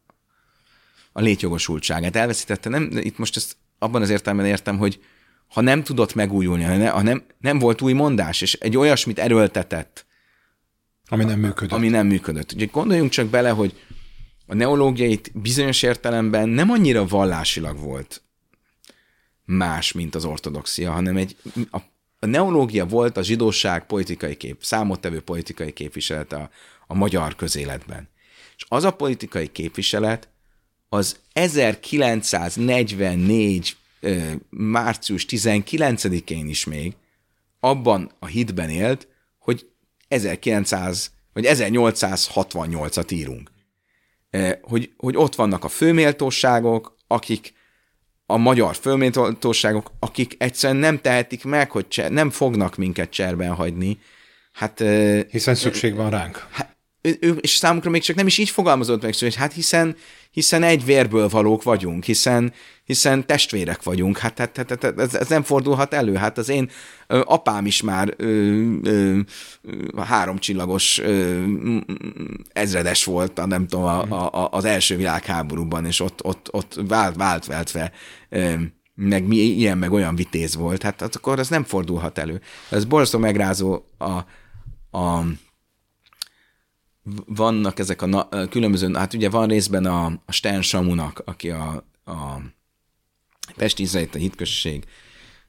a 1.12 1.22
létjogosultságát. 1.22 2.16
Elveszítette, 2.16 2.70
nem, 2.70 2.90
itt 2.94 3.18
most 3.18 3.36
ezt 3.36 3.58
abban 3.80 4.02
az 4.02 4.10
értelemben 4.10 4.48
értem, 4.48 4.78
hogy 4.78 5.04
ha 5.48 5.62
nem 5.62 5.84
tudott 5.84 6.14
megújulni, 6.14 6.64
ha, 6.64 6.78
ne, 6.78 6.90
ha 6.90 7.02
nem, 7.02 7.24
nem 7.40 7.60
volt 7.60 7.82
új 7.82 7.94
mondás, 7.94 8.42
és 8.42 8.54
egy 8.54 8.78
olyasmit 8.78 9.20
erőltetett, 9.20 10.06
ami 11.06 11.24
nem 11.24 11.40
működött. 11.40 11.78
Ami 11.78 11.88
nem 11.88 12.08
működött. 12.08 12.52
Ugye 12.52 12.66
gondoljunk 12.66 13.12
csak 13.12 13.28
bele, 13.28 13.50
hogy 13.50 13.80
a 14.46 14.56
neológiait 14.56 15.32
bizonyos 15.42 15.82
értelemben 15.82 16.50
nem 16.50 16.70
annyira 16.70 17.06
vallásilag 17.06 17.80
volt 17.80 18.24
más, 19.46 19.92
mint 19.92 20.16
az 20.16 20.26
ortodoxia, 20.26 20.92
hanem 20.92 21.18
egy, 21.18 21.36
a, 21.72 21.78
a 22.24 22.28
neológia 22.28 22.86
volt 22.86 23.18
a 23.18 23.24
zsidóság 23.24 23.86
politikai 23.86 24.36
kép, 24.36 24.64
számottevő 24.64 25.22
politikai 25.22 25.74
képviselet 25.74 26.34
a, 26.34 26.50
a 26.88 26.94
magyar 26.94 27.36
közéletben. 27.36 28.10
És 28.56 28.66
az 28.68 28.84
a 28.84 28.92
politikai 28.92 29.52
képviselet 29.52 30.28
az 30.90 31.20
1944 31.34 33.76
március 34.50 35.26
19-én 35.30 36.48
is 36.48 36.66
még 36.66 36.96
abban 37.60 38.12
a 38.20 38.26
hitben 38.26 38.70
élt, 38.70 39.08
hogy 39.40 39.70
1900 40.08 41.12
vagy 41.34 41.46
1868-at 41.48 43.14
írunk. 43.14 43.52
Hogy, 44.62 44.94
hogy 44.98 45.18
ott 45.18 45.36
vannak 45.36 45.64
a 45.64 45.70
főméltóságok, 45.70 46.96
akik 47.08 47.54
a 48.32 48.38
magyar 48.38 48.76
főméltóságok, 48.76 49.92
akik 50.00 50.36
egyszerűen 50.38 50.80
nem 50.80 51.00
tehetik 51.02 51.44
meg, 51.44 51.72
hogy 51.72 51.88
cser, 51.88 52.12
nem 52.12 52.30
fognak 52.30 52.76
minket 52.76 53.10
cserben 53.10 53.54
hagyni. 53.54 54.00
Hát, 54.54 54.84
Hiszen 55.30 55.56
szükség 55.56 55.96
van 55.96 56.10
ránk. 56.10 56.48
Hát, 56.52 56.71
ő, 57.02 57.38
és 57.42 57.56
számukra 57.56 57.90
még 57.90 58.02
csak 58.02 58.16
nem 58.16 58.28
is 58.28 58.38
így 58.38 58.50
fogalmazott 58.50 59.02
meg, 59.02 59.16
hogy 59.20 59.36
hát 59.36 59.54
hiszen, 59.54 59.96
hiszen 60.32 60.64
egy 60.64 60.86
vérből 60.86 61.28
valók 61.28 61.64
vagyunk, 61.64 62.04
hiszen, 62.04 62.54
hiszen 62.84 63.26
testvérek 63.26 63.84
vagyunk, 63.84 64.18
hát, 64.18 64.38
hát, 64.38 64.58
hát, 64.58 64.70
hát 64.70 65.00
ez, 65.00 65.16
ez 65.16 65.28
nem 65.28 65.44
fordulhat 65.44 65.94
elő. 65.94 66.16
Hát 66.16 66.38
az 66.38 66.50
én 66.50 66.70
ö, 67.08 67.22
apám 67.26 67.66
is 67.66 67.82
már 67.82 68.14
ö, 68.18 68.76
ö, 68.84 69.20
háromcsillagos 69.98 71.00
ö, 71.00 71.44
ezredes 72.54 73.04
volt, 73.04 73.40
a, 73.40 73.46
nem 73.46 73.68
tudom, 73.68 73.86
a, 73.86 74.34
a, 74.34 74.50
az 74.52 74.66
első 74.66 74.96
világháborúban, 74.96 75.86
és 75.86 76.00
ott, 76.00 76.24
ott, 76.24 76.48
ott 76.52 76.80
vált, 76.88 77.16
vált 77.16 77.46
veltve, 77.46 77.92
ö, 78.30 78.54
meg 78.96 79.28
mi, 79.28 79.36
ilyen, 79.36 79.78
meg 79.78 79.92
olyan 79.92 80.16
vitéz 80.16 80.56
volt, 80.56 80.84
hát, 80.84 81.02
hát 81.02 81.16
akkor 81.16 81.40
ez 81.40 81.50
nem 81.50 81.64
fordulhat 81.64 82.18
elő. 82.18 82.42
Ez 82.70 82.86
borzasztó 82.86 83.20
megrázó 83.20 83.82
a, 83.98 84.12
a 84.98 85.24
vannak 87.26 87.80
ezek 87.80 88.02
a 88.02 88.06
na, 88.06 88.48
különböző, 88.50 88.94
hát 88.94 89.14
ugye 89.14 89.30
van 89.30 89.48
részben 89.48 89.86
a, 89.86 90.06
a 90.26 90.32
Stern 90.32 90.62
Samunak, 90.62 91.22
aki 91.26 91.50
a, 91.50 91.86
a 92.06 92.42
Pesti 93.56 93.84
Izraelita 93.84 94.18
hitközség 94.18 94.86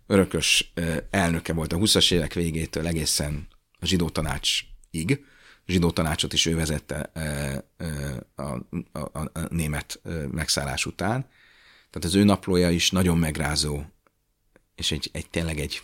örökös 0.07 0.73
elnöke 1.11 1.53
volt 1.53 1.73
a 1.73 1.77
20-as 1.77 2.13
évek 2.13 2.33
végétől 2.33 2.87
egészen 2.87 3.47
a 3.81 3.87
zsidó 3.87 4.09
tanácsig. 4.09 5.25
A 5.67 5.73
zsidó 5.73 5.91
tanácsot 5.91 6.33
is 6.33 6.47
ő 6.47 6.55
vezette 6.55 7.11
a, 8.35 8.43
a, 8.43 8.99
a, 8.99 9.19
a 9.19 9.47
német 9.49 10.01
megszállás 10.31 10.87
után. 10.87 11.21
Tehát 11.91 12.09
az 12.09 12.15
ő 12.15 12.25
naplója 12.25 12.71
is 12.71 12.91
nagyon 12.91 13.19
megrázó, 13.19 13.83
és 14.75 14.91
egy, 14.91 15.11
egy 15.13 15.31
tényleg 15.31 15.59
egy 15.59 15.83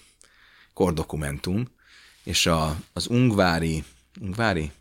kordokumentum, 0.73 1.69
és 2.23 2.47
a, 2.47 2.81
az 2.93 3.07
ungvári, 3.07 3.85
ungvári 4.21 4.73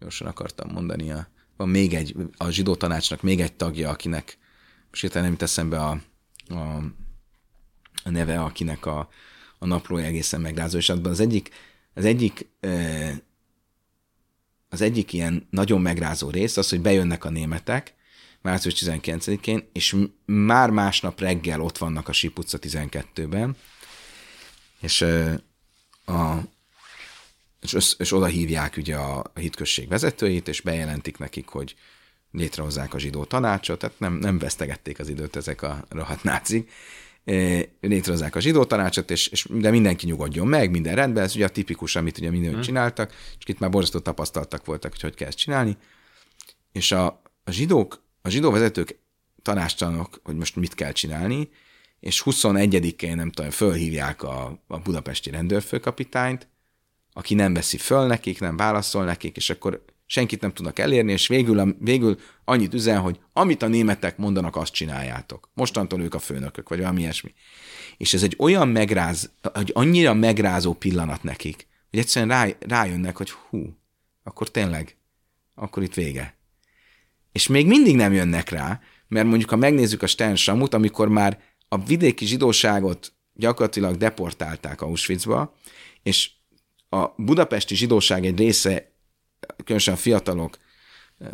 gyorsan 0.00 0.26
akartam 0.26 0.70
mondani, 0.72 1.10
a, 1.10 1.28
van 1.56 1.68
még 1.68 1.94
egy, 1.94 2.16
a 2.36 2.50
zsidó 2.50 2.74
tanácsnak 2.74 3.22
még 3.22 3.40
egy 3.40 3.52
tagja, 3.52 3.90
akinek 3.90 4.38
most 4.90 5.04
értelem 5.04 5.26
nem 5.26 5.36
teszem 5.36 5.68
be 5.68 5.80
a, 5.80 6.00
a, 6.48 6.76
a 8.04 8.10
neve, 8.10 8.42
akinek 8.42 8.86
a, 8.86 9.08
a 9.58 9.66
naplója 9.66 10.06
egészen 10.06 10.40
megrázó, 10.40 10.76
és 10.76 10.88
abban 10.88 11.12
az 11.12 11.20
egyik, 11.20 11.50
az 11.94 12.04
egyik 12.04 12.48
az 14.68 14.80
egyik 14.80 15.12
ilyen 15.12 15.46
nagyon 15.50 15.80
megrázó 15.80 16.30
rész 16.30 16.56
az, 16.56 16.68
hogy 16.68 16.80
bejönnek 16.80 17.24
a 17.24 17.30
németek 17.30 17.94
március 18.42 18.84
19-én, 18.84 19.68
és 19.72 19.96
már 20.24 20.70
másnap 20.70 21.20
reggel 21.20 21.60
ott 21.60 21.78
vannak 21.78 22.08
a 22.08 22.12
Sip 22.12 22.38
utca 22.38 22.58
12-ben, 22.60 23.56
és 24.80 25.04
a, 26.04 26.36
és, 27.60 27.72
össz, 27.72 27.94
és 27.98 28.12
oda 28.12 28.26
hívják 28.26 28.76
ugye 28.76 28.96
a, 28.96 29.32
hitközség 29.34 29.88
vezetőit, 29.88 30.48
és 30.48 30.60
bejelentik 30.60 31.18
nekik, 31.18 31.48
hogy 31.48 31.74
létrehozzák 32.32 32.94
a 32.94 32.98
zsidó 32.98 33.24
tanácsot, 33.24 33.78
tehát 33.78 33.98
nem, 33.98 34.14
nem 34.14 34.38
vesztegették 34.38 34.98
az 34.98 35.08
időt 35.08 35.36
ezek 35.36 35.62
a 35.62 35.84
rohadt 35.88 36.22
nácik, 36.22 36.70
létrehozzák 37.80 38.34
a 38.36 38.40
zsidó 38.40 38.64
tanácsot, 38.64 39.10
és, 39.10 39.28
és 39.28 39.46
de 39.50 39.70
mindenki 39.70 40.06
nyugodjon 40.06 40.46
meg, 40.46 40.70
minden 40.70 40.94
rendben, 40.94 41.24
ez 41.24 41.34
ugye 41.34 41.44
a 41.44 41.48
tipikus, 41.48 41.96
amit 41.96 42.18
ugye 42.18 42.30
mindenki 42.30 42.54
hmm. 42.54 42.64
csináltak, 42.64 43.12
és 43.38 43.44
itt 43.46 43.58
már 43.58 43.70
borzasztó 43.70 43.98
tapasztaltak 43.98 44.64
voltak, 44.64 44.90
hogy 44.90 45.00
hogy 45.00 45.14
kell 45.14 45.28
ezt 45.28 45.38
csinálni, 45.38 45.76
és 46.72 46.92
a, 46.92 47.06
a 47.44 47.50
zsidók, 47.50 48.02
a 48.22 48.28
zsidó 48.28 48.50
vezetők 48.50 48.98
tanácstalanok, 49.42 50.20
hogy 50.22 50.36
most 50.36 50.56
mit 50.56 50.74
kell 50.74 50.92
csinálni, 50.92 51.48
és 52.00 52.22
21-én, 52.24 53.16
nem 53.16 53.30
tudom, 53.30 53.50
fölhívják 53.50 54.22
a, 54.22 54.62
a 54.66 54.78
budapesti 54.78 55.30
rendőrfőkapitányt, 55.30 56.48
aki 57.18 57.34
nem 57.34 57.54
veszi 57.54 57.76
föl 57.76 58.06
nekik, 58.06 58.40
nem 58.40 58.56
válaszol 58.56 59.04
nekik, 59.04 59.36
és 59.36 59.50
akkor 59.50 59.84
senkit 60.06 60.40
nem 60.40 60.52
tudnak 60.52 60.78
elérni, 60.78 61.12
és 61.12 61.26
végül, 61.26 61.76
végül 61.80 62.18
annyit 62.44 62.74
üzen, 62.74 63.00
hogy 63.00 63.20
amit 63.32 63.62
a 63.62 63.66
németek 63.66 64.16
mondanak, 64.16 64.56
azt 64.56 64.72
csináljátok. 64.72 65.50
Mostantól 65.54 66.00
ők 66.00 66.14
a 66.14 66.18
főnökök, 66.18 66.68
vagy 66.68 66.78
valami 66.78 67.00
ilyesmi. 67.00 67.34
És 67.96 68.14
ez 68.14 68.22
egy 68.22 68.34
olyan 68.38 68.68
megráz, 68.68 69.30
hogy 69.42 69.70
annyira 69.74 70.14
megrázó 70.14 70.72
pillanat 70.72 71.22
nekik, 71.22 71.66
hogy 71.90 71.98
egyszerűen 71.98 72.30
rá, 72.30 72.54
rájönnek, 72.58 73.16
hogy 73.16 73.30
hú, 73.30 73.76
akkor 74.22 74.50
tényleg, 74.50 74.96
akkor 75.54 75.82
itt 75.82 75.94
vége. 75.94 76.36
És 77.32 77.46
még 77.46 77.66
mindig 77.66 77.96
nem 77.96 78.12
jönnek 78.12 78.48
rá, 78.48 78.80
mert 79.08 79.26
mondjuk, 79.26 79.50
ha 79.50 79.56
megnézzük 79.56 80.02
a 80.02 80.06
Stern 80.06 80.34
Samut, 80.34 80.74
amikor 80.74 81.08
már 81.08 81.42
a 81.68 81.78
vidéki 81.78 82.26
zsidóságot 82.26 83.12
gyakorlatilag 83.34 83.96
deportálták 83.96 84.80
Auschwitzba, 84.80 85.54
és 86.02 86.36
a 86.88 87.06
budapesti 87.16 87.74
zsidóság 87.74 88.26
egy 88.26 88.38
része, 88.38 88.92
különösen 89.56 89.94
a 89.94 89.96
fiatalok, 89.96 90.58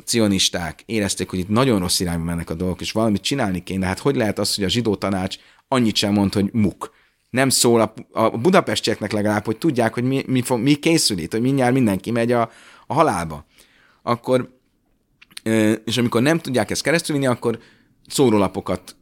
cionisták 0.05 0.83
érezték, 0.87 1.31
hogy 1.31 1.39
itt 1.39 1.49
nagyon 1.49 1.79
rossz 1.79 2.01
irányba 2.01 2.25
mennek 2.25 2.51
a 2.51 2.55
dolgok, 2.55 2.81
és 2.81 2.93
valamit 2.93 3.23
csinálni 3.23 3.63
kéne. 3.63 3.87
Hát 3.87 3.99
hogy 3.99 4.17
lehet 4.17 4.39
az, 4.39 4.55
hogy 4.55 4.65
a 4.65 4.69
zsidó 4.69 4.97
tanács 4.97 5.37
annyit 5.69 5.97
sem 5.97 6.13
mond, 6.13 6.35
hogy 6.35 6.53
muk? 6.53 6.93
nem 7.35 7.49
szól 7.49 7.81
a, 7.81 7.95
a 8.13 8.31
budapestieknek 8.31 9.13
legalább, 9.13 9.45
hogy 9.45 9.59
tudják, 9.59 9.95
hogy 9.95 10.05
mi, 10.05 10.25
mi, 10.27 10.43
fog, 10.43 10.61
mi 10.61 10.75
készül 10.75 11.19
itt, 11.19 11.33
hogy 11.33 11.41
mindjárt 11.41 11.73
mindenki 11.73 12.11
megy 12.11 12.33
a, 12.33 12.51
a 12.87 12.95
halálba. 12.95 13.47
Akkor, 14.03 14.59
és 15.85 15.97
amikor 15.97 16.23
nem 16.23 16.39
tudják 16.39 16.71
ezt 16.71 16.83
keresztülvinni, 16.83 17.27
akkor 17.27 17.59
szórólapokat 18.07 18.97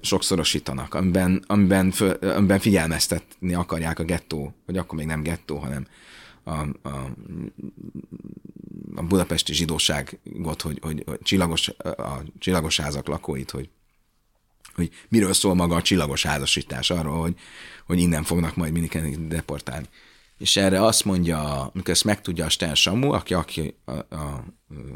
sokszorosítanak, 0.00 0.94
amiben, 0.94 1.44
amiben, 1.46 1.92
amiben 2.20 2.58
figyelmeztetni 2.58 3.54
akarják 3.54 3.98
a 3.98 4.04
gettó, 4.04 4.54
vagy 4.66 4.76
akkor 4.76 4.98
még 4.98 5.06
nem 5.06 5.22
gettó, 5.22 5.56
hanem 5.56 5.86
a, 6.42 6.60
a, 6.82 7.10
a 8.94 9.02
budapesti 9.02 9.52
zsidóságot, 9.52 10.62
hogy, 10.62 10.78
hogy, 10.82 11.02
hogy 11.06 11.18
csillagos, 11.22 11.68
a 11.96 12.22
csillagos 12.38 12.80
házak 12.80 13.06
lakóit, 13.06 13.50
hogy, 13.50 13.68
hogy 14.74 14.90
miről 15.08 15.32
szól 15.32 15.54
maga 15.54 15.76
a 15.76 15.82
csillagos 15.82 16.22
házasítás, 16.22 16.90
arról, 16.90 17.20
hogy, 17.20 17.34
hogy 17.86 17.98
innen 17.98 18.22
fognak 18.22 18.56
majd 18.56 18.72
mindig 18.72 19.26
deportálni. 19.28 19.86
És 20.38 20.56
erre 20.56 20.84
azt 20.84 21.04
mondja, 21.04 21.60
amikor 21.60 21.90
ezt 21.90 22.04
megtudja 22.04 22.44
a 22.44 22.48
Stern 22.48 22.74
Samu, 22.74 23.12
aki, 23.12 23.34
aki 23.34 23.74
a, 23.84 23.92
a, 23.92 24.44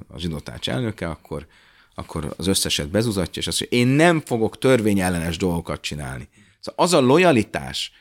a 0.08 0.18
zsidótács 0.18 0.68
elnöke, 0.68 1.08
akkor, 1.08 1.46
akkor 1.94 2.34
az 2.36 2.46
összeset 2.46 2.90
bezuzatja, 2.90 3.42
és 3.42 3.46
azt 3.46 3.60
mondja, 3.60 3.78
én 3.78 3.86
nem 3.86 4.20
fogok 4.20 4.58
törvényellenes 4.58 5.36
dolgokat 5.36 5.80
csinálni. 5.80 6.28
Szóval 6.60 6.84
az 6.84 6.92
a 6.92 7.00
lojalitás, 7.00 7.92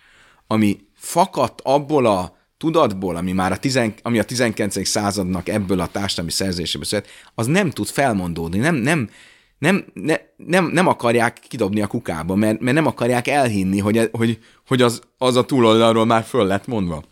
ami 0.47 0.79
fakadt 0.95 1.61
abból 1.63 2.05
a 2.05 2.37
tudatból, 2.57 3.15
ami 3.15 3.31
már 3.31 3.51
a, 3.51 3.57
tizen, 3.57 3.93
ami 4.01 4.19
a 4.19 4.23
19. 4.23 4.87
századnak 4.87 5.49
ebből 5.49 5.79
a 5.79 5.87
társadalmi 5.87 6.31
szerzéséből 6.31 6.85
szület, 6.85 7.07
az 7.35 7.47
nem 7.47 7.69
tud 7.69 7.87
felmondódni, 7.87 8.57
nem, 8.57 8.75
nem, 8.75 9.09
nem, 9.57 9.85
ne, 9.93 10.15
nem, 10.35 10.65
nem 10.65 10.87
akarják 10.87 11.39
kidobni 11.47 11.81
a 11.81 11.87
kukába, 11.87 12.35
mert, 12.35 12.59
mert 12.59 12.75
nem 12.75 12.85
akarják 12.85 13.27
elhinni, 13.27 13.79
hogy, 13.79 14.09
hogy, 14.11 14.39
hogy 14.67 14.81
az, 14.81 15.01
az 15.17 15.35
a 15.35 15.45
túloldalról 15.45 16.05
már 16.05 16.23
föl 16.23 16.45
lett 16.45 16.67
mondva. 16.67 17.03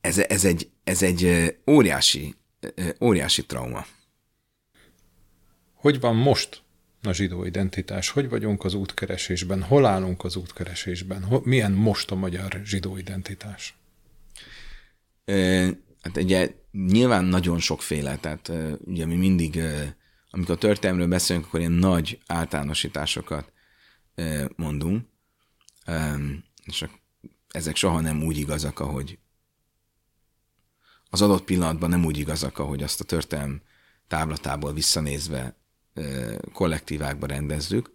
Ez, 0.00 0.18
ez, 0.18 0.44
egy, 0.44 0.70
ez 0.84 1.02
egy 1.02 1.54
óriási, 1.70 2.34
óriási 3.00 3.46
trauma. 3.46 3.86
Hogy 5.74 6.00
van 6.00 6.16
most 6.16 6.62
a 7.02 7.12
zsidó 7.12 7.44
identitás? 7.44 8.08
Hogy 8.08 8.28
vagyunk 8.28 8.64
az 8.64 8.74
útkeresésben? 8.74 9.62
Hol 9.62 9.86
állunk 9.86 10.24
az 10.24 10.36
útkeresésben? 10.36 11.40
Milyen 11.42 11.72
most 11.72 12.10
a 12.10 12.14
magyar 12.14 12.60
zsidó 12.64 12.96
identitás? 12.96 13.74
Hát 16.02 16.16
ugye 16.16 16.54
nyilván 16.72 17.24
nagyon 17.24 17.58
sokféle, 17.58 18.16
tehát 18.16 18.52
ugye 18.84 19.06
mi 19.06 19.16
mindig, 19.16 19.60
amikor 20.30 20.54
a 20.54 20.58
történelmről 20.58 21.08
beszélünk, 21.08 21.46
akkor 21.46 21.60
ilyen 21.60 21.72
nagy 21.72 22.18
általánosításokat 22.26 23.52
mondunk, 24.56 25.06
és 26.64 26.84
ezek 27.48 27.76
soha 27.76 28.00
nem 28.00 28.22
úgy 28.22 28.38
igazak, 28.38 28.80
ahogy 28.80 29.18
az 31.12 31.22
adott 31.22 31.44
pillanatban 31.44 31.90
nem 31.90 32.04
úgy 32.04 32.18
igazak, 32.18 32.58
ahogy 32.58 32.82
azt 32.82 33.00
a 33.00 33.04
történelm 33.04 33.62
táblatából 34.08 34.72
visszanézve 34.72 35.56
kollektívákba 36.52 37.26
rendezzük. 37.26 37.90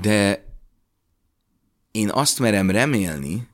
De 0.00 0.44
én 1.90 2.10
azt 2.10 2.38
merem 2.38 2.70
remélni, 2.70 3.48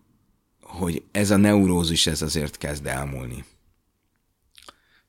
hogy 0.61 1.05
ez 1.11 1.31
a 1.31 1.37
neurózis 1.37 2.07
ez 2.07 2.23
azért 2.23 2.57
kezd 2.57 2.87
elmúlni. 2.87 3.45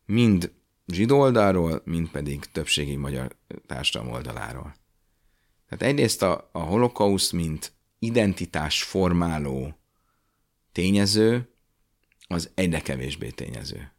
Mind 0.06 0.52
zsidó 0.88 1.20
oldalról, 1.20 1.82
mind 1.84 2.10
pedig 2.10 2.46
többségi 2.46 2.96
magyar 2.96 3.36
társadalom 3.68 4.14
oldaláról. 4.14 4.76
Tehát 5.70 5.94
egyrészt 5.94 6.22
a, 6.22 6.50
a 6.52 6.60
holokauszt, 6.60 7.32
mint 7.32 7.74
identitás 8.00 8.84
formáló 8.84 9.78
tényező, 10.72 11.55
az 12.28 12.50
egyre 12.54 12.82
kevésbé 12.82 13.30
tényező. 13.30 13.92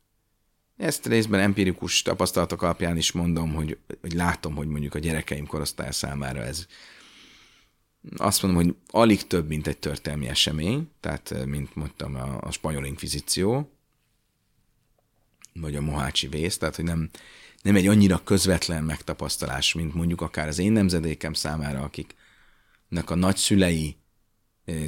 Ezt 0.77 1.07
részben 1.07 1.41
empirikus 1.41 2.03
tapasztalatok 2.03 2.63
alapján 2.63 2.97
is 2.97 3.13
mondom, 3.13 3.55
hogy, 3.55 3.79
hogy 4.01 4.13
látom, 4.13 4.55
hogy 4.55 4.69
mondjuk 4.69 4.95
a 4.95 4.99
gyerekeim 4.99 5.47
korosztály 5.47 5.91
számára 5.91 6.43
ez 6.43 6.67
azt 8.17 8.43
mondom, 8.43 8.63
hogy 8.65 8.75
alig 8.91 9.27
több, 9.27 9.49
mint 9.49 9.67
egy 9.67 9.79
történelmi 9.79 10.29
esemény, 10.29 10.91
tehát 11.01 11.31
eh, 11.31 11.45
mint 11.45 11.75
mondtam, 11.75 12.15
a, 12.15 12.41
a 12.41 12.51
spanyol 12.51 12.85
inkvizíció, 12.85 13.71
vagy 15.53 15.77
a 15.77 15.81
mohácsi 15.81 16.29
vész, 16.29 16.59
tehát 16.59 16.77
hogy 16.77 16.85
nem, 16.85 17.11
nem 17.63 17.77
egy 17.77 17.87
annyira 17.87 18.25
közvetlen 18.25 18.85
megtapasztalás, 18.85 19.75
mint 19.75 19.95
mondjuk 19.95 20.21
akár 20.21 20.49
az 20.49 20.59
én 20.59 20.73
nemzedékem 20.73 21.33
számára, 21.33 21.81
akiknek 21.81 23.11
a 23.11 23.15
nagyszülei 23.15 23.97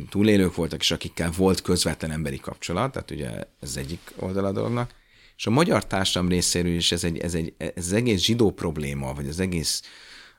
túlélők 0.08 0.54
voltak, 0.54 0.80
és 0.80 0.90
akikkel 0.90 1.30
volt 1.36 1.62
közvetlen 1.62 2.10
emberi 2.10 2.40
kapcsolat, 2.40 2.92
tehát 2.92 3.10
ugye 3.10 3.30
ez 3.60 3.76
egyik 3.76 4.12
oldala 4.16 4.52
dolognak, 4.52 4.94
és 5.36 5.46
a 5.46 5.50
magyar 5.50 5.86
társadalom 5.86 6.28
részéről 6.28 6.74
is 6.74 6.92
ez, 6.92 7.04
egy, 7.04 7.18
ez, 7.18 7.34
egy, 7.34 7.54
ez 7.58 7.86
az 7.86 7.92
egész 7.92 8.20
zsidó 8.20 8.50
probléma, 8.50 9.14
vagy 9.14 9.28
az 9.28 9.40
egész 9.40 9.82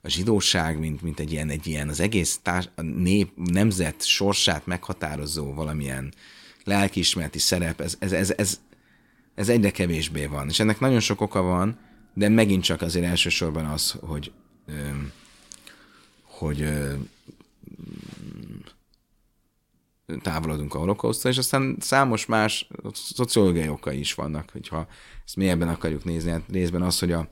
a 0.02 0.10
zsidóság, 0.10 0.80
mint, 0.80 1.02
mint 1.02 1.20
egy 1.20 1.32
ilyen, 1.32 1.50
egy 1.50 1.68
ilyen 1.68 1.90
az 1.90 2.00
egész 2.00 2.40
társ, 2.44 2.70
a 2.76 2.82
nép, 2.82 3.32
nemzet 3.36 4.06
sorsát 4.06 4.66
meghatározó 4.66 5.54
valamilyen 5.54 6.14
lelkiismereti 6.64 7.40
szerep, 7.40 7.82
ez, 7.82 7.96
ez, 8.00 8.12
ez, 8.12 8.34
ez, 8.38 8.60
ez 9.36 9.50
egyre 9.50 9.72
kevésbé 9.72 10.26
van. 10.26 10.50
És 10.50 10.60
ennek 10.60 10.80
nagyon 10.80 11.00
sok 11.00 11.22
oka 11.22 11.42
van, 11.42 11.78
de 12.14 12.30
megint 12.30 12.64
csak 12.64 12.82
azért 12.82 13.06
elsősorban 13.06 13.66
az, 13.66 13.92
hogy, 13.92 14.32
hogy 16.24 16.70
távolodunk 20.22 20.74
a 20.74 20.78
holokausztól, 20.78 21.32
és 21.32 21.38
aztán 21.38 21.78
számos 21.80 22.26
más 22.26 22.68
szociológiai 22.94 23.70
okai 23.70 24.00
is 24.00 24.14
vannak, 24.14 24.50
hogyha 24.52 24.88
ezt 25.26 25.36
mélyebben 25.36 25.68
akarjuk 25.68 26.04
nézni. 26.04 26.32
Hát 26.32 26.44
részben 26.52 26.82
az, 26.82 27.00
hogy 27.00 27.12
a, 27.12 27.28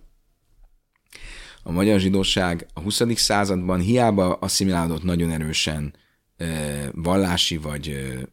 a 1.64 1.72
magyar 1.72 2.00
zsidóság 2.00 2.68
a 2.74 2.80
20. 2.80 3.02
században 3.16 3.80
hiába 3.80 4.34
asszimilálódott 4.34 5.04
nagyon 5.04 5.32
erősen 5.32 5.96
e, 6.38 6.46
vallási 6.94 7.58
vagy 7.58 7.88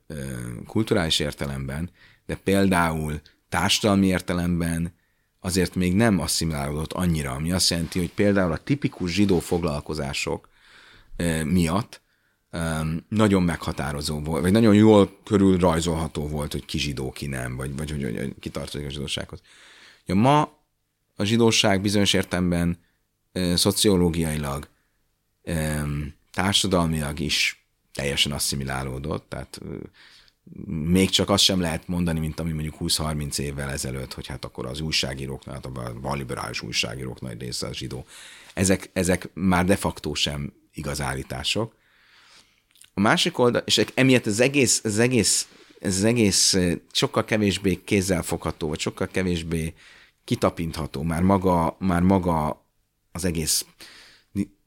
e, 0.09 0.15
kulturális 0.67 1.19
értelemben, 1.19 1.91
de 2.27 2.37
például 2.45 3.21
társadalmi 3.49 4.07
értelemben 4.07 4.95
azért 5.41 5.75
még 5.75 5.95
nem 5.95 6.19
asszimilálódott 6.21 6.93
annyira, 6.93 7.33
ami 7.33 7.53
azt 7.53 7.71
jelenti, 7.71 7.99
hogy 7.99 8.13
például 8.13 8.53
a 8.53 8.57
tipikus 8.57 9.13
zsidó 9.13 9.39
foglalkozások 9.39 10.49
e, 11.17 11.45
miatt 11.45 12.03
nagyon 13.09 13.43
meghatározó 13.43 14.21
volt, 14.21 14.43
vagy 14.43 14.53
nagyon 14.53 14.75
jól 14.75 15.19
körül 15.25 15.59
rajzolható 15.59 16.29
volt, 16.29 16.53
hogy 16.53 16.65
ki 16.65 16.79
zsidó, 16.79 17.11
ki 17.11 17.27
nem, 17.27 17.57
vagy, 17.57 17.77
vagy 17.77 17.91
hogy, 17.91 18.03
hogy, 18.03 18.17
hogy 18.17 18.35
ki 18.41 18.49
tartozik 18.49 18.87
a 18.87 18.91
zsidósághoz. 18.91 19.41
Ja, 20.07 20.15
ma 20.15 20.41
a 21.17 21.25
zsidóság 21.25 21.81
bizonyos 21.81 22.13
értemben 22.13 22.79
szociológiailag, 23.55 24.69
e, 25.43 25.85
is 27.17 27.67
teljesen 27.93 28.33
asszimilálódott, 28.33 29.29
tehát 29.29 29.61
még 30.67 31.11
csak 31.11 31.31
azt 31.31 31.45
sem 31.45 31.61
lehet 31.61 31.89
mondani, 31.89 32.21
mint 32.21 32.41
ami 32.41 32.53
mondjuk 32.53 32.75
20-30 32.81 33.39
évvel 33.39 33.71
ezelőtt, 33.71 34.15
hogy 34.15 34.27
hát 34.27 34.45
akkor 34.45 34.67
az 34.67 34.81
újságíróknál, 34.81 35.61
a 36.03 36.15
liberális 36.15 36.61
újságírók 36.61 37.21
nagy 37.21 37.41
része 37.41 37.67
a 37.67 37.75
zsidó. 37.75 38.07
Ezek, 38.55 38.91
ezek 38.93 39.31
már 39.33 39.65
de 39.65 39.77
facto 39.77 40.15
sem 40.15 40.53
igaz 40.73 41.01
állítások. 41.01 41.75
A 42.95 43.01
másik 43.01 43.39
oldal, 43.39 43.63
és 43.65 43.85
emiatt 43.95 44.27
az 44.27 44.41
egész, 44.41 44.81
az 44.85 44.99
egész, 44.99 45.49
az 45.81 46.05
egész 46.05 46.57
sokkal 46.93 47.25
kevésbé 47.25 47.83
kézzelfogható, 47.85 48.69
vagy 48.69 48.79
sokkal 48.79 49.07
kevésbé 49.07 49.75
kitapintható, 50.25 51.03
már 51.03 51.23
maga, 51.23 51.77
már 51.79 52.03
maga 52.03 52.67
az 53.13 53.25
egész 53.25 53.67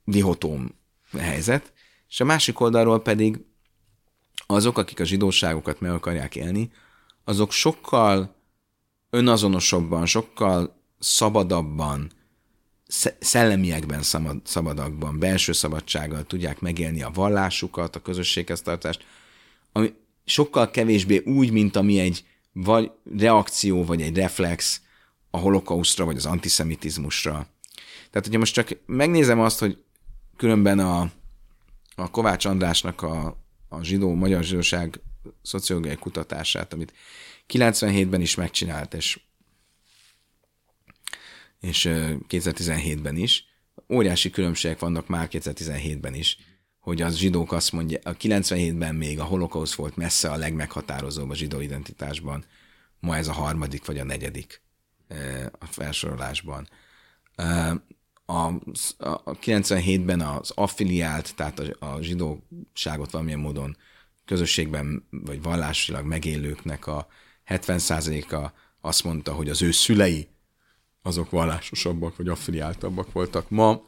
dihotóm 0.04 0.76
helyzet, 1.18 1.74
és 2.10 2.20
a 2.20 2.26
másik 2.26 2.60
oldalról 2.60 3.02
pedig 3.02 3.40
azok, 4.46 4.78
akik 4.78 5.00
a 5.00 5.06
zsidóságokat 5.06 5.80
meg 5.80 5.92
akarják 5.92 6.36
élni, 6.36 6.72
azok 7.24 7.52
sokkal 7.52 8.36
önazonosabban, 9.10 10.06
sokkal 10.06 10.84
szabadabban, 11.00 12.12
szellemiekben 13.20 14.02
szabadakban, 14.44 15.20
belső 15.20 15.52
szabadsággal 15.52 16.24
tudják 16.24 16.60
megélni 16.60 17.02
a 17.02 17.12
vallásukat, 17.14 17.96
a 17.96 18.02
közösséghez 18.02 18.62
tartást, 18.62 19.06
ami 19.72 19.94
sokkal 20.26 20.72
kevésbé 20.72 21.18
úgy, 21.18 21.52
mint 21.52 21.76
ami 21.76 22.00
egy 22.00 22.26
vagy 22.54 22.92
reakció, 23.18 23.86
vagy 23.86 24.02
egy 24.02 24.16
reflex 24.16 24.82
a 25.30 25.38
holokausztra, 25.38 26.06
vagy 26.06 26.16
az 26.16 26.26
antiszemitizmusra. 26.26 27.32
Tehát, 28.10 28.26
hogyha 28.26 28.40
most 28.40 28.54
csak 28.54 28.78
megnézem 28.86 29.40
azt, 29.40 29.60
hogy 29.60 29.84
különben 30.38 30.80
a, 30.80 31.12
a 31.96 32.10
Kovács 32.12 32.46
Andrásnak 32.46 33.02
a, 33.02 33.38
a 33.70 33.84
zsidó, 33.84 34.14
magyar 34.14 34.44
zsidóság 34.44 35.00
szociológiai 35.42 35.96
kutatását, 35.96 36.74
amit 36.74 36.94
97-ben 37.48 38.22
is 38.22 38.36
megcsinált, 38.36 38.94
és 38.94 39.20
és 41.60 41.88
2017-ben 42.30 43.16
is, 43.16 43.46
óriási 43.90 44.30
különbségek 44.30 44.80
vannak 44.80 45.08
már 45.08 45.28
2017-ben 45.32 46.14
is, 46.14 46.38
hogy 46.80 47.02
az 47.02 47.16
zsidók 47.16 47.52
azt 47.52 47.72
mondja, 47.72 48.00
a 48.04 48.18
97-ben 48.18 48.96
még 48.96 49.20
a 49.20 49.24
holokausz 49.24 49.74
volt 49.74 49.96
messze 49.96 50.32
a 50.32 50.38
legmeghatározóbb 50.38 51.30
a 51.30 51.36
zsidó 51.36 51.60
identitásban, 51.60 52.46
ma 53.00 53.18
ez 53.18 53.28
a 53.28 53.34
harmadik 53.34 53.86
vagy 53.86 53.98
a 53.98 54.04
negyedik 54.04 54.62
a 55.60 55.66
felsorolásban. 55.66 56.68
A, 58.26 58.48
a 58.98 59.24
97-ben 59.24 60.22
az 60.22 60.52
affiliált, 60.56 61.36
tehát 61.36 61.60
a, 61.60 61.86
a 61.86 62.02
zsidóságot 62.02 63.12
valamilyen 63.12 63.40
módon 63.40 63.78
közösségben 64.26 65.08
vagy 65.10 65.42
vallásilag 65.42 66.06
megélőknek 66.06 66.88
a 66.88 67.08
70%-a 67.48 68.52
azt 68.82 69.04
mondta, 69.04 69.34
hogy 69.34 69.50
az 69.50 69.62
ő 69.62 69.72
szülei 69.72 70.28
azok 71.08 71.30
vallásosabbak 71.30 72.18
vagy 72.18 72.28
affiliáltabbak 72.28 73.12
voltak. 73.12 73.50
Ma 73.50 73.82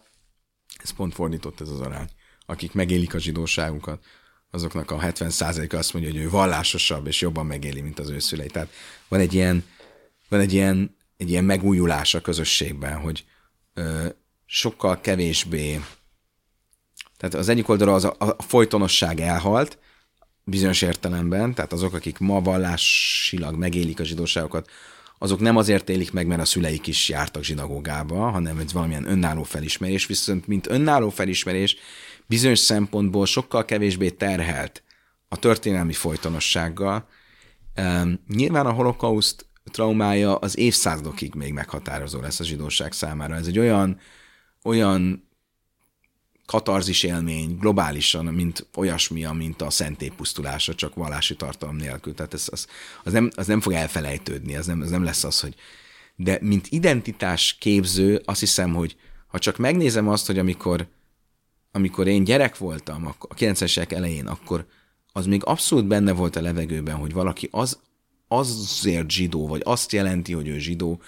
ez 0.84 0.90
pont 0.90 1.14
fordított 1.14 1.62
ez 1.62 1.70
az 1.70 1.80
arány. 1.80 2.10
Akik 2.46 2.74
megélik 2.74 3.14
a 3.14 3.20
zsidóságukat, 3.20 4.06
azoknak 4.52 4.92
a 4.92 5.00
70%-a 5.00 5.76
azt 5.76 5.94
mondja, 5.94 6.12
hogy 6.12 6.22
ő 6.22 6.30
vallásosabb 6.30 7.08
és 7.08 7.22
jobban 7.22 7.46
megéli, 7.46 7.82
mint 7.82 8.00
az 8.00 8.10
ő. 8.10 8.46
Tehát 8.46 8.70
van 9.08 9.20
egy 9.20 9.34
ilyen, 9.34 9.66
van 10.30 10.40
egy 10.40 10.54
ilyen, 10.54 10.96
egy 11.18 11.30
ilyen 11.30 11.44
megújulás 11.44 12.14
a 12.14 12.22
közösségben, 12.22 13.00
hogy 13.00 13.26
ö, 13.74 14.08
sokkal 14.46 15.02
kevésbé, 15.02 15.82
tehát 17.18 17.36
az 17.36 17.50
egyik 17.50 17.70
oldalra 17.70 17.94
az 17.94 18.04
a, 18.04 18.16
a 18.18 18.44
folytonosság 18.44 19.20
elhalt, 19.20 19.78
bizonyos 20.44 20.82
értelemben, 20.82 21.54
tehát 21.54 21.74
azok, 21.74 21.94
akik 21.94 22.18
ma 22.18 22.42
vallásilag 22.42 23.56
megélik 23.56 24.00
a 24.00 24.04
zsidóságokat, 24.04 24.70
azok 25.20 25.40
nem 25.40 25.58
azért 25.58 25.90
élik 25.90 26.12
meg, 26.12 26.28
mert 26.28 26.42
a 26.42 26.46
szüleik 26.46 26.88
is 26.88 27.10
jártak 27.10 27.44
zsinagógába, 27.44 28.30
hanem 28.30 28.58
ez 28.58 28.74
valamilyen 28.74 29.10
önálló 29.10 29.44
felismerés, 29.44 30.06
viszont 30.06 30.48
mint 30.48 30.70
önálló 30.70 31.10
felismerés 31.10 31.78
bizonyos 32.26 32.60
szempontból 32.60 33.26
sokkal 33.26 33.66
kevésbé 33.66 34.10
terhelt 34.10 34.84
a 35.28 35.38
történelmi 35.38 35.94
folytonossággal. 35.94 37.08
Nyilván 38.28 38.66
a 38.66 38.72
holokauszt 38.72 39.46
traumája 39.72 40.36
az 40.36 40.58
évszázadokig 40.58 41.36
még 41.36 41.54
meghatározó 41.54 42.20
lesz 42.20 42.40
a 42.40 42.44
zsidóság 42.44 42.92
számára. 42.92 43.36
Ez 43.36 43.48
egy 43.48 43.60
olyan, 43.60 44.00
olyan 44.64 45.29
katarzis 46.50 47.04
élmény 47.04 47.58
globálisan, 47.60 48.26
mint 48.26 48.68
olyasmi, 48.76 49.26
mint 49.34 49.62
a 49.62 49.70
szentély 49.70 50.12
pusztulása, 50.18 50.76
csak 50.76 50.96
vallási 50.96 51.36
tartalom 51.36 51.76
nélkül. 51.76 52.14
Tehát 52.14 52.34
ez, 52.34 52.48
az, 52.52 52.68
az, 53.04 53.12
nem, 53.12 53.30
az 53.36 53.48
nem 53.48 53.62
fog 53.62 53.74
elfelejtődni, 53.74 54.56
az 54.56 54.66
nem, 54.66 54.82
az 54.82 54.90
nem 54.90 55.04
lesz 55.04 55.24
az, 55.24 55.40
hogy... 55.40 55.56
De 56.16 56.38
mint 56.42 56.68
identitás 56.70 57.56
képző, 57.60 58.22
azt 58.26 58.40
hiszem, 58.40 58.74
hogy 58.74 58.96
ha 59.28 59.40
csak 59.40 59.58
megnézem 59.58 60.08
azt, 60.08 60.26
hogy 60.26 60.40
amikor, 60.40 60.88
amikor 61.72 62.08
én 62.08 62.24
gyerek 62.24 62.58
voltam 62.58 63.06
a 63.06 63.36
90-esek 63.36 63.92
elején, 63.92 64.28
akkor 64.28 64.66
az 65.12 65.26
még 65.26 65.44
abszolút 65.46 65.88
benne 65.88 66.12
volt 66.12 66.36
a 66.36 66.42
levegőben, 66.42 66.96
hogy 66.96 67.14
valaki 67.14 67.48
az, 67.52 67.80
azért 68.28 69.10
zsidó, 69.10 69.48
vagy 69.48 69.62
azt 69.64 69.92
jelenti, 69.92 70.34
hogy 70.34 70.48
ő 70.48 70.58
zsidó, 70.58 71.02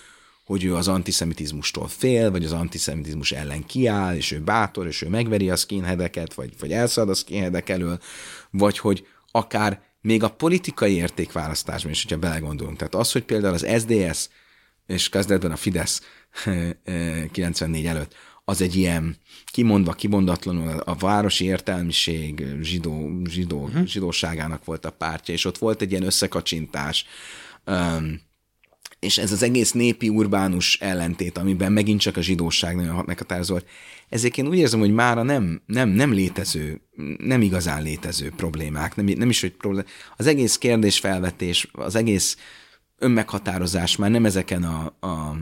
hogy 0.52 0.64
ő 0.64 0.76
az 0.76 0.88
antiszemitizmustól 0.88 1.88
fél, 1.88 2.32
vagy 2.32 2.45
az 2.45 2.52
antiszemitizmus 2.52 3.32
ellen 3.32 3.66
kiáll, 3.66 4.16
és 4.16 4.32
ő 4.32 4.39
bátor, 4.39 4.88
és 4.88 5.02
ő 5.02 5.10
megveri 5.10 5.49
a 5.49 5.56
skinheadeket, 5.56 6.34
vagy, 6.34 6.54
vagy 6.60 6.72
elszad 6.72 7.10
a 7.10 7.14
skinheadek 7.14 7.70
elől, 7.70 7.99
vagy 8.49 8.78
hogy 8.78 9.08
akár 9.32 9.82
még 10.02 10.24
a 10.24 10.30
politikai 10.30 10.95
értékválasztásban 10.95 11.91
is, 11.91 12.02
hogyha 12.02 12.20
belegondolunk. 12.20 12.78
Tehát 12.78 12.95
az, 12.95 13.12
hogy 13.12 13.24
például 13.24 13.54
az 13.54 13.68
SDS, 13.78 14.30
és 14.88 15.10
kezdetben 15.10 15.52
a 15.52 15.56
Fidesz 15.56 16.02
94 17.32 17.86
előtt, 17.86 18.16
az 18.45 18.62
egy 18.62 18.76
ilyen 18.76 19.18
kimondva, 19.45 19.93
kimondatlanul 19.93 20.80
a 20.80 20.95
városi 20.95 21.45
értelmiség 21.45 22.45
zsidó, 22.62 23.22
zsidó, 23.30 23.64
uh-huh. 23.64 23.86
zsidóságának 23.86 24.66
volt 24.66 24.86
a 24.86 24.91
pártja, 24.91 25.34
és 25.34 25.45
ott 25.45 25.58
volt 25.58 25.82
egy 25.82 25.91
ilyen 25.91 26.04
összekacsintás. 26.04 27.06
Um, 27.66 28.30
és 29.02 29.18
ez 29.18 29.32
az 29.32 29.43
egész 29.43 29.72
népi 29.72 30.10
urbánus 30.10 30.80
ellentét, 30.80 31.38
amiben 31.38 31.72
megint 31.72 31.99
csak 31.99 32.18
a 32.18 32.22
zsidóság 32.22 32.76
nagyon 32.76 33.04
meghatározó 33.06 33.52
volt, 33.54 33.68
ezek 34.10 34.38
én 34.38 34.47
úgy 34.47 34.58
érzem, 34.58 34.80
hogy 34.80 34.93
mára 34.93 35.24
nem, 35.24 35.62
nem, 35.66 35.89
nem 35.89 36.14
létező, 36.14 36.82
nem 37.18 37.41
igazán 37.41 37.84
létező 37.84 38.32
problémák, 38.36 38.95
nem, 38.95 39.06
nem 39.06 39.30
is, 39.30 39.41
hogy 39.41 39.52
problémák. 39.52 39.89
Az 40.18 40.28
egész 40.28 40.58
kérdésfelvetés, 40.58 41.68
az 41.72 41.95
egész 41.95 42.38
önmeghatározás 42.97 43.95
már 43.95 44.10
nem 44.12 44.26
ezeken 44.26 44.64
a, 44.64 44.95
a, 44.99 45.36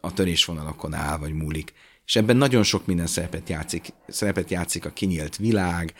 a 0.00 0.12
törésvonalakon 0.12 0.94
áll, 0.94 1.18
vagy 1.18 1.32
múlik. 1.32 1.72
És 2.04 2.16
ebben 2.16 2.36
nagyon 2.36 2.62
sok 2.62 2.86
minden 2.86 3.06
szerepet 3.06 3.48
játszik. 3.48 3.88
Szerepet 4.08 4.50
játszik 4.50 4.84
a 4.84 4.90
kinyílt 4.90 5.36
világ, 5.36 5.94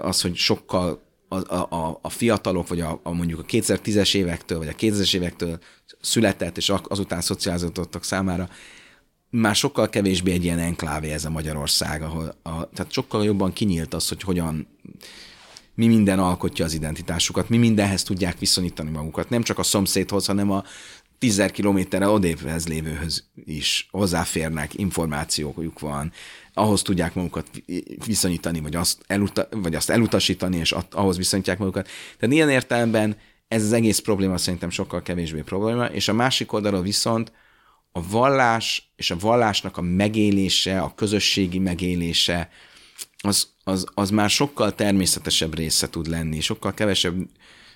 az, 0.00 0.20
hogy 0.20 0.36
sokkal 0.36 1.09
a, 1.38 1.54
a, 1.76 1.98
a 2.02 2.08
fiatalok, 2.08 2.68
vagy 2.68 2.80
a, 2.80 3.00
a 3.02 3.12
mondjuk 3.12 3.40
a 3.40 3.44
2010-es 3.44 4.14
évektől, 4.14 4.58
vagy 4.58 4.68
a 4.68 4.72
2000-es 4.72 5.14
évektől 5.14 5.58
született, 6.00 6.56
és 6.56 6.72
azután 6.88 7.20
szocializálódottak 7.20 8.04
számára 8.04 8.48
már 9.30 9.54
sokkal 9.54 9.88
kevésbé 9.88 10.32
egy 10.32 10.44
ilyen 10.44 10.58
enklávé 10.58 11.10
ez 11.10 11.24
a 11.24 11.30
Magyarország, 11.30 12.02
ahol 12.02 12.34
a, 12.42 12.68
tehát 12.68 12.92
sokkal 12.92 13.24
jobban 13.24 13.52
kinyílt 13.52 13.94
az, 13.94 14.08
hogy 14.08 14.22
hogyan 14.22 14.68
mi 15.74 15.86
minden 15.86 16.18
alkotja 16.18 16.64
az 16.64 16.74
identitásukat, 16.74 17.48
mi 17.48 17.56
mindenhez 17.56 18.02
tudják 18.02 18.38
viszonyítani 18.38 18.90
magukat, 18.90 19.30
nem 19.30 19.42
csak 19.42 19.58
a 19.58 19.62
szomszédhoz, 19.62 20.26
hanem 20.26 20.50
a 20.50 20.64
tízzer 21.18 21.50
kilométerre 21.50 22.08
odéphez 22.08 22.68
lévőhöz 22.68 23.24
is 23.44 23.88
hozzáférnek, 23.90 24.74
információjuk 24.74 25.78
van, 25.78 26.12
ahhoz 26.60 26.82
tudják 26.82 27.14
magukat 27.14 27.46
viszonyítani, 28.06 28.60
vagy 28.60 28.76
azt, 28.76 29.04
eluta, 29.06 29.48
vagy 29.50 29.74
azt 29.74 29.90
elutasítani, 29.90 30.56
és 30.56 30.74
ahhoz 30.90 31.16
viszonyítják 31.16 31.58
magukat. 31.58 31.88
Tehát 32.18 32.34
ilyen 32.34 32.50
értelemben 32.50 33.16
ez 33.48 33.62
az 33.62 33.72
egész 33.72 33.98
probléma 33.98 34.38
szerintem 34.38 34.70
sokkal 34.70 35.02
kevésbé 35.02 35.40
probléma, 35.40 35.84
és 35.84 36.08
a 36.08 36.12
másik 36.12 36.52
oldalról 36.52 36.82
viszont 36.82 37.32
a 37.92 38.08
vallás 38.08 38.92
és 38.96 39.10
a 39.10 39.16
vallásnak 39.16 39.76
a 39.76 39.80
megélése, 39.80 40.80
a 40.80 40.94
közösségi 40.94 41.58
megélése, 41.58 42.50
az, 43.18 43.48
az, 43.64 43.86
az 43.94 44.10
már 44.10 44.30
sokkal 44.30 44.74
természetesebb 44.74 45.54
része 45.54 45.90
tud 45.90 46.06
lenni, 46.06 46.40
sokkal 46.40 46.74
kevesebb 46.74 47.14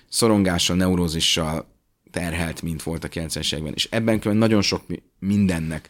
szorongással, 0.09 0.75
neurózissal 0.75 1.73
terhelt, 2.11 2.61
mint 2.61 2.83
volt 2.83 3.03
a 3.03 3.07
90-es 3.07 3.53
években. 3.53 3.73
És 3.73 3.87
ebben 3.91 4.19
külön 4.19 4.37
nagyon 4.37 4.61
sok 4.61 4.81
mindennek 5.19 5.89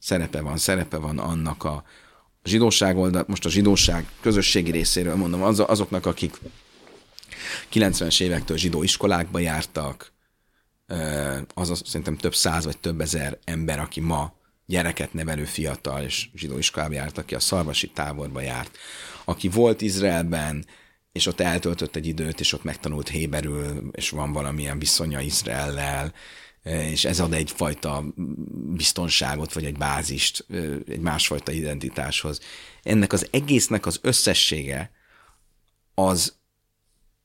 szerepe 0.00 0.40
van, 0.40 0.56
szerepe 0.56 0.96
van 0.96 1.18
annak 1.18 1.64
a, 1.64 1.84
a 2.44 2.48
zsidóság 2.48 2.96
oldal, 2.96 3.24
most 3.28 3.44
a 3.44 3.50
zsidóság 3.50 4.06
közösségi 4.20 4.70
részéről 4.70 5.16
mondom, 5.16 5.42
az, 5.42 5.60
azoknak, 5.60 6.06
akik 6.06 6.38
90-es 7.72 8.20
évektől 8.20 8.56
zsidó 8.56 8.82
iskolákba 8.82 9.38
jártak, 9.38 10.12
az, 11.54 11.70
az 11.70 11.82
szerintem 11.84 12.16
több 12.16 12.34
száz 12.34 12.64
vagy 12.64 12.78
több 12.78 13.00
ezer 13.00 13.38
ember, 13.44 13.78
aki 13.78 14.00
ma 14.00 14.34
gyereket 14.66 15.12
nevelő 15.12 15.44
fiatal 15.44 16.02
és 16.02 16.28
zsidó 16.34 16.58
iskolába 16.58 16.94
járt, 16.94 17.18
aki 17.18 17.34
a 17.34 17.40
szarvasi 17.40 17.88
táborba 17.88 18.40
járt, 18.40 18.78
aki 19.24 19.48
volt 19.48 19.80
Izraelben, 19.80 20.66
és 21.12 21.26
ott 21.26 21.40
eltöltött 21.40 21.96
egy 21.96 22.06
időt, 22.06 22.40
és 22.40 22.52
ott 22.52 22.64
megtanult 22.64 23.08
héberül, 23.08 23.90
és 23.92 24.10
van 24.10 24.32
valamilyen 24.32 24.78
viszonya 24.78 25.20
Izraellel, 25.20 26.12
és 26.64 27.04
ez 27.04 27.20
ad 27.20 27.32
egyfajta 27.32 28.04
biztonságot, 28.74 29.52
vagy 29.52 29.64
egy 29.64 29.78
bázist, 29.78 30.46
egy 30.88 31.00
másfajta 31.00 31.52
identitáshoz. 31.52 32.40
Ennek 32.82 33.12
az 33.12 33.28
egésznek 33.30 33.86
az 33.86 33.98
összessége 34.02 34.90
az 35.94 36.36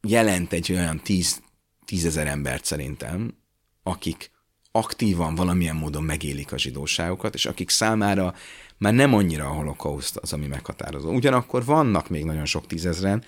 jelent 0.02 0.54
egy 0.54 0.72
olyan 0.72 1.00
tíz, 1.00 1.42
tízezer 1.86 2.28
embert 2.28 2.66
szerintem, 2.66 3.38
akik 3.84 4.32
aktívan 4.72 5.36
valamilyen 5.36 5.76
módon 5.76 6.04
megélik 6.04 6.52
a 6.52 6.58
zsidóságokat, 6.58 7.34
és 7.34 7.46
akik 7.46 7.70
számára 7.70 8.34
már 8.78 8.94
nem 8.94 9.14
annyira 9.14 9.46
a 9.46 9.54
holokauszt 9.54 10.18
az, 10.18 10.34
ami 10.34 10.48
meghatározó. 10.48 11.14
Ugyanakkor 11.14 11.66
vannak 11.66 12.10
még 12.10 12.24
nagyon 12.24 12.46
sok 12.46 12.68
tízezren, 12.68 13.24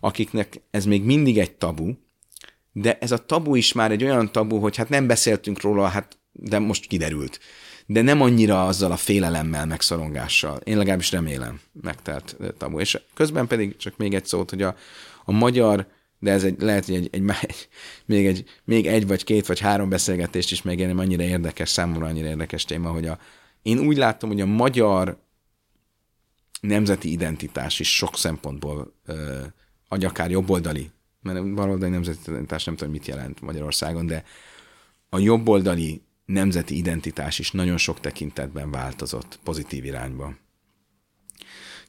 akiknek 0.00 0.60
ez 0.70 0.84
még 0.84 1.02
mindig 1.02 1.38
egy 1.38 1.52
tabu, 1.52 1.94
de 2.76 2.98
ez 2.98 3.12
a 3.12 3.24
tabu 3.26 3.54
is 3.54 3.72
már 3.72 3.90
egy 3.90 4.04
olyan 4.04 4.32
tabu, 4.32 4.58
hogy 4.58 4.76
hát 4.76 4.88
nem 4.88 5.06
beszéltünk 5.06 5.60
róla, 5.60 5.86
hát 5.86 6.18
de 6.32 6.58
most 6.58 6.86
kiderült. 6.86 7.40
De 7.86 8.02
nem 8.02 8.20
annyira 8.20 8.66
azzal 8.66 8.92
a 8.92 8.96
félelemmel, 8.96 9.66
megszorongással. 9.66 10.56
Én 10.64 10.76
legalábbis 10.76 11.10
remélem 11.10 11.60
megtelt 11.72 12.36
tabu. 12.58 12.80
És 12.80 13.00
közben 13.14 13.46
pedig 13.46 13.76
csak 13.76 13.96
még 13.96 14.14
egy 14.14 14.24
szót, 14.24 14.50
hogy 14.50 14.62
a, 14.62 14.76
a 15.24 15.32
magyar, 15.32 15.86
de 16.18 16.30
ez 16.30 16.44
egy, 16.44 16.60
lehet, 16.60 16.84
hogy 16.84 16.94
egy, 16.94 17.08
egy, 17.12 17.22
egy, 17.40 17.68
még, 18.04 18.26
egy, 18.26 18.44
még 18.64 18.86
egy 18.86 19.06
vagy 19.06 19.24
két 19.24 19.46
vagy 19.46 19.60
három 19.60 19.88
beszélgetést 19.88 20.50
is 20.50 20.62
megérnem, 20.62 20.98
annyira 20.98 21.22
érdekes, 21.22 21.68
számomra 21.68 22.06
annyira 22.06 22.28
érdekes 22.28 22.64
téma, 22.64 22.90
hogy 22.90 23.06
a, 23.06 23.18
én 23.62 23.78
úgy 23.78 23.96
látom, 23.96 24.30
hogy 24.30 24.40
a 24.40 24.46
magyar 24.46 25.18
nemzeti 26.60 27.10
identitás 27.10 27.80
is 27.80 27.96
sok 27.96 28.16
szempontból 28.16 28.94
ö, 29.06 29.40
vagy 29.88 30.04
akár 30.04 30.30
jobboldali, 30.30 30.90
mert 31.24 31.54
baloldali 31.54 31.90
nemzeti 31.90 32.30
identitás 32.30 32.64
nem 32.64 32.76
tudom, 32.76 32.92
mit 32.92 33.06
jelent 33.06 33.40
Magyarországon, 33.40 34.06
de 34.06 34.24
a 35.08 35.18
jobboldali 35.18 36.02
nemzeti 36.24 36.76
identitás 36.76 37.38
is 37.38 37.50
nagyon 37.50 37.76
sok 37.76 38.00
tekintetben 38.00 38.70
változott 38.70 39.38
pozitív 39.42 39.84
irányba. 39.84 40.34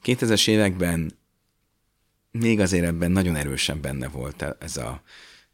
2000-es 0.03 0.47
években 0.47 1.17
még 2.31 2.59
azért 2.59 2.85
ebben 2.85 3.11
nagyon 3.11 3.35
erősen 3.35 3.81
benne 3.81 4.07
volt 4.07 4.41
ez 4.59 4.77
a, 4.77 5.01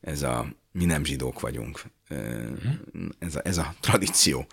ez 0.02 0.22
a 0.22 0.54
mi 0.72 0.86
nem 0.86 1.04
zsidók 1.04 1.40
vagyunk, 1.40 1.84
ez 3.20 3.36
a, 3.36 3.42
ez 3.44 3.58
a 3.58 3.76
tradíció. 3.80 4.48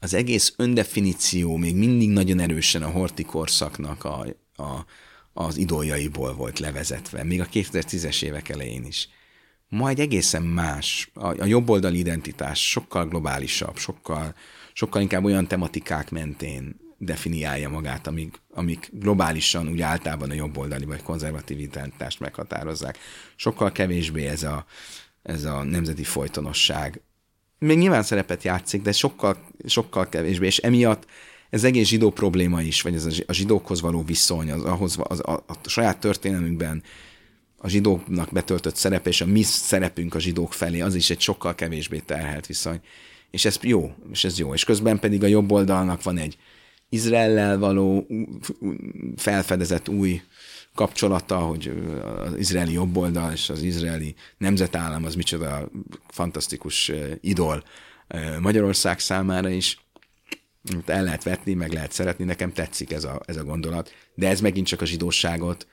Az 0.00 0.14
egész 0.14 0.54
öndefiníció 0.56 1.56
még 1.56 1.76
mindig 1.76 2.10
nagyon 2.10 2.40
erősen 2.40 2.82
a 2.82 2.90
horti 2.90 3.22
korszaknak 3.24 4.04
a, 4.04 4.26
a, 4.56 4.84
az 5.40 5.56
idoljaiból 5.56 6.34
volt 6.34 6.58
levezetve, 6.58 7.24
még 7.24 7.40
a 7.40 7.46
2010-es 7.46 8.22
évek 8.22 8.48
elején 8.48 8.84
is. 8.84 9.08
Ma 9.68 9.88
egy 9.88 10.00
egészen 10.00 10.42
más, 10.42 11.10
a, 11.14 11.40
a 11.40 11.44
jobboldali 11.44 11.98
identitás 11.98 12.70
sokkal 12.70 13.06
globálisabb, 13.06 13.76
sokkal, 13.76 14.34
sokkal 14.72 15.02
inkább 15.02 15.24
olyan 15.24 15.46
tematikák 15.46 16.10
mentén 16.10 16.80
definiálja 16.96 17.68
magát, 17.68 18.06
amik, 18.06 18.40
amik 18.50 18.88
globálisan 18.92 19.68
úgy 19.68 19.80
általában 19.80 20.30
a 20.30 20.34
jobboldali 20.34 20.84
vagy 20.84 21.02
konzervatív 21.02 21.58
identitást 21.60 22.20
meghatározzák. 22.20 22.98
Sokkal 23.36 23.72
kevésbé 23.72 24.26
ez 24.26 24.42
a, 24.42 24.64
ez 25.22 25.44
a 25.44 25.62
nemzeti 25.62 26.04
folytonosság. 26.04 27.00
Még 27.58 27.78
nyilván 27.78 28.02
szerepet 28.02 28.42
játszik, 28.42 28.82
de 28.82 28.92
sokkal, 28.92 29.36
sokkal 29.66 30.08
kevésbé, 30.08 30.46
és 30.46 30.58
emiatt 30.58 31.06
ez 31.50 31.64
egész 31.64 31.88
zsidó 31.88 32.10
probléma 32.10 32.62
is, 32.62 32.82
vagy 32.82 32.94
ez 32.94 33.22
a 33.26 33.32
zsidókhoz 33.32 33.80
való 33.80 34.02
viszony, 34.02 34.50
az, 34.50 34.62
ahhoz, 34.62 34.96
az, 35.02 35.20
a, 35.20 35.44
a 35.46 35.68
saját 35.68 35.98
történelmünkben 35.98 36.82
a 37.56 37.68
zsidóknak 37.68 38.32
betöltött 38.32 38.76
szerepe, 38.76 39.08
és 39.08 39.20
a 39.20 39.26
mi 39.26 39.42
szerepünk 39.42 40.14
a 40.14 40.20
zsidók 40.20 40.52
felé, 40.52 40.80
az 40.80 40.94
is 40.94 41.10
egy 41.10 41.20
sokkal 41.20 41.54
kevésbé 41.54 41.98
terhelt 41.98 42.46
viszony. 42.46 42.80
És 43.30 43.44
ez 43.44 43.58
jó, 43.62 43.94
és 44.12 44.24
ez 44.24 44.38
jó. 44.38 44.54
És 44.54 44.64
közben 44.64 44.98
pedig 44.98 45.22
a 45.22 45.26
jobb 45.26 45.52
oldalnak 45.52 46.02
van 46.02 46.18
egy 46.18 46.38
Izraellel 46.88 47.58
való 47.58 48.06
felfedezett 49.16 49.88
új 49.88 50.22
kapcsolata, 50.74 51.38
hogy 51.38 51.72
az 52.24 52.36
izraeli 52.36 52.72
jobboldal 52.72 53.32
és 53.32 53.48
az 53.48 53.62
izraeli 53.62 54.14
nemzetállam 54.38 55.04
az 55.04 55.14
micsoda 55.14 55.70
fantasztikus 56.08 56.92
idol 57.20 57.64
Magyarország 58.40 58.98
számára 58.98 59.48
is. 59.48 59.78
El 60.86 61.04
lehet 61.04 61.22
vetni, 61.22 61.54
meg 61.54 61.72
lehet 61.72 61.92
szeretni, 61.92 62.24
nekem 62.24 62.52
tetszik 62.52 62.92
ez 62.92 63.04
a, 63.04 63.20
ez 63.26 63.36
a 63.36 63.44
gondolat, 63.44 63.94
de 64.14 64.28
ez 64.28 64.40
megint 64.40 64.66
csak 64.66 64.80
a 64.80 64.84
zsidóságot 64.84 65.66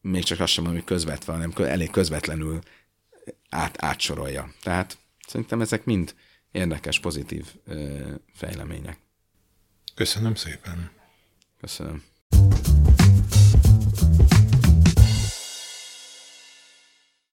még 0.00 0.24
csak 0.24 0.40
azt 0.40 0.52
sem 0.52 0.64
mondom, 0.64 0.82
hogy 0.82 0.92
közvetve, 0.92 1.32
hanem 1.32 1.52
elég 1.56 1.90
közvetlenül 1.90 2.58
át, 3.50 3.82
átsorolja. 3.82 4.54
Tehát 4.62 4.98
szerintem 5.26 5.60
ezek 5.60 5.84
mind 5.84 6.14
érdekes, 6.50 7.00
pozitív 7.00 7.46
fejlemények. 8.34 8.98
Köszönöm 9.94 10.34
szépen. 10.34 10.90
Köszönöm. 11.60 12.02